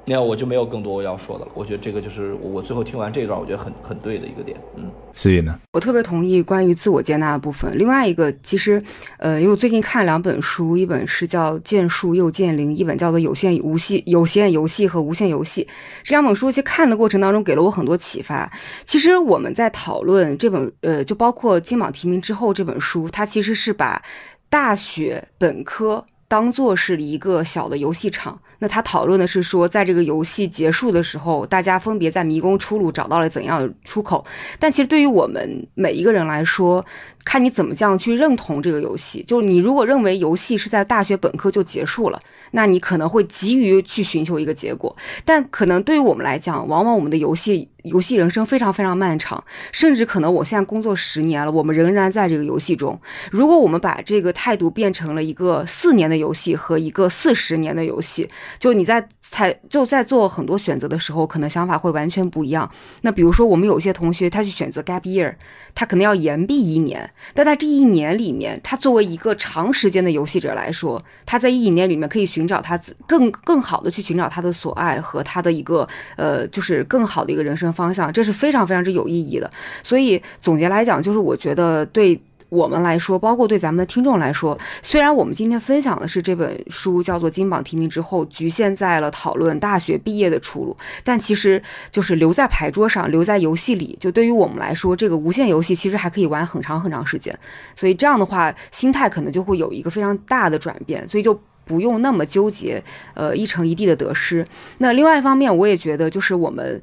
[0.04, 1.52] 那我就没有更多要说的了。
[1.54, 4.58] 我觉得这个就是我最后听完这一段，我觉得很很对的一个点。
[4.76, 5.54] 嗯，思雨呢？
[5.72, 7.76] 我特别同意关于自我接纳的部分。
[7.78, 8.82] 另外一个，其实，
[9.18, 15.62] 呃，因为我最近看两本书，一本是叫《剑术又剑灵》，一本叫做《有限无戏有限游戏和无限游戏》。
[16.02, 18.50] 这两本书其实看的过程当中给了我很多启发。
[18.84, 24.02] 其实我们在讨论这本，呃，就包括金榜题名之后这本书，它其实是把
[24.48, 28.40] 大学本科当做是一个小的游戏场。
[28.58, 34.24] 那他讨论的是说，在这个游戏结束的时候，大家分别在迷宫出路找到了怎样的出口。
[34.58, 36.82] 但其实对于我们每一个人来说，
[37.22, 39.22] 看你怎么这样去认同这个游戏。
[39.26, 42.18] 就是你如果认为游戏是在大学本科就结束了，
[42.52, 44.96] 那你可能会急于去寻求一个结果。
[45.26, 49.42] 但可能对于我们来讲，往往我们的游戏游戏人生非常非常漫长，
[49.72, 52.96] 甚至可能我现在工作十年了，我们仍然在这个游戏中。
[53.32, 58.28] 如果我们把这个态度变成了一个四年的游戏和一个四十年的游戏。
[58.58, 62.70] 就你在才就在做很多选择的时候，可能想法会完全不一样。
[63.02, 65.34] 那比如说，我们有些同学他去选择 gap year，
[65.74, 75.86] 他可能要延毕一年，但在这一年里面，他作为一个长时间的游戏者来说，他在一年里面可以寻找他自更更好的去寻找他的所爱和他的一个
[76.16, 79.50] 呃，就是更好的一个人生方向，这是非常非常之有意义的。
[79.82, 82.20] 所以总结来讲，就是我觉得对。
[82.52, 93.96] 我们来说，包括对咱们的听众来说，虽然我们今天分享的是这本书叫做《金榜题名》之后，局限在了讨论大学毕业的出路，但其实就是留在牌桌上，留在游戏里。
[93.98, 97.34] 就对于我们来说，这个无限游戏其实还可以玩很长很长时间。
[97.74, 102.84] 所以这样的话，心态可能就会有一个非常大的转变，所以就不用那么纠结，
[103.14, 104.46] 呃，一成一地的得失。
[104.76, 106.82] 那另外一方面，我也觉得就是我们，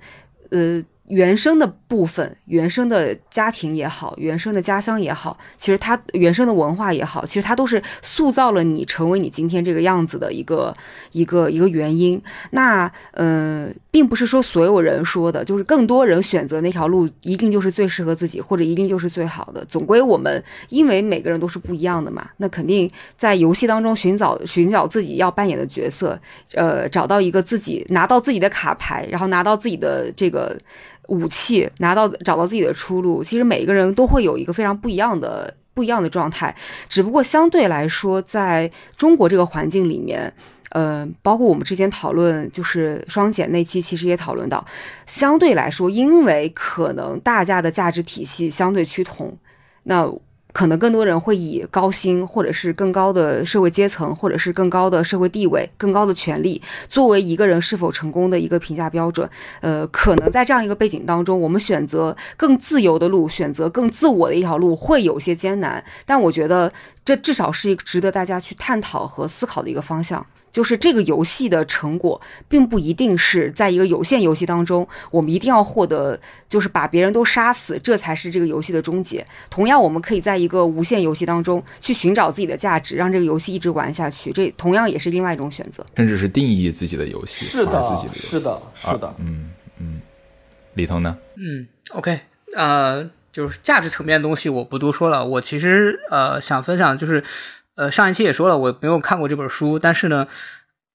[0.49, 0.83] 呃。
[1.09, 10.73] 原生的部分，原生的家庭也好，原生的家乡也好，其实它原生的文化也好，其实它都是塑造了你成为你今天这个样子的一个
[11.11, 12.21] 一个一个原因。
[12.51, 19.65] 那嗯，并不是说所有人说的，就是更多人选择那条路一定就是最适合自己，或者一定就是最好的。
[19.65, 26.19] 总归我们因为每个人都是不一样的嘛，那肯定在游戏当中寻找寻找自己要扮演的角色，
[26.53, 30.55] 呃，找到一个自己拿到自己的卡牌，然后拿到自己的这个。
[31.09, 36.55] 武器拿到找到自己的出路，其实每一个人都会有一个非常不一样的不一样的状态，
[36.87, 40.31] 只不过相对来说，在中国这个环境里面，
[40.69, 44.65] 呃，包括我们之前讨论就是双减那期，其实也讨论到，
[45.05, 49.37] 相对来说，因为可能大家的价值体系相对趋同，
[49.83, 50.09] 那。
[50.51, 59.29] 可能更多人会以高薪，或者是更高的社会阶层，或者是更高的社会地位、更高的权利，作为一个人是否成功的一个评价标准。
[59.61, 65.83] 呃，可能在这样一个背景当中，我们选择更自由的路，选择更自我的一条路，会有些艰难。
[66.05, 66.71] 但我觉得，
[67.05, 70.25] 这至少是一个值得大家去探讨和思考的一个方向。
[70.51, 79.25] 就是这个游戏的成果，并不一定是在一个有限游戏当中，我们一定要获得，就是把别人都杀死，这才是这个游戏的终结。
[79.49, 85.85] 同样，我们可以在一个无限游戏当中去寻找自己的价值，让这个游戏一直玩下去，这同样也是另外一种选择。
[85.95, 87.81] 甚至是定义自己的游戏，是的，
[88.13, 90.01] 是的，是的，嗯嗯。
[90.75, 91.17] 里头呢？
[91.35, 92.19] 嗯，OK，
[92.55, 95.25] 呃，就是价值层面的东西我不多说了。
[95.25, 97.25] 我其实呃想分享就是，
[97.79, 100.27] 呃上一期也说了我没有看过这本书，但是呢，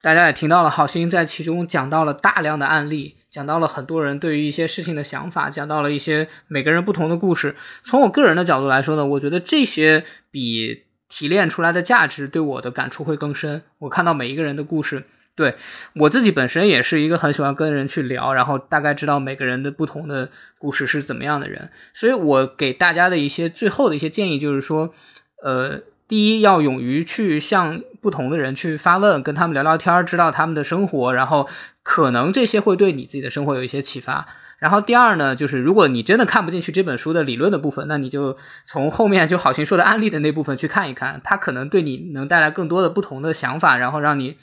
[0.02, 7.56] 大家也听到了，好心在其中讲到了大量的案例，讲到了很多人对于一些事情的想法，讲到了一些每个人不同的故事。
[7.86, 13.62] 从我个人的角度来说呢，我觉得这些比提炼出来的价值对我的感触会更深。
[13.78, 15.04] 我看到每一个人的故事。
[15.36, 15.56] 对
[15.96, 20.28] 我自己本身也是一个很喜欢跟人去聊，然后大概知道每个人的不同的
[20.58, 24.94] 故事是怎么样的人，所以我给大家的一些最后的一些建议就是说，
[25.42, 31.48] 呃，第一要勇于去向不同的人去发问，跟他们聊聊天，知道他们的生活，然后
[31.82, 34.28] 可能这些会对你自己的生活有一些启发。
[34.58, 38.36] 然后第二呢，就是如果你真的看不进去这本书的理论的部分，那你就
[38.66, 44.36] 从后面就好心说的案例的那部分去看一看，它可能对你能带来更多的不同的想法，然后让你。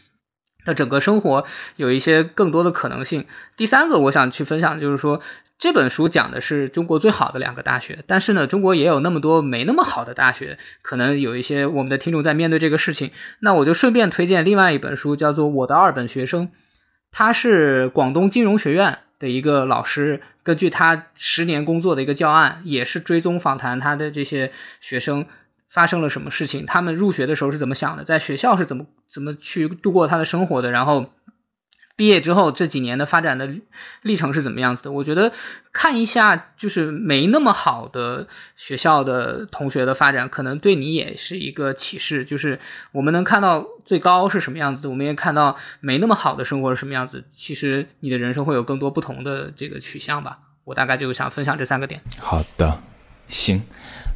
[0.63, 3.25] 的整个生活有一些更多的可能性。
[3.57, 5.19] 第三个，我想去分享，就是说
[5.61, 16.47] 这本书讲的是中国最好的两个大学，但是呢，中国也有那么多没那么好的大学，可能有一些我们的听众在面对这个事情，那我就顺便推荐另外一本书，叫做《我的二本学生》，
[17.11, 24.51] 他是广东金融学院的一个老师，根据他十年工作的一个教案，也是追踪访谈他的这些
[24.81, 25.27] 学生。
[25.69, 26.65] 发生了什么事情？
[26.65, 28.03] 他们入学的时候是怎么想的？
[28.03, 30.69] 在学校是怎么怎么去度过他的生活的？
[30.69, 31.13] 然后
[31.95, 33.49] 毕业之后这几年的发展的
[34.01, 34.91] 历程是怎么样子的？
[34.91, 35.33] 我觉得
[35.71, 38.27] 看一下就是没那么好的
[38.57, 42.25] 学校的同学的发展，可能对你也是一个启示。
[42.25, 42.59] 就是
[42.91, 47.25] 我们能看到最高是什么样子的，我们也看到没那么好的生活是什么样子。
[47.31, 50.39] 其实你的人生会有更多不同的这个取向吧。
[50.63, 52.01] 我大概就想分享这三个点。
[52.19, 52.79] 好的，
[53.27, 53.61] 行，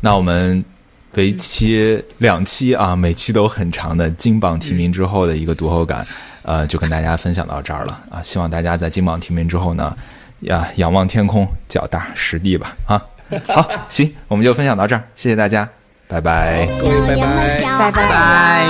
[0.02, 0.74] 那我们。
[1.16, 6.06] 为期两期啊，每期都很长的金榜题名之后的一个读后感，
[6.44, 8.22] 呃，就跟大家分享到这儿了啊！
[8.24, 9.96] 希望大家在金榜题名之后呢，
[10.42, 13.02] 呀，仰望天空，脚踏实地吧啊！
[13.48, 15.68] 好，行，我们就分享到这儿，谢谢大家，
[16.08, 18.68] 拜拜，各位拜拜，拜拜拜。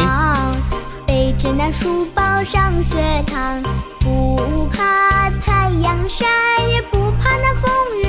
[1.07, 2.97] 背着那书包上学
[3.27, 3.61] 堂，
[3.99, 6.25] 不怕太阳晒，
[6.69, 7.69] 也不怕那风
[8.01, 8.04] 雨。